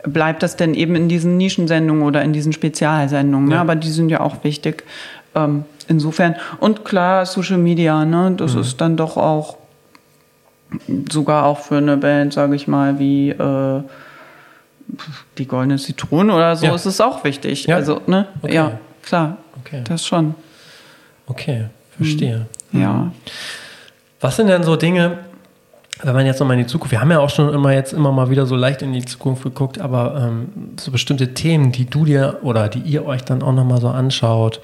bleibt 0.05 0.43
das 0.43 0.57
denn 0.57 0.75
eben 0.75 0.95
in 0.97 1.09
diesen 1.09 1.37
Nischensendungen 1.37 2.03
oder 2.03 2.23
in 2.23 2.33
diesen 2.33 2.53
Spezialsendungen. 2.53 3.49
Ne? 3.49 3.55
Ja. 3.57 3.61
Aber 3.61 3.77
die 3.77 3.91
sind 3.91 4.09
ja 4.09 4.21
auch 4.21 4.43
wichtig. 4.45 4.85
Ähm, 5.35 5.65
insofern. 5.89 6.37
Und 6.61 6.85
klar, 6.85 7.25
Social 7.27 7.59
Media, 7.59 8.05
ne? 8.05 8.33
das 8.37 8.55
ist 8.55 8.81
dann 8.81 8.97
doch 8.97 9.17
auch 9.17 9.57
sogar 11.11 11.45
auch 11.45 11.59
für 11.59 11.77
eine 11.77 11.97
Band, 11.97 12.33
sage 12.33 12.57
ich 12.57 12.67
mal, 12.67 12.99
wie 12.99 13.31
äh, 13.31 13.83
die 15.39 15.47
Goldene 15.47 15.77
Zitrone 15.77 16.35
oder 16.35 16.57
so, 16.57 16.67
Ja. 16.67 16.75
ist 16.75 16.87
es 16.87 17.01
auch 17.01 17.25
wichtig. 17.25 17.67
Ja. 17.67 17.77
Also, 17.77 18.01
ne? 18.07 18.27
Okay. 18.43 18.55
Ja, 18.55 18.73
klar. 19.03 19.37
Okay. 19.61 19.83
Das 19.85 20.07
schon. 20.07 20.35
Okay, 21.27 21.67
verstehe. 21.97 22.47
Ja. 22.73 23.13
Was 24.21 24.37
sind 24.37 24.49
denn 24.49 24.63
so 24.63 24.77
Dinge, 24.77 25.19
wenn 26.03 26.15
man 26.15 26.27
jetzt 26.27 26.41
nochmal 26.41 26.59
in 26.59 26.65
die 26.65 26.69
Zukunft, 26.69 26.91
wir 26.91 27.01
haben 27.01 27.11
ja 27.11 27.21
auch 27.21 27.31
schon 27.31 27.53
immer 27.53 27.73
jetzt 27.73 27.93
immer 27.93 28.11
mal 28.11 28.29
wieder 28.29 28.47
so 28.47 28.57
leicht 28.57 28.83
in 28.83 28.93
die 28.93 29.05
Zukunft 29.05 29.45
geguckt, 29.45 29.81
aber 29.81 30.29
ähm, 30.29 30.49
so 30.79 30.91
bestimmte 30.91 31.33
Themen, 31.33 31.71
die 31.71 31.85
du 31.85 32.05
dir 32.05 32.39
oder 32.43 32.69
die 32.69 32.81
ihr 32.81 33.07
euch 33.07 33.23
dann 33.23 33.43
auch 33.43 33.53
nochmal 33.53 33.81
so 33.81 33.89
anschaut, 33.89 34.61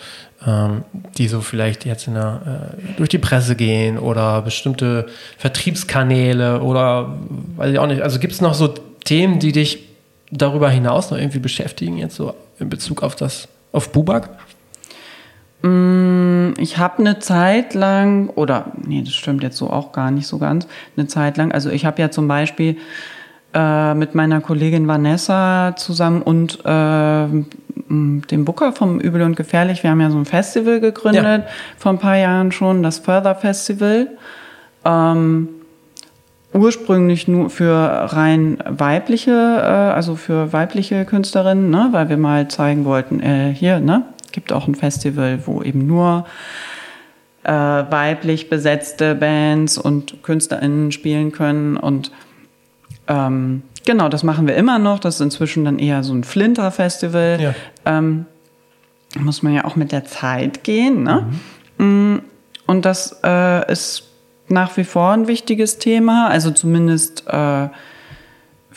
ähm, 0.46 0.84
die 1.16 1.28
so 1.28 1.40
vielleicht 1.40 1.84
jetzt 1.84 2.08
in 2.08 2.14
der, 2.14 2.72
äh, 2.76 2.96
durch 2.96 3.08
die 3.08 3.18
Presse 3.18 3.54
gehen 3.54 3.98
oder 3.98 4.42
bestimmte 4.42 5.06
Vertriebskanäle 5.38 6.60
oder 6.60 7.14
weiß 7.56 7.72
ich 7.72 7.78
auch 7.78 7.86
nicht, 7.86 8.02
also 8.02 8.18
gibt 8.18 8.32
es 8.32 8.40
noch 8.40 8.54
so 8.54 8.68
Themen, 9.04 9.38
die 9.38 9.52
dich 9.52 9.84
darüber 10.30 10.70
hinaus 10.70 11.10
noch 11.10 11.18
irgendwie 11.18 11.38
beschäftigen, 11.38 11.98
jetzt 11.98 12.16
so 12.16 12.34
in 12.58 12.68
Bezug 12.68 13.02
auf 13.02 13.14
das, 13.14 13.48
auf 13.72 13.92
Bubak? 13.92 14.30
Ich 16.58 16.78
habe 16.78 16.98
eine 16.98 17.18
Zeit 17.18 17.74
lang, 17.74 18.28
oder 18.30 18.72
nee, 18.86 19.02
das 19.02 19.14
stimmt 19.14 19.42
jetzt 19.42 19.56
so 19.56 19.70
auch 19.70 19.92
gar 19.92 20.10
nicht 20.10 20.26
so 20.26 20.38
ganz, 20.38 20.66
eine 20.96 21.06
Zeit 21.06 21.36
lang, 21.36 21.52
also 21.52 21.70
ich 21.70 21.84
habe 21.86 22.00
ja 22.00 22.10
zum 22.10 22.28
Beispiel 22.28 22.76
äh, 23.54 23.94
mit 23.94 24.14
meiner 24.14 24.40
Kollegin 24.40 24.86
Vanessa 24.88 25.74
zusammen 25.76 26.22
und 26.22 26.64
äh, 26.64 27.26
dem 27.90 28.44
Booker 28.44 28.72
vom 28.72 29.00
Übel 29.00 29.22
und 29.22 29.36
Gefährlich, 29.36 29.82
wir 29.82 29.90
haben 29.90 30.00
ja 30.00 30.10
so 30.10 30.18
ein 30.18 30.26
Festival 30.26 30.80
gegründet, 30.80 31.24
Ja. 31.24 31.46
vor 31.78 31.92
ein 31.92 31.98
paar 31.98 32.16
Jahren 32.16 32.52
schon, 32.52 32.82
das 32.82 32.98
Further 32.98 33.34
Festival. 33.34 34.08
Ähm, 34.84 35.48
ursprünglich 36.52 37.28
nur 37.28 37.50
für 37.50 37.74
rein 38.12 38.58
weibliche, 38.66 39.30
äh, 39.30 39.94
also 39.94 40.16
für 40.16 40.52
weibliche 40.52 41.04
Künstlerinnen, 41.04 41.70
ne, 41.70 41.88
weil 41.92 42.08
wir 42.08 42.16
mal 42.16 42.48
zeigen 42.48 42.84
wollten, 42.84 43.20
äh, 43.20 43.52
hier, 43.54 43.80
ne, 43.80 44.02
gibt 44.38 44.52
auch 44.52 44.68
ein 44.68 44.76
Festival, 44.76 45.40
wo 45.46 45.62
eben 45.62 45.84
nur 45.84 46.24
äh, 47.42 47.50
weiblich 47.50 48.48
besetzte 48.48 49.16
Bands 49.16 49.78
und 49.78 50.22
KünstlerInnen 50.22 50.92
spielen 50.92 51.32
können 51.32 51.76
und 51.76 52.12
ähm, 53.08 53.62
genau, 53.84 54.08
das 54.08 54.22
machen 54.22 54.46
wir 54.46 54.54
immer 54.54 54.78
noch. 54.78 55.00
Das 55.00 55.16
ist 55.16 55.22
inzwischen 55.22 55.64
dann 55.64 55.80
eher 55.80 56.04
so 56.04 56.14
ein 56.14 56.22
Flinter-Festival. 56.22 57.40
Ja. 57.40 57.54
Ähm, 57.84 58.26
muss 59.18 59.42
man 59.42 59.54
ja 59.54 59.64
auch 59.64 59.74
mit 59.74 59.90
der 59.90 60.04
Zeit 60.04 60.62
gehen. 60.62 61.02
Ne? 61.02 61.26
Mm, 61.78 62.18
Und 62.66 62.84
das 62.84 63.18
äh, 63.24 63.72
ist 63.72 64.04
nach 64.46 64.76
wie 64.76 64.84
vor 64.84 65.10
ein 65.12 65.26
wichtiges 65.26 65.78
Thema. 65.78 66.28
Also 66.28 66.52
zumindest 66.52 67.24
äh, 67.26 67.68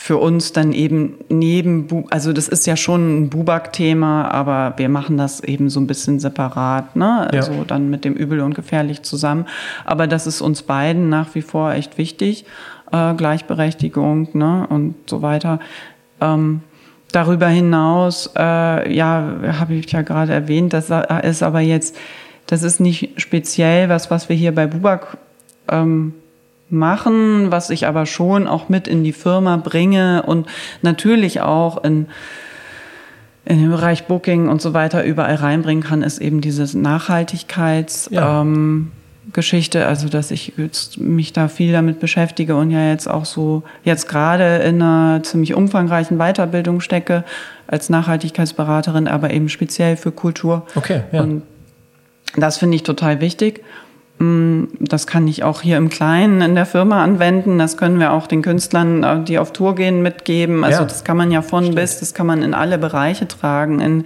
für 0.03 0.17
uns 0.17 0.51
dann 0.51 0.73
eben 0.73 1.19
neben, 1.29 1.85
Bu 1.85 2.05
also 2.09 2.33
das 2.33 2.47
ist 2.47 2.65
ja 2.65 2.75
schon 2.75 3.25
ein 3.25 3.29
Bubak-Thema, 3.29 4.31
aber 4.31 4.73
wir 4.77 4.89
machen 4.89 5.15
das 5.15 5.41
eben 5.41 5.69
so 5.69 5.79
ein 5.79 5.85
bisschen 5.85 6.19
separat, 6.19 6.95
ne? 6.95 7.29
Ja. 7.31 7.41
Also 7.41 7.63
dann 7.67 7.91
mit 7.91 8.03
dem 8.03 8.15
Übel 8.15 8.39
und 8.39 8.55
Gefährlich 8.55 9.03
zusammen. 9.03 9.45
Aber 9.85 10.07
das 10.07 10.25
ist 10.25 10.41
uns 10.41 10.63
beiden 10.63 11.09
nach 11.09 11.35
wie 11.35 11.43
vor 11.43 11.73
echt 11.73 11.99
wichtig, 11.99 12.45
äh, 12.91 13.13
Gleichberechtigung, 13.13 14.29
ne? 14.33 14.65
Und 14.67 14.95
so 15.05 15.21
weiter. 15.21 15.59
Ähm, 16.19 16.61
darüber 17.11 17.49
hinaus, 17.49 18.31
äh, 18.35 18.91
ja, 18.91 19.35
habe 19.59 19.75
ich 19.75 19.91
ja 19.91 20.01
gerade 20.01 20.33
erwähnt, 20.33 20.73
das 20.73 20.89
ist 21.21 21.43
aber 21.43 21.59
jetzt, 21.59 21.95
das 22.47 22.63
ist 22.63 22.79
nicht 22.79 23.21
speziell 23.21 23.87
was, 23.87 24.09
was 24.09 24.29
wir 24.29 24.35
hier 24.35 24.55
bei 24.55 24.65
Bubak 24.65 25.19
ähm, 25.69 26.15
machen, 26.71 27.51
was 27.51 27.69
ich 27.69 27.85
aber 27.87 28.05
schon 28.05 28.47
auch 28.47 28.69
mit 28.69 28.87
in 28.87 29.03
die 29.03 29.13
Firma 29.13 29.57
bringe 29.57 30.23
und 30.23 30.47
natürlich 30.81 31.41
auch 31.41 31.83
in, 31.83 32.07
in 33.45 33.59
den 33.61 33.69
Bereich 33.71 34.05
Booking 34.05 34.49
und 34.49 34.61
so 34.61 34.73
weiter 34.73 35.03
überall 35.03 35.35
reinbringen 35.35 35.83
kann, 35.83 36.01
ist 36.03 36.19
eben 36.19 36.41
diese 36.41 36.77
Nachhaltigkeitsgeschichte, 36.77 38.15
Ja. 38.15 38.41
ähm, 38.41 38.91
also 39.87 40.09
dass 40.09 40.31
ich 40.31 40.53
jetzt 40.57 40.97
mich 40.99 41.33
da 41.33 41.47
viel 41.47 41.71
damit 41.71 41.99
beschäftige 41.99 42.55
und 42.55 42.71
ja 42.71 42.89
jetzt 42.89 43.07
auch 43.07 43.25
so 43.25 43.63
jetzt 43.83 44.07
gerade 44.07 44.57
in 44.57 44.81
einer 44.81 45.23
ziemlich 45.23 45.53
umfangreichen 45.53 46.17
Weiterbildung 46.17 46.81
stecke 46.81 47.23
als 47.67 47.89
Nachhaltigkeitsberaterin, 47.89 49.07
aber 49.07 49.31
eben 49.31 49.47
speziell 49.49 49.95
für 49.97 50.11
Kultur. 50.11 50.65
Okay, 50.75 51.01
ja. 51.11 51.21
Und 51.21 51.43
das 52.35 52.57
finde 52.57 52.75
ich 52.75 52.83
total 52.83 53.21
wichtig. 53.21 53.63
Mm, 54.21 54.67
Das 54.79 55.07
kann 55.07 55.27
ich 55.27 55.43
auch 55.43 55.61
hier 55.61 55.77
im 55.77 55.89
Kleinen 55.89 56.41
in 56.41 56.53
der 56.55 56.65
Firma 56.65 57.03
anwenden. 57.03 57.57
Das 57.57 57.75
können 57.77 57.99
wir 57.99 58.13
auch 58.13 58.27
den 58.27 58.41
Künstlern, 58.43 59.03
äh, 59.03 59.23
die 59.23 59.39
auf 59.39 59.51
Tour 59.51 59.73
gehen, 59.75 60.01
mitgeben. 60.03 60.63
Also 60.63 60.81
Ja. 60.81 60.85
das 60.85 61.03
kann 61.03 61.17
man 61.17 61.31
ja 61.31 61.41
von 61.41 61.73
bis, 61.73 61.99
das 61.99 62.13
kann 62.13 62.27
man 62.27 62.43
in 62.43 62.53
alle 62.53 62.77
Bereiche 62.77 63.27
tragen, 63.27 63.79
in 63.79 64.05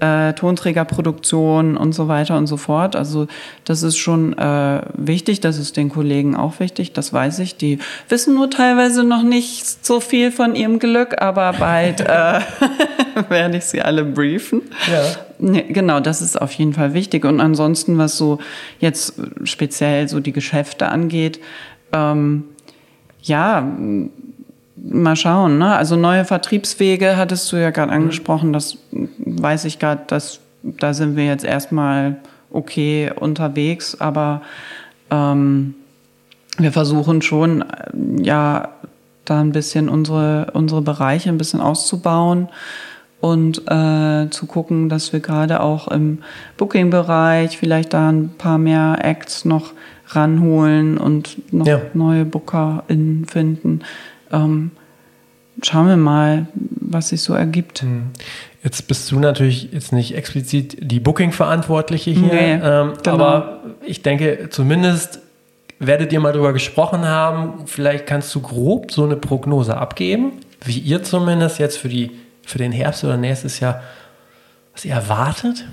äh, 0.00 0.32
Tonträgerproduktion 0.32 1.76
und 1.76 1.92
so 1.92 2.08
weiter 2.08 2.36
und 2.36 2.46
so 2.46 2.56
fort. 2.56 2.96
Also 2.96 3.26
das 3.64 3.82
ist 3.82 3.96
schon 3.96 4.36
äh, 4.38 4.82
wichtig, 4.94 5.40
das 5.40 5.58
ist 5.58 5.76
den 5.76 5.88
Kollegen 5.88 6.36
auch 6.36 6.60
wichtig, 6.60 6.92
das 6.92 7.12
weiß 7.12 7.40
ich. 7.40 7.56
Die 7.56 7.78
wissen 8.08 8.34
nur 8.34 8.50
teilweise 8.50 9.04
noch 9.04 9.22
nicht 9.22 9.84
so 9.84 10.00
viel 10.00 10.30
von 10.30 10.54
ihrem 10.54 10.78
Glück, 10.78 11.20
aber 11.20 11.52
bald 11.52 12.00
äh, 12.00 12.40
werde 13.28 13.58
ich 13.58 13.64
sie 13.64 13.82
alle 13.82 14.04
briefen. 14.04 14.62
Ja. 14.90 15.02
Nee, 15.40 15.66
genau, 15.68 16.00
das 16.00 16.20
ist 16.20 16.40
auf 16.40 16.52
jeden 16.52 16.72
Fall 16.72 16.94
wichtig. 16.94 17.24
Und 17.24 17.40
ansonsten, 17.40 17.98
was 17.98 18.16
so 18.16 18.38
jetzt 18.80 19.14
speziell 19.44 20.08
so 20.08 20.20
die 20.20 20.32
Geschäfte 20.32 20.88
angeht, 20.88 21.40
ähm, 21.92 22.44
ja, 23.22 23.66
mal 24.84 25.16
schauen. 25.16 25.58
Ne? 25.58 25.74
Also 25.76 25.96
neue 25.96 26.24
Vertriebswege 26.24 27.16
hattest 27.16 27.50
du 27.52 27.56
ja 27.56 27.70
gerade 27.70 27.92
mhm. 27.92 28.02
angesprochen. 28.02 28.52
Das 28.52 28.78
weiß 28.92 29.64
ich 29.64 29.78
gerade, 29.78 30.02
dass 30.06 30.40
da 30.62 30.92
sind 30.92 31.16
wir 31.16 31.26
jetzt 31.26 31.44
erstmal 31.44 32.16
okay 32.50 33.12
unterwegs, 33.14 34.00
aber 34.00 34.42
ähm, 35.10 35.74
wir 36.58 36.72
versuchen 36.72 37.22
schon, 37.22 37.64
ja, 38.20 38.70
da 39.24 39.40
ein 39.40 39.52
bisschen 39.52 39.88
unsere, 39.88 40.48
unsere 40.54 40.82
Bereiche 40.82 41.28
ein 41.28 41.38
bisschen 41.38 41.60
auszubauen 41.60 42.48
und 43.20 43.62
äh, 43.70 44.30
zu 44.30 44.46
gucken, 44.46 44.88
dass 44.88 45.12
wir 45.12 45.20
gerade 45.20 45.60
auch 45.60 45.88
im 45.88 46.18
Booking-Bereich 46.56 47.58
vielleicht 47.58 47.92
da 47.92 48.10
ein 48.10 48.30
paar 48.38 48.58
mehr 48.58 48.98
Acts 49.02 49.44
noch 49.44 49.72
ranholen 50.08 50.96
und 50.96 51.52
noch 51.52 51.66
ja. 51.66 51.80
neue 51.94 52.24
BookerInnen 52.24 53.26
finden. 53.26 53.80
Ähm, 54.32 54.70
schauen 55.62 55.88
wir 55.88 55.96
mal, 55.96 56.46
was 56.54 57.10
sich 57.10 57.22
so 57.22 57.34
ergibt. 57.34 57.82
Hm. 57.82 58.10
Jetzt 58.62 58.88
bist 58.88 59.10
du 59.10 59.18
natürlich 59.18 59.72
jetzt 59.72 59.92
nicht 59.92 60.14
explizit 60.14 60.76
die 60.80 61.00
Booking-Verantwortliche 61.00 62.10
hier, 62.10 62.32
nee, 62.32 62.52
ähm, 62.54 62.94
genau. 63.02 63.12
aber 63.14 63.60
ich 63.82 64.02
denke, 64.02 64.48
zumindest 64.50 65.20
werdet 65.78 66.12
ihr 66.12 66.20
mal 66.20 66.32
drüber 66.32 66.52
gesprochen 66.52 67.06
haben. 67.06 67.66
Vielleicht 67.66 68.06
kannst 68.06 68.34
du 68.34 68.40
grob 68.40 68.90
so 68.90 69.04
eine 69.04 69.16
Prognose 69.16 69.76
abgeben, 69.76 70.32
wie 70.64 70.78
ihr 70.78 71.02
zumindest 71.02 71.58
jetzt 71.58 71.78
für, 71.78 71.88
die, 71.88 72.10
für 72.44 72.58
den 72.58 72.72
Herbst 72.72 73.04
oder 73.04 73.16
nächstes 73.16 73.60
Jahr, 73.60 73.80
was 74.72 74.84
ihr 74.84 74.92
erwartet 74.92 75.66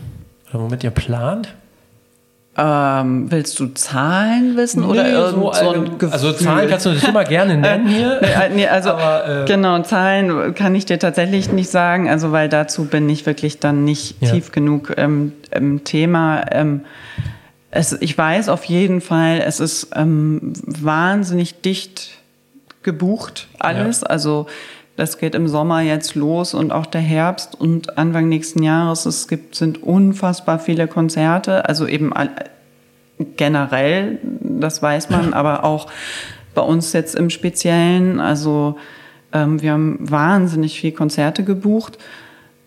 oder 0.49 0.61
womit 0.61 0.83
ihr 0.83 0.91
plant. 0.91 1.53
Ähm, 2.57 3.29
willst 3.29 3.59
du 3.59 3.67
Zahlen 3.67 4.55
wissen 4.55 4.81
nee, 4.81 4.87
oder 4.87 5.31
so, 5.31 5.51
so 5.51 5.71
ein 5.71 5.97
Gefühl? 5.97 6.13
Also 6.13 6.31
Zahlen 6.31 6.69
kannst 6.69 6.85
du 6.85 6.93
das 6.93 7.03
immer 7.03 7.25
gerne 7.25 7.57
nennen 7.57 7.87
hier. 7.87 8.21
nee, 8.55 8.65
also 8.65 8.91
Aber, 8.91 9.43
äh, 9.43 9.45
genau, 9.45 9.81
Zahlen 9.81 10.55
kann 10.55 10.73
ich 10.73 10.85
dir 10.85 10.97
tatsächlich 10.97 11.51
nicht 11.51 11.69
sagen, 11.69 12.09
also 12.09 12.31
weil 12.31 12.47
dazu 12.47 12.85
bin 12.85 13.09
ich 13.09 13.25
wirklich 13.25 13.59
dann 13.59 13.83
nicht 13.83 14.21
ja. 14.21 14.31
tief 14.31 14.53
genug 14.53 14.93
ähm, 14.95 15.33
im 15.51 15.83
Thema. 15.83 16.45
Ähm, 16.49 16.81
es, 17.71 17.91
ich 17.99 18.17
weiß 18.17 18.47
auf 18.47 18.63
jeden 18.63 19.01
Fall, 19.01 19.43
es 19.45 19.59
ist 19.59 19.89
ähm, 19.93 20.53
wahnsinnig 20.65 21.61
dicht 21.61 22.11
gebucht 22.83 23.47
alles. 23.59 24.01
Ja. 24.01 24.07
Also 24.07 24.47
das 24.97 25.17
geht 25.17 25.35
im 25.35 25.47
Sommer 25.47 25.81
jetzt 25.81 26.15
los 26.15 26.53
und 26.53 26.71
auch 26.71 26.85
der 26.85 27.01
Herbst 27.01 27.59
und 27.59 27.97
Anfang 27.97 28.29
nächsten 28.29 28.63
Jahres. 28.63 29.05
Es 29.05 29.27
gibt, 29.27 29.55
sind 29.55 29.83
unfassbar 29.83 30.57
viele 30.59 30.87
Konzerte, 30.87 31.67
also 31.67 31.85
eben 31.85 32.13
generell, 33.35 34.19
das 34.41 34.81
weiß 34.81 35.09
man, 35.09 35.33
aber 35.33 35.63
auch 35.63 35.87
bei 36.53 36.61
uns 36.61 36.93
jetzt 36.93 37.15
im 37.15 37.29
Speziellen. 37.29 38.21
Also 38.21 38.77
ähm, 39.33 39.61
wir 39.61 39.73
haben 39.73 39.97
wahnsinnig 39.99 40.79
viel 40.79 40.93
Konzerte 40.93 41.43
gebucht. 41.43 41.97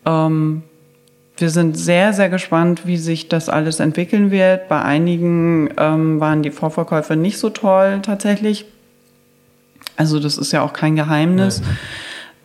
Ähm, 0.05 0.63
wir 1.39 1.51
sind 1.51 1.79
sehr, 1.79 2.13
sehr 2.13 2.29
gespannt, 2.29 2.87
wie 2.87 2.97
sich 2.97 3.29
das 3.29 3.49
alles 3.49 3.81
entwickeln 3.81 4.31
wird. 4.31 4.69
Bei 4.69 4.83
einigen 4.83 5.71
ähm, 5.79 6.21
waren 6.21 6.43
die 6.43 6.51
Vorverkäufe 6.51 7.17
nicht 7.17 7.39
so 7.39 7.49
toll 7.49 8.01
tatsächlich. 8.03 8.67
Also 9.97 10.21
das 10.21 10.37
ist 10.37 10.53
ja 10.53 10.63
auch 10.63 10.73
kein 10.73 10.97
Geheimnis. 10.97 11.61
Nein. 11.61 11.79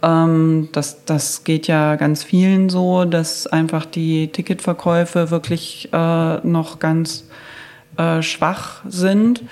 Ähm, 0.04 0.70
das, 0.74 1.06
das 1.06 1.44
geht 1.44 1.68
ja 1.68 1.96
ganz 1.96 2.24
vielen 2.24 2.70
so, 2.70 3.06
dass 3.06 3.48
einfach 3.48 3.86
die 3.86 4.28
Ticketverkäufe 4.28 5.32
wirklich 5.32 5.90
äh, 5.94 6.46
noch 6.46 6.80
ganz 6.80 7.26
äh, 7.98 8.22
schwach 8.22 8.82
sind, 8.88 9.44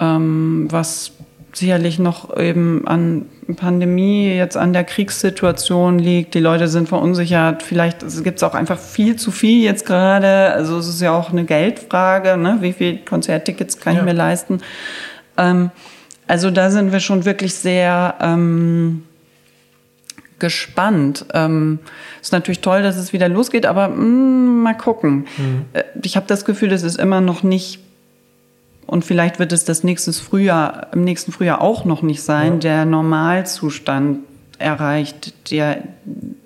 ähm, 0.00 0.66
was 0.70 1.12
sicherlich 1.52 1.98
noch 1.98 2.36
eben 2.36 2.86
an 2.86 3.26
Pandemie, 3.56 4.28
jetzt 4.34 4.56
an 4.56 4.72
der 4.72 4.84
Kriegssituation 4.84 5.98
liegt. 5.98 6.34
Die 6.34 6.40
Leute 6.40 6.68
sind 6.68 6.88
verunsichert. 6.88 7.62
Vielleicht 7.62 8.00
gibt 8.22 8.36
es 8.36 8.42
auch 8.42 8.54
einfach 8.54 8.78
viel 8.78 9.16
zu 9.16 9.30
viel 9.30 9.64
jetzt 9.64 9.86
gerade. 9.86 10.52
Also 10.52 10.76
es 10.78 10.88
ist 10.88 11.00
ja 11.00 11.12
auch 11.12 11.30
eine 11.30 11.44
Geldfrage. 11.44 12.36
Ne? 12.36 12.58
Wie 12.60 12.72
viel 12.72 12.98
Konzerttickets 12.98 13.80
kann 13.80 13.94
ja. 13.94 14.00
ich 14.00 14.04
mir 14.04 14.12
leisten? 14.12 14.60
Ähm, 15.36 15.70
also 16.26 16.50
da 16.50 16.70
sind 16.70 16.92
wir 16.92 17.00
schon 17.00 17.24
wirklich 17.24 17.54
sehr 17.54 18.14
ähm, 18.20 19.04
gespannt. 20.38 21.26
Ähm, 21.34 21.78
ist 22.20 22.32
natürlich 22.32 22.60
toll, 22.60 22.82
dass 22.82 22.96
es 22.96 23.12
wieder 23.12 23.28
losgeht, 23.28 23.66
aber 23.66 23.88
mh, 23.88 23.96
mm, 23.96 24.62
mal 24.62 24.76
gucken. 24.76 25.26
Mhm. 25.36 25.64
Ich 26.02 26.16
habe 26.16 26.26
das 26.26 26.44
Gefühl, 26.44 26.72
es 26.72 26.82
ist 26.82 26.98
immer 26.98 27.20
noch 27.20 27.42
nicht 27.42 27.80
und 28.88 29.04
vielleicht 29.04 29.38
wird 29.38 29.52
es 29.52 29.66
das 29.66 29.84
nächstes 29.84 30.18
Frühjahr, 30.18 30.86
im 30.92 31.04
nächsten 31.04 31.30
Frühjahr 31.30 31.60
auch 31.60 31.84
noch 31.84 32.00
nicht 32.00 32.22
sein, 32.22 32.54
ja. 32.54 32.58
der 32.58 32.84
Normalzustand 32.86 34.20
erreicht, 34.58 35.50
der 35.50 35.82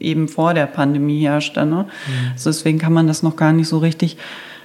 eben 0.00 0.26
vor 0.26 0.52
der 0.52 0.66
Pandemie 0.66 1.22
herrschte. 1.22 1.64
Ne? 1.64 1.84
Mhm. 1.84 2.32
Also 2.32 2.50
deswegen 2.50 2.80
kann 2.80 2.92
man 2.92 3.06
das 3.06 3.22
noch 3.22 3.36
gar 3.36 3.52
nicht 3.52 3.68
so 3.68 3.78
richtig 3.78 4.16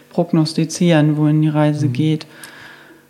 prognostizieren, 0.10 1.18
wohin 1.18 1.44
die 1.44 1.50
Reise 1.50 1.86
mhm. 1.86 1.94
geht. 1.94 2.26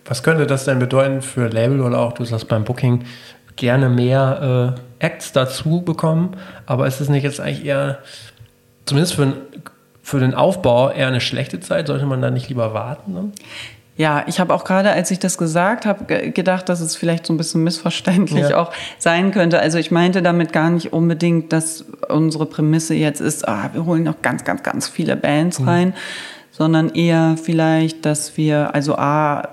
Was 0.03 0.21
könnte 0.21 0.45
das 0.45 0.65
denn 0.65 0.79
bedeuten 0.79 1.21
für 1.21 1.47
Label 1.47 1.79
oder 1.79 1.99
auch, 1.99 2.11
du 2.11 2.25
sagst 2.25 2.49
beim 2.49 2.65
Booking, 2.65 3.05
gerne 3.55 3.87
mehr 3.87 4.75
äh, 4.77 4.81
Acts 4.99 5.31
dazu 5.31 5.81
bekommen, 5.81 6.37
aber 6.65 6.87
ist 6.87 7.01
es 7.01 7.09
nicht 7.09 7.23
jetzt 7.23 7.39
eigentlich 7.39 7.65
eher, 7.65 7.99
zumindest 8.85 9.13
für, 9.13 9.33
für 10.01 10.19
den 10.19 10.33
Aufbau, 10.33 10.89
eher 10.89 11.07
eine 11.07 11.21
schlechte 11.21 11.59
Zeit? 11.59 11.87
Sollte 11.87 12.05
man 12.05 12.21
da 12.21 12.31
nicht 12.31 12.49
lieber 12.49 12.73
warten? 12.73 13.13
Ne? 13.13 13.31
Ja, 13.97 14.23
ich 14.27 14.39
habe 14.39 14.53
auch 14.53 14.63
gerade, 14.63 14.91
als 14.91 15.09
ich 15.09 15.17
das 15.17 15.39
gesagt 15.39 15.87
habe, 15.87 16.31
gedacht, 16.31 16.69
dass 16.69 16.81
es 16.81 16.95
vielleicht 16.95 17.25
so 17.25 17.33
ein 17.33 17.37
bisschen 17.37 17.63
missverständlich 17.63 18.49
ja. 18.49 18.57
auch 18.57 18.71
sein 18.99 19.31
könnte. 19.31 19.59
Also 19.59 19.79
ich 19.79 19.89
meinte 19.89 20.21
damit 20.21 20.53
gar 20.53 20.69
nicht 20.69 20.93
unbedingt, 20.93 21.51
dass 21.51 21.83
unsere 22.07 22.45
Prämisse 22.45 22.93
jetzt 22.93 23.21
ist, 23.21 23.47
ah, 23.47 23.71
wir 23.73 23.85
holen 23.85 24.03
noch 24.03 24.21
ganz, 24.21 24.43
ganz, 24.43 24.61
ganz 24.61 24.87
viele 24.87 25.15
Bands 25.15 25.59
mhm. 25.59 25.67
rein, 25.67 25.93
sondern 26.51 26.89
eher 26.89 27.37
vielleicht, 27.43 28.05
dass 28.05 28.37
wir 28.37 28.75
also 28.75 28.95
A, 28.97 29.49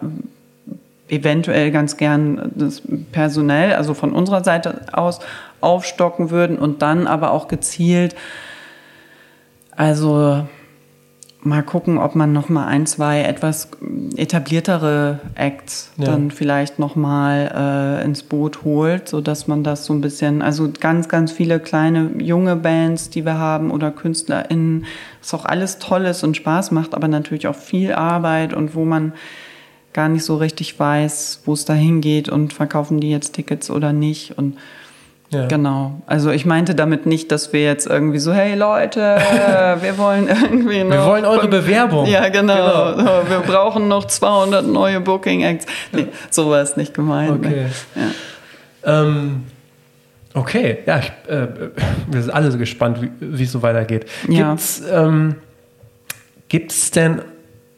eventuell 1.08 1.70
ganz 1.70 1.96
gern 1.96 2.52
das 2.54 2.82
personell, 3.12 3.74
also 3.74 3.94
von 3.94 4.12
unserer 4.12 4.42
Seite 4.42 4.82
aus 4.92 5.20
aufstocken 5.60 6.30
würden 6.30 6.58
und 6.58 6.82
dann 6.82 7.06
aber 7.06 7.30
auch 7.32 7.48
gezielt, 7.48 8.14
also 9.70 10.46
mal 11.44 11.62
gucken, 11.62 11.98
ob 11.98 12.14
man 12.14 12.32
noch 12.32 12.48
mal 12.48 12.66
ein, 12.66 12.86
zwei 12.86 13.22
etwas 13.22 13.68
etabliertere 14.16 15.20
Acts 15.34 15.92
ja. 15.96 16.06
dann 16.06 16.30
vielleicht 16.30 16.78
noch 16.78 16.96
mal 16.96 18.00
äh, 18.00 18.04
ins 18.04 18.22
Boot 18.22 18.64
holt, 18.64 19.08
so 19.08 19.20
dass 19.20 19.46
man 19.46 19.62
das 19.62 19.84
so 19.84 19.92
ein 19.92 20.00
bisschen, 20.00 20.42
also 20.42 20.70
ganz, 20.80 21.08
ganz 21.08 21.32
viele 21.32 21.60
kleine 21.60 22.10
junge 22.18 22.56
Bands, 22.56 23.10
die 23.10 23.24
wir 23.24 23.38
haben 23.38 23.70
oder 23.70 23.90
KünstlerInnen, 23.90 24.86
was 25.20 25.34
auch 25.34 25.44
alles 25.44 25.78
toll 25.78 26.06
ist 26.06 26.24
und 26.24 26.36
Spaß 26.36 26.70
macht, 26.70 26.94
aber 26.94 27.08
natürlich 27.08 27.46
auch 27.46 27.56
viel 27.56 27.92
Arbeit 27.92 28.54
und 28.54 28.74
wo 28.74 28.84
man 28.84 29.12
gar 29.94 30.10
nicht 30.10 30.24
so 30.24 30.36
richtig 30.36 30.78
weiß, 30.78 31.42
wo 31.46 31.54
es 31.54 31.64
dahin 31.64 32.02
geht 32.02 32.28
und 32.28 32.52
verkaufen 32.52 33.00
die 33.00 33.10
jetzt 33.10 33.32
Tickets 33.32 33.70
oder 33.70 33.94
nicht 33.94 34.36
und 34.36 34.58
ja. 35.30 35.46
Genau. 35.46 36.00
Also 36.06 36.30
ich 36.30 36.46
meinte 36.46 36.76
damit 36.76 37.06
nicht, 37.06 37.32
dass 37.32 37.52
wir 37.52 37.64
jetzt 37.64 37.88
irgendwie 37.88 38.18
so, 38.18 38.32
hey 38.32 38.54
Leute, 38.54 39.00
wir 39.80 39.98
wollen 39.98 40.28
irgendwie 40.28 40.84
noch. 40.84 40.90
Wir 40.90 41.06
wollen 41.06 41.24
eure 41.24 41.48
Bewerbung. 41.48 42.06
Ja, 42.06 42.28
genau. 42.28 42.94
genau. 42.94 43.22
Wir 43.28 43.40
brauchen 43.40 43.88
noch 43.88 44.04
200 44.04 44.64
neue 44.64 45.00
Booking 45.00 45.42
Acts. 45.42 45.66
Nee, 45.90 46.06
so 46.30 46.50
war 46.50 46.60
es 46.60 46.76
nicht 46.76 46.94
gemeint. 46.94 47.40
Ne? 47.40 47.48
Okay. 47.48 47.66
Ja. 48.84 49.02
Ähm, 49.02 49.44
okay, 50.34 50.78
ja, 50.86 51.00
ich, 51.00 51.12
äh, 51.28 51.48
wir 52.10 52.22
sind 52.22 52.30
alle 52.30 52.52
so 52.52 52.58
gespannt, 52.58 52.98
wie 53.18 53.42
es 53.42 53.50
so 53.50 53.62
weitergeht. 53.62 54.06
Ja. 54.28 54.50
Gibt's, 54.50 54.82
ähm, 54.88 55.36
gibt's 56.48 56.90
denn, 56.92 57.22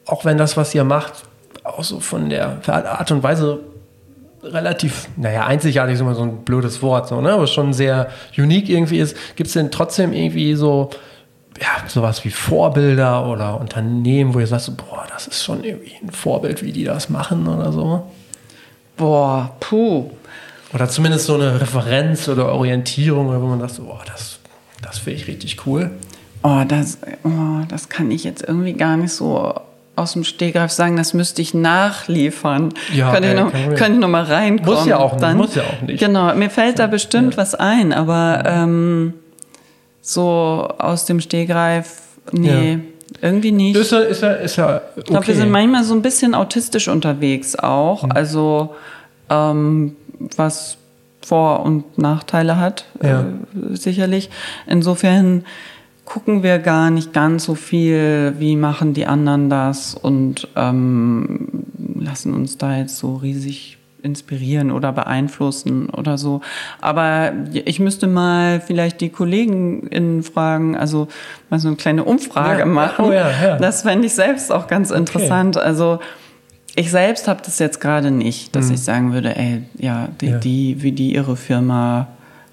auch 0.04 0.26
wenn 0.26 0.36
das, 0.36 0.56
was 0.58 0.74
ihr 0.74 0.84
macht, 0.84 1.25
auch 1.66 1.84
so 1.84 2.00
von 2.00 2.28
der 2.30 2.58
Art 2.66 3.10
und 3.10 3.22
Weise 3.22 3.60
relativ, 4.42 5.08
naja, 5.16 5.46
einzigartig 5.46 5.94
ist 5.94 6.00
immer 6.00 6.14
so 6.14 6.22
ein 6.22 6.44
blödes 6.44 6.82
Wort, 6.82 7.08
so, 7.08 7.20
ne? 7.20 7.32
aber 7.32 7.46
schon 7.46 7.72
sehr 7.72 8.08
unique 8.36 8.68
irgendwie 8.68 8.98
ist. 8.98 9.16
Gibt 9.36 9.48
es 9.48 9.54
denn 9.54 9.70
trotzdem 9.70 10.12
irgendwie 10.12 10.54
so, 10.54 10.90
ja, 11.60 11.88
sowas 11.88 12.24
wie 12.24 12.30
Vorbilder 12.30 13.26
oder 13.26 13.60
Unternehmen, 13.60 14.34
wo 14.34 14.40
ihr 14.40 14.46
sagt, 14.46 14.70
boah, 14.76 15.06
das 15.10 15.26
ist 15.26 15.42
schon 15.42 15.64
irgendwie 15.64 15.92
ein 16.02 16.10
Vorbild, 16.10 16.62
wie 16.62 16.72
die 16.72 16.84
das 16.84 17.08
machen 17.08 17.48
oder 17.48 17.72
so? 17.72 18.10
Boah, 18.96 19.56
puh. 19.60 20.10
Oder 20.74 20.88
zumindest 20.88 21.26
so 21.26 21.34
eine 21.34 21.60
Referenz 21.60 22.28
oder 22.28 22.52
Orientierung, 22.52 23.28
wo 23.28 23.46
man 23.46 23.60
sagt, 23.60 23.78
boah, 23.84 24.02
das, 24.06 24.38
das 24.82 24.98
finde 24.98 25.20
ich 25.20 25.28
richtig 25.28 25.66
cool. 25.66 25.90
Oh, 26.42 26.62
das, 26.66 26.98
oh, 27.24 27.64
das 27.68 27.88
kann 27.88 28.10
ich 28.10 28.24
jetzt 28.24 28.42
irgendwie 28.46 28.74
gar 28.74 28.96
nicht 28.96 29.12
so 29.12 29.54
aus 29.96 30.12
dem 30.12 30.24
Stegreif 30.24 30.70
sagen, 30.70 30.96
das 30.96 31.14
müsste 31.14 31.40
ich 31.42 31.54
nachliefern. 31.54 32.74
Ja, 32.92 33.12
könnte, 33.12 33.30
ich 33.30 33.34
noch, 33.34 33.52
könnte 33.52 33.92
ich 33.92 33.98
noch 33.98 34.08
mal 34.08 34.24
reinkommen. 34.24 34.74
Muss 34.78 34.86
ja 34.86 34.98
auch 34.98 35.12
nicht. 35.12 35.22
Dann, 35.22 35.36
muss 35.38 35.54
ja 35.54 35.62
auch 35.62 35.86
nicht. 35.86 35.98
Genau, 35.98 36.34
mir 36.34 36.50
fällt 36.50 36.78
da 36.78 36.86
bestimmt 36.86 37.32
ja. 37.34 37.38
was 37.38 37.54
ein, 37.54 37.92
aber 37.92 38.42
ähm, 38.46 39.14
so 40.02 40.68
aus 40.78 41.06
dem 41.06 41.20
Stegreif, 41.20 42.02
nee, 42.30 42.72
ja. 42.72 42.78
irgendwie 43.22 43.52
nicht. 43.52 43.76
Ist 43.76 43.90
ja, 43.90 44.00
ist 44.00 44.22
ja, 44.22 44.32
ist 44.32 44.56
ja 44.56 44.76
okay. 44.76 44.82
Ich 44.96 45.04
glaube, 45.04 45.26
wir 45.26 45.34
sind 45.34 45.50
manchmal 45.50 45.82
so 45.82 45.94
ein 45.94 46.02
bisschen 46.02 46.34
autistisch 46.34 46.88
unterwegs 46.88 47.56
auch. 47.56 48.02
Mhm. 48.02 48.12
Also 48.12 48.74
ähm, 49.30 49.96
was 50.36 50.76
Vor- 51.22 51.64
und 51.64 51.98
Nachteile 51.98 52.58
hat, 52.58 52.84
ja. 53.02 53.20
äh, 53.20 53.24
sicherlich. 53.74 54.28
Insofern 54.66 55.44
gucken 56.06 56.42
wir 56.42 56.58
gar 56.58 56.90
nicht 56.90 57.12
ganz 57.12 57.44
so 57.44 57.54
viel, 57.54 58.34
wie 58.38 58.56
machen 58.56 58.94
die 58.94 59.06
anderen 59.06 59.50
das 59.50 59.94
und 59.94 60.48
ähm, 60.56 61.48
lassen 61.98 62.32
uns 62.32 62.56
da 62.56 62.78
jetzt 62.78 62.96
so 62.96 63.16
riesig 63.16 63.76
inspirieren 64.02 64.70
oder 64.70 64.92
beeinflussen 64.92 65.90
oder 65.90 66.16
so. 66.16 66.40
Aber 66.80 67.32
ich 67.52 67.80
müsste 67.80 68.06
mal 68.06 68.60
vielleicht 68.60 69.00
die 69.00 69.08
KollegenInnen 69.08 70.22
fragen, 70.22 70.76
also 70.76 71.08
mal 71.50 71.58
so 71.58 71.68
eine 71.68 71.76
kleine 71.76 72.04
Umfrage 72.04 72.60
ja. 72.60 72.66
machen. 72.66 73.06
Oh 73.06 73.12
ja, 73.12 73.30
ja. 73.42 73.58
Das 73.58 73.82
fände 73.82 74.06
ich 74.06 74.14
selbst 74.14 74.52
auch 74.52 74.68
ganz 74.68 74.92
interessant. 74.92 75.56
Okay. 75.56 75.66
Also 75.66 75.98
ich 76.76 76.90
selbst 76.90 77.26
habe 77.26 77.42
das 77.44 77.58
jetzt 77.58 77.80
gerade 77.80 78.10
nicht, 78.10 78.54
dass 78.54 78.68
mhm. 78.68 78.74
ich 78.74 78.82
sagen 78.82 79.12
würde, 79.12 79.36
ey, 79.36 79.64
ja, 79.76 80.08
die, 80.20 80.38
die, 80.38 80.82
wie 80.82 80.92
die 80.92 81.14
ihre 81.14 81.36
Firma 81.36 82.06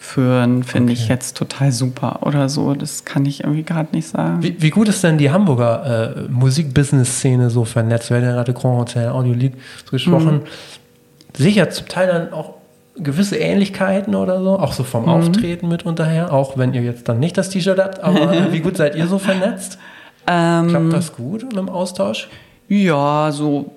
führen, 0.03 0.63
finde 0.63 0.91
okay. 0.91 1.01
ich 1.01 1.07
jetzt 1.07 1.37
total 1.37 1.71
super 1.71 2.19
oder 2.21 2.49
so. 2.49 2.73
Das 2.73 3.05
kann 3.05 3.25
ich 3.25 3.43
irgendwie 3.43 3.63
gerade 3.63 3.95
nicht 3.95 4.07
sagen. 4.07 4.43
Wie, 4.43 4.61
wie, 4.61 4.69
gut 4.69 4.89
ist 4.89 5.03
denn 5.03 5.17
die 5.17 5.31
Hamburger 5.31 6.17
äh, 6.17 6.21
Musik-Business-Szene 6.29 7.49
so 7.49 7.63
vernetzt? 7.63 8.09
Wir 8.09 8.17
haben 8.17 8.25
ja 8.25 8.33
gerade 8.33 8.53
Grand 8.53 8.79
Hotel 8.79 9.09
Audio 9.09 9.33
Lead 9.33 9.53
gesprochen. 9.89 10.41
Mhm. 10.43 11.37
Sicher 11.37 11.69
zum 11.69 11.87
Teil 11.87 12.07
dann 12.07 12.33
auch 12.33 12.55
gewisse 12.95 13.37
Ähnlichkeiten 13.37 14.13
oder 14.13 14.43
so, 14.43 14.59
auch 14.59 14.73
so 14.73 14.83
vom 14.83 15.03
mhm. 15.03 15.09
Auftreten 15.09 15.67
mit 15.69 15.85
unterher, 15.85 16.33
auch 16.33 16.57
wenn 16.57 16.73
ihr 16.73 16.81
jetzt 16.81 17.07
dann 17.07 17.19
nicht 17.19 17.37
das 17.37 17.49
T-Shirt 17.49 17.79
habt, 17.79 18.01
aber 18.01 18.33
wie 18.51 18.59
gut 18.59 18.77
seid 18.77 18.95
ihr 18.95 19.07
so 19.07 19.17
vernetzt? 19.17 19.79
Ähm, 20.27 20.67
Klappt 20.67 20.93
das 20.93 21.15
gut 21.15 21.53
im 21.53 21.69
Austausch? 21.69 22.29
Ja, 22.67 23.31
so 23.31 23.71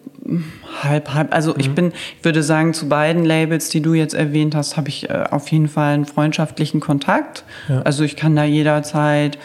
halb, 0.82 1.14
halb. 1.14 1.34
Also 1.34 1.52
mhm. 1.52 1.60
ich 1.60 1.74
bin, 1.74 1.92
ich 2.18 2.24
würde 2.24 2.42
sagen, 2.42 2.74
zu 2.74 2.88
beiden 2.88 3.24
Labels, 3.24 3.68
die 3.68 3.80
du 3.80 3.94
jetzt 3.94 4.14
erwähnt 4.14 4.54
hast, 4.54 4.76
habe 4.76 4.88
ich 4.88 5.08
äh, 5.08 5.24
auf 5.30 5.48
jeden 5.48 5.68
Fall 5.68 5.94
einen 5.94 6.06
freundschaftlichen 6.06 6.80
Kontakt. 6.80 7.44
Ja. 7.68 7.82
Also 7.82 8.04
ich 8.04 8.16
kann 8.16 8.36
da 8.36 8.44
jederzeit, 8.44 9.38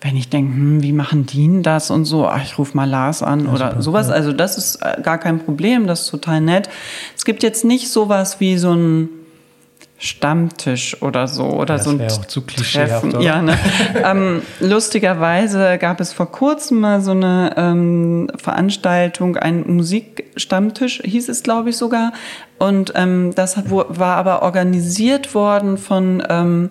wenn 0.00 0.16
ich 0.16 0.28
denke, 0.28 0.54
hm, 0.54 0.82
wie 0.82 0.92
machen 0.92 1.26
die 1.26 1.46
denn 1.46 1.62
das 1.62 1.90
und 1.90 2.04
so, 2.04 2.26
ach, 2.26 2.42
ich 2.42 2.58
rufe 2.58 2.76
mal 2.76 2.88
Lars 2.88 3.22
an 3.22 3.46
ja, 3.46 3.52
oder 3.52 3.68
super, 3.70 3.82
sowas. 3.82 4.08
Ja. 4.08 4.14
Also 4.14 4.32
das 4.32 4.58
ist 4.58 4.76
äh, 4.76 5.00
gar 5.02 5.18
kein 5.18 5.40
Problem, 5.40 5.86
das 5.86 6.02
ist 6.02 6.10
total 6.10 6.40
nett. 6.40 6.68
Es 7.16 7.24
gibt 7.24 7.42
jetzt 7.42 7.64
nicht 7.64 7.90
sowas 7.90 8.40
wie 8.40 8.56
so 8.56 8.72
ein 8.72 9.08
Stammtisch 10.02 11.02
oder 11.02 11.28
so 11.28 11.44
oder 11.44 11.76
das 11.76 11.84
so 11.84 11.90
ein 11.90 12.00
auch 12.00 12.24
zu 12.24 12.40
Treffen. 12.40 13.20
Ja, 13.20 13.42
ne? 13.42 13.58
ähm, 14.02 14.40
lustigerweise 14.58 15.76
gab 15.76 16.00
es 16.00 16.14
vor 16.14 16.32
kurzem 16.32 16.80
mal 16.80 17.02
so 17.02 17.10
eine 17.10 17.52
ähm, 17.58 18.30
Veranstaltung, 18.36 19.36
ein 19.36 19.64
Musikstammtisch 19.66 21.02
hieß 21.04 21.28
es, 21.28 21.42
glaube 21.42 21.68
ich 21.68 21.76
sogar, 21.76 22.14
und 22.58 22.94
ähm, 22.96 23.34
das 23.34 23.58
hat, 23.58 23.70
war 23.70 24.16
aber 24.16 24.40
organisiert 24.40 25.34
worden 25.34 25.76
von 25.76 26.22
ähm, 26.30 26.70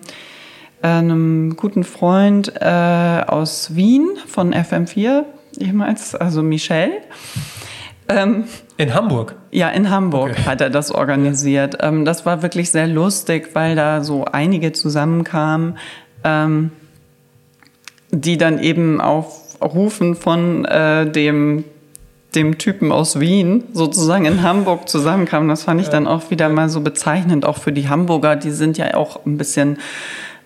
einem 0.82 1.54
guten 1.54 1.84
Freund 1.84 2.52
äh, 2.60 3.22
aus 3.28 3.76
Wien 3.76 4.08
von 4.26 4.52
FM4 4.52 5.22
jemals, 5.56 6.16
also 6.16 6.42
Michel. 6.42 6.90
In 8.80 8.94
Hamburg? 8.94 9.34
Ja, 9.50 9.68
in 9.68 9.90
Hamburg 9.90 10.30
okay. 10.30 10.42
hat 10.46 10.62
er 10.62 10.70
das 10.70 10.90
organisiert. 10.90 11.76
Ähm, 11.82 12.06
das 12.06 12.24
war 12.24 12.42
wirklich 12.42 12.70
sehr 12.70 12.86
lustig, 12.86 13.50
weil 13.52 13.76
da 13.76 14.02
so 14.02 14.24
einige 14.24 14.72
zusammenkamen, 14.72 15.76
ähm, 16.24 16.70
die 18.10 18.38
dann 18.38 18.58
eben 18.58 19.02
auf 19.02 19.60
Rufen 19.60 20.14
von 20.14 20.64
äh, 20.64 21.10
dem 21.10 21.64
dem 22.34 22.58
Typen 22.58 22.92
aus 22.92 23.18
Wien 23.18 23.64
sozusagen 23.72 24.24
in 24.24 24.42
Hamburg 24.42 24.88
zusammenkamen. 24.88 25.48
Das 25.48 25.64
fand 25.64 25.80
ich 25.80 25.88
dann 25.88 26.06
auch 26.06 26.30
wieder 26.30 26.48
mal 26.48 26.68
so 26.68 26.80
bezeichnend, 26.80 27.44
auch 27.44 27.58
für 27.58 27.72
die 27.72 27.88
Hamburger. 27.88 28.36
Die 28.36 28.52
sind 28.52 28.78
ja 28.78 28.94
auch 28.94 29.26
ein 29.26 29.36
bisschen 29.36 29.78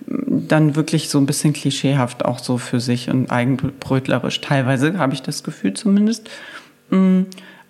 dann 0.07 0.75
wirklich 0.75 1.09
so 1.09 1.19
ein 1.19 1.27
bisschen 1.27 1.53
klischeehaft 1.53 2.25
auch 2.25 2.39
so 2.39 2.59
für 2.59 2.81
sich 2.81 3.11
und 3.11 3.31
eigenbrötlerisch. 3.31 4.41
Teilweise 4.41 4.99
habe 4.99 5.15
ich 5.15 5.23
das 5.23 5.45
Gefühl 5.45 5.75
zumindest. 5.75 6.31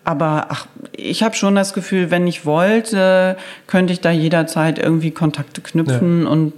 Aber 0.05 0.46
ach, 0.50 0.66
ich 0.92 1.22
habe 1.22 1.34
schon 1.34 1.55
das 1.55 1.72
Gefühl, 1.72 2.11
wenn 2.11 2.26
ich 2.26 2.44
wollte, 2.44 3.36
könnte 3.66 3.92
ich 3.92 4.00
da 4.00 4.11
jederzeit 4.11 4.78
irgendwie 4.78 5.11
Kontakte 5.11 5.62
knüpfen 5.62 6.24
ja. 6.24 6.28
und 6.28 6.52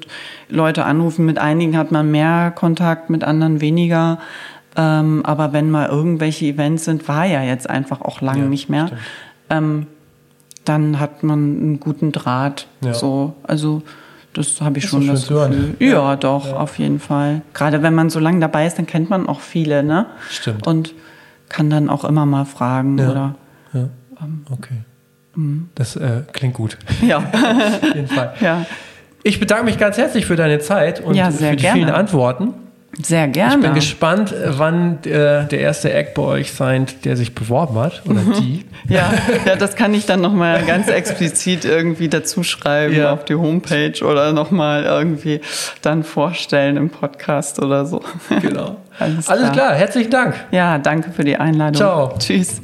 Leute 0.49 0.84
anrufen. 0.84 1.24
Mit 1.24 1.38
einigen 1.38 1.76
hat 1.76 1.92
man 1.92 2.11
mehr 2.11 2.53
Kontakt, 2.55 3.09
mit 3.09 3.22
anderen 3.22 3.61
weniger. 3.61 4.18
Ähm, 4.76 5.24
aber 5.24 5.53
wenn 5.53 5.70
mal 5.70 5.88
irgendwelche 5.88 6.47
Events 6.47 6.84
sind, 6.84 7.07
war 7.09 7.24
ja 7.24 7.42
jetzt 7.42 7.70
einfach 7.70 8.01
auch 8.01 8.20
lange 8.20 8.42
ja, 8.42 8.49
nicht 8.49 8.68
mehr. 8.68 8.90
Ähm, 9.49 9.86
dann 10.64 10.99
hat 10.99 11.22
man 11.22 11.38
einen 11.38 11.80
guten 11.80 12.11
Draht. 12.11 12.66
Ja. 12.84 12.94
So, 12.94 13.34
also 13.44 13.82
das 14.32 14.61
habe 14.61 14.78
ich 14.78 14.84
das 14.84 14.90
schon 14.90 15.07
das 15.07 15.28
Gefühl. 15.28 15.76
Ja, 15.78 15.86
ja, 15.86 16.16
doch, 16.16 16.53
auf 16.53 16.78
jeden 16.78 17.01
Fall. 17.01 17.42
Gerade 17.55 17.82
wenn 17.82 17.94
man 17.94 18.11
so 18.11 18.18
lange 18.18 18.40
dabei 18.40 18.66
ist, 18.66 18.76
dann 18.76 18.86
kennt 18.86 19.09
man 19.09 19.28
auch 19.28 19.40
viele, 19.40 19.82
ne? 19.82 20.07
Stimmt. 20.28 20.66
Und 20.66 20.94
kann 21.49 21.70
dann 21.70 21.88
auch 21.88 22.05
immer 22.05 22.26
mal 22.26 22.44
fragen 22.44 22.99
ja. 22.99 23.11
oder. 23.11 23.34
Ja. 23.72 23.88
Ähm, 24.22 24.44
okay. 24.51 24.78
Mhm. 25.34 25.68
Das 25.74 25.97
äh, 25.97 26.22
klingt 26.32 26.55
gut. 26.55 26.78
Ja. 27.03 27.18
Auf 27.18 27.94
jeden 27.94 28.09
Fall. 28.09 28.34
Ja. 28.40 28.66
Ich 29.22 29.40
bedanke 29.40 29.64
mich 29.64 29.78
ganz 29.78 29.99
herzlich 29.99 30.24
für 30.26 30.36
deine 30.36 30.61
Zeit 30.61 31.01
und 31.01 31.14
ja, 31.14 31.30
für 31.30 31.51
die 31.51 31.57
gerne. 31.57 31.80
vielen 31.80 31.90
Antworten. 31.90 32.55
Sehr 33.03 33.28
gerne. 33.28 33.57
Ich 33.57 33.61
bin 33.61 33.74
gespannt, 33.74 34.34
wann 34.47 35.03
der, 35.03 35.44
der 35.44 35.61
erste 35.61 35.92
Act 35.92 36.14
bei 36.14 36.22
euch 36.22 36.53
sein, 36.53 36.86
der 37.05 37.16
sich 37.16 37.34
beworben 37.34 37.78
hat 37.78 38.03
oder 38.07 38.20
mhm. 38.20 38.32
die. 38.34 38.64
Ja, 38.88 39.12
ja, 39.44 39.57
das 39.57 39.74
kann 39.74 39.94
ich 39.94 40.07
dann 40.07 40.20
nochmal 40.20 40.64
ganz 40.64 40.86
explizit 40.86 41.64
irgendwie 41.64 42.09
dazu 42.09 42.44
schreiben 42.44 42.94
ja. 42.94 43.12
auf 43.12 43.24
die 43.24 43.34
Homepage 43.34 44.01
oder 44.05 44.32
nochmal 44.32 44.84
irgendwie 44.84 45.40
dann 45.82 46.05
vorstellen 46.05 46.76
im 46.76 46.90
Podcast 46.90 47.61
oder 47.61 47.84
so. 47.84 48.01
Genau. 48.40 48.76
Alles 49.01 49.26
klar. 49.26 49.38
Alles 49.38 49.53
klar. 49.53 49.74
Herzlichen 49.74 50.11
Dank. 50.11 50.34
Ja, 50.53 50.78
danke 50.78 51.11
für 51.11 51.24
die 51.24 51.36
Einladung. 51.36 51.74
Ciao. 51.74 52.14
Tschüss. 52.16 52.61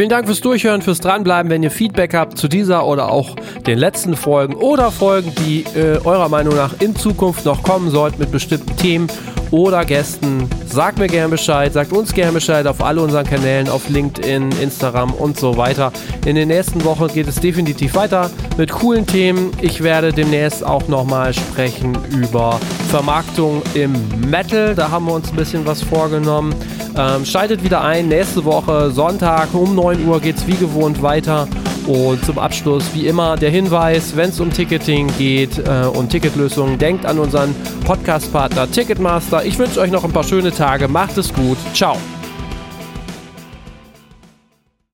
Vielen 0.00 0.08
Dank 0.08 0.24
fürs 0.24 0.40
Durchhören, 0.40 0.80
fürs 0.80 1.00
Dranbleiben. 1.00 1.50
Wenn 1.50 1.62
ihr 1.62 1.70
Feedback 1.70 2.14
habt 2.14 2.38
zu 2.38 2.48
dieser 2.48 2.86
oder 2.86 3.12
auch 3.12 3.36
den 3.66 3.76
letzten 3.76 4.16
Folgen 4.16 4.54
oder 4.54 4.90
Folgen, 4.90 5.30
die 5.44 5.62
äh, 5.76 5.98
eurer 6.02 6.30
Meinung 6.30 6.56
nach 6.56 6.80
in 6.80 6.96
Zukunft 6.96 7.44
noch 7.44 7.62
kommen 7.62 7.90
sollten 7.90 8.18
mit 8.18 8.32
bestimmten 8.32 8.74
Themen 8.78 9.08
oder 9.50 9.84
Gästen, 9.84 10.48
sagt 10.66 10.98
mir 10.98 11.08
gerne 11.08 11.28
Bescheid, 11.28 11.72
sagt 11.72 11.92
uns 11.92 12.12
gerne 12.12 12.32
Bescheid 12.32 12.66
auf 12.66 12.82
alle 12.82 13.02
unseren 13.02 13.26
Kanälen, 13.26 13.68
auf 13.68 13.88
LinkedIn, 13.88 14.52
Instagram 14.60 15.12
und 15.12 15.38
so 15.38 15.56
weiter. 15.56 15.92
In 16.26 16.36
den 16.36 16.48
nächsten 16.48 16.84
Wochen 16.84 17.08
geht 17.08 17.26
es 17.26 17.36
definitiv 17.36 17.94
weiter 17.94 18.30
mit 18.56 18.70
coolen 18.70 19.06
Themen. 19.06 19.50
Ich 19.60 19.82
werde 19.82 20.12
demnächst 20.12 20.64
auch 20.64 20.86
nochmal 20.88 21.34
sprechen 21.34 21.96
über 22.10 22.60
Vermarktung 22.90 23.62
im 23.74 23.92
Metal. 24.28 24.74
Da 24.74 24.90
haben 24.90 25.06
wir 25.06 25.14
uns 25.14 25.30
ein 25.30 25.36
bisschen 25.36 25.66
was 25.66 25.82
vorgenommen. 25.82 26.54
Ähm, 26.96 27.24
schaltet 27.24 27.62
wieder 27.62 27.82
ein. 27.82 28.08
Nächste 28.08 28.44
Woche, 28.44 28.90
Sonntag 28.90 29.54
um 29.54 29.74
9 29.74 30.06
Uhr 30.06 30.20
geht 30.20 30.36
es 30.36 30.46
wie 30.46 30.56
gewohnt 30.56 31.02
weiter. 31.02 31.48
Und 31.90 32.24
zum 32.24 32.38
Abschluss, 32.38 32.84
wie 32.94 33.08
immer, 33.08 33.34
der 33.34 33.50
Hinweis, 33.50 34.14
wenn 34.14 34.30
es 34.30 34.38
um 34.38 34.52
Ticketing 34.52 35.08
geht 35.18 35.58
äh, 35.58 35.86
und 35.86 36.10
Ticketlösungen, 36.10 36.78
denkt 36.78 37.04
an 37.04 37.18
unseren 37.18 37.52
Podcast-Partner 37.84 38.70
Ticketmaster. 38.70 39.44
Ich 39.44 39.58
wünsche 39.58 39.80
euch 39.80 39.90
noch 39.90 40.04
ein 40.04 40.12
paar 40.12 40.22
schöne 40.22 40.52
Tage. 40.52 40.86
Macht 40.86 41.18
es 41.18 41.34
gut. 41.34 41.58
Ciao. 41.74 41.96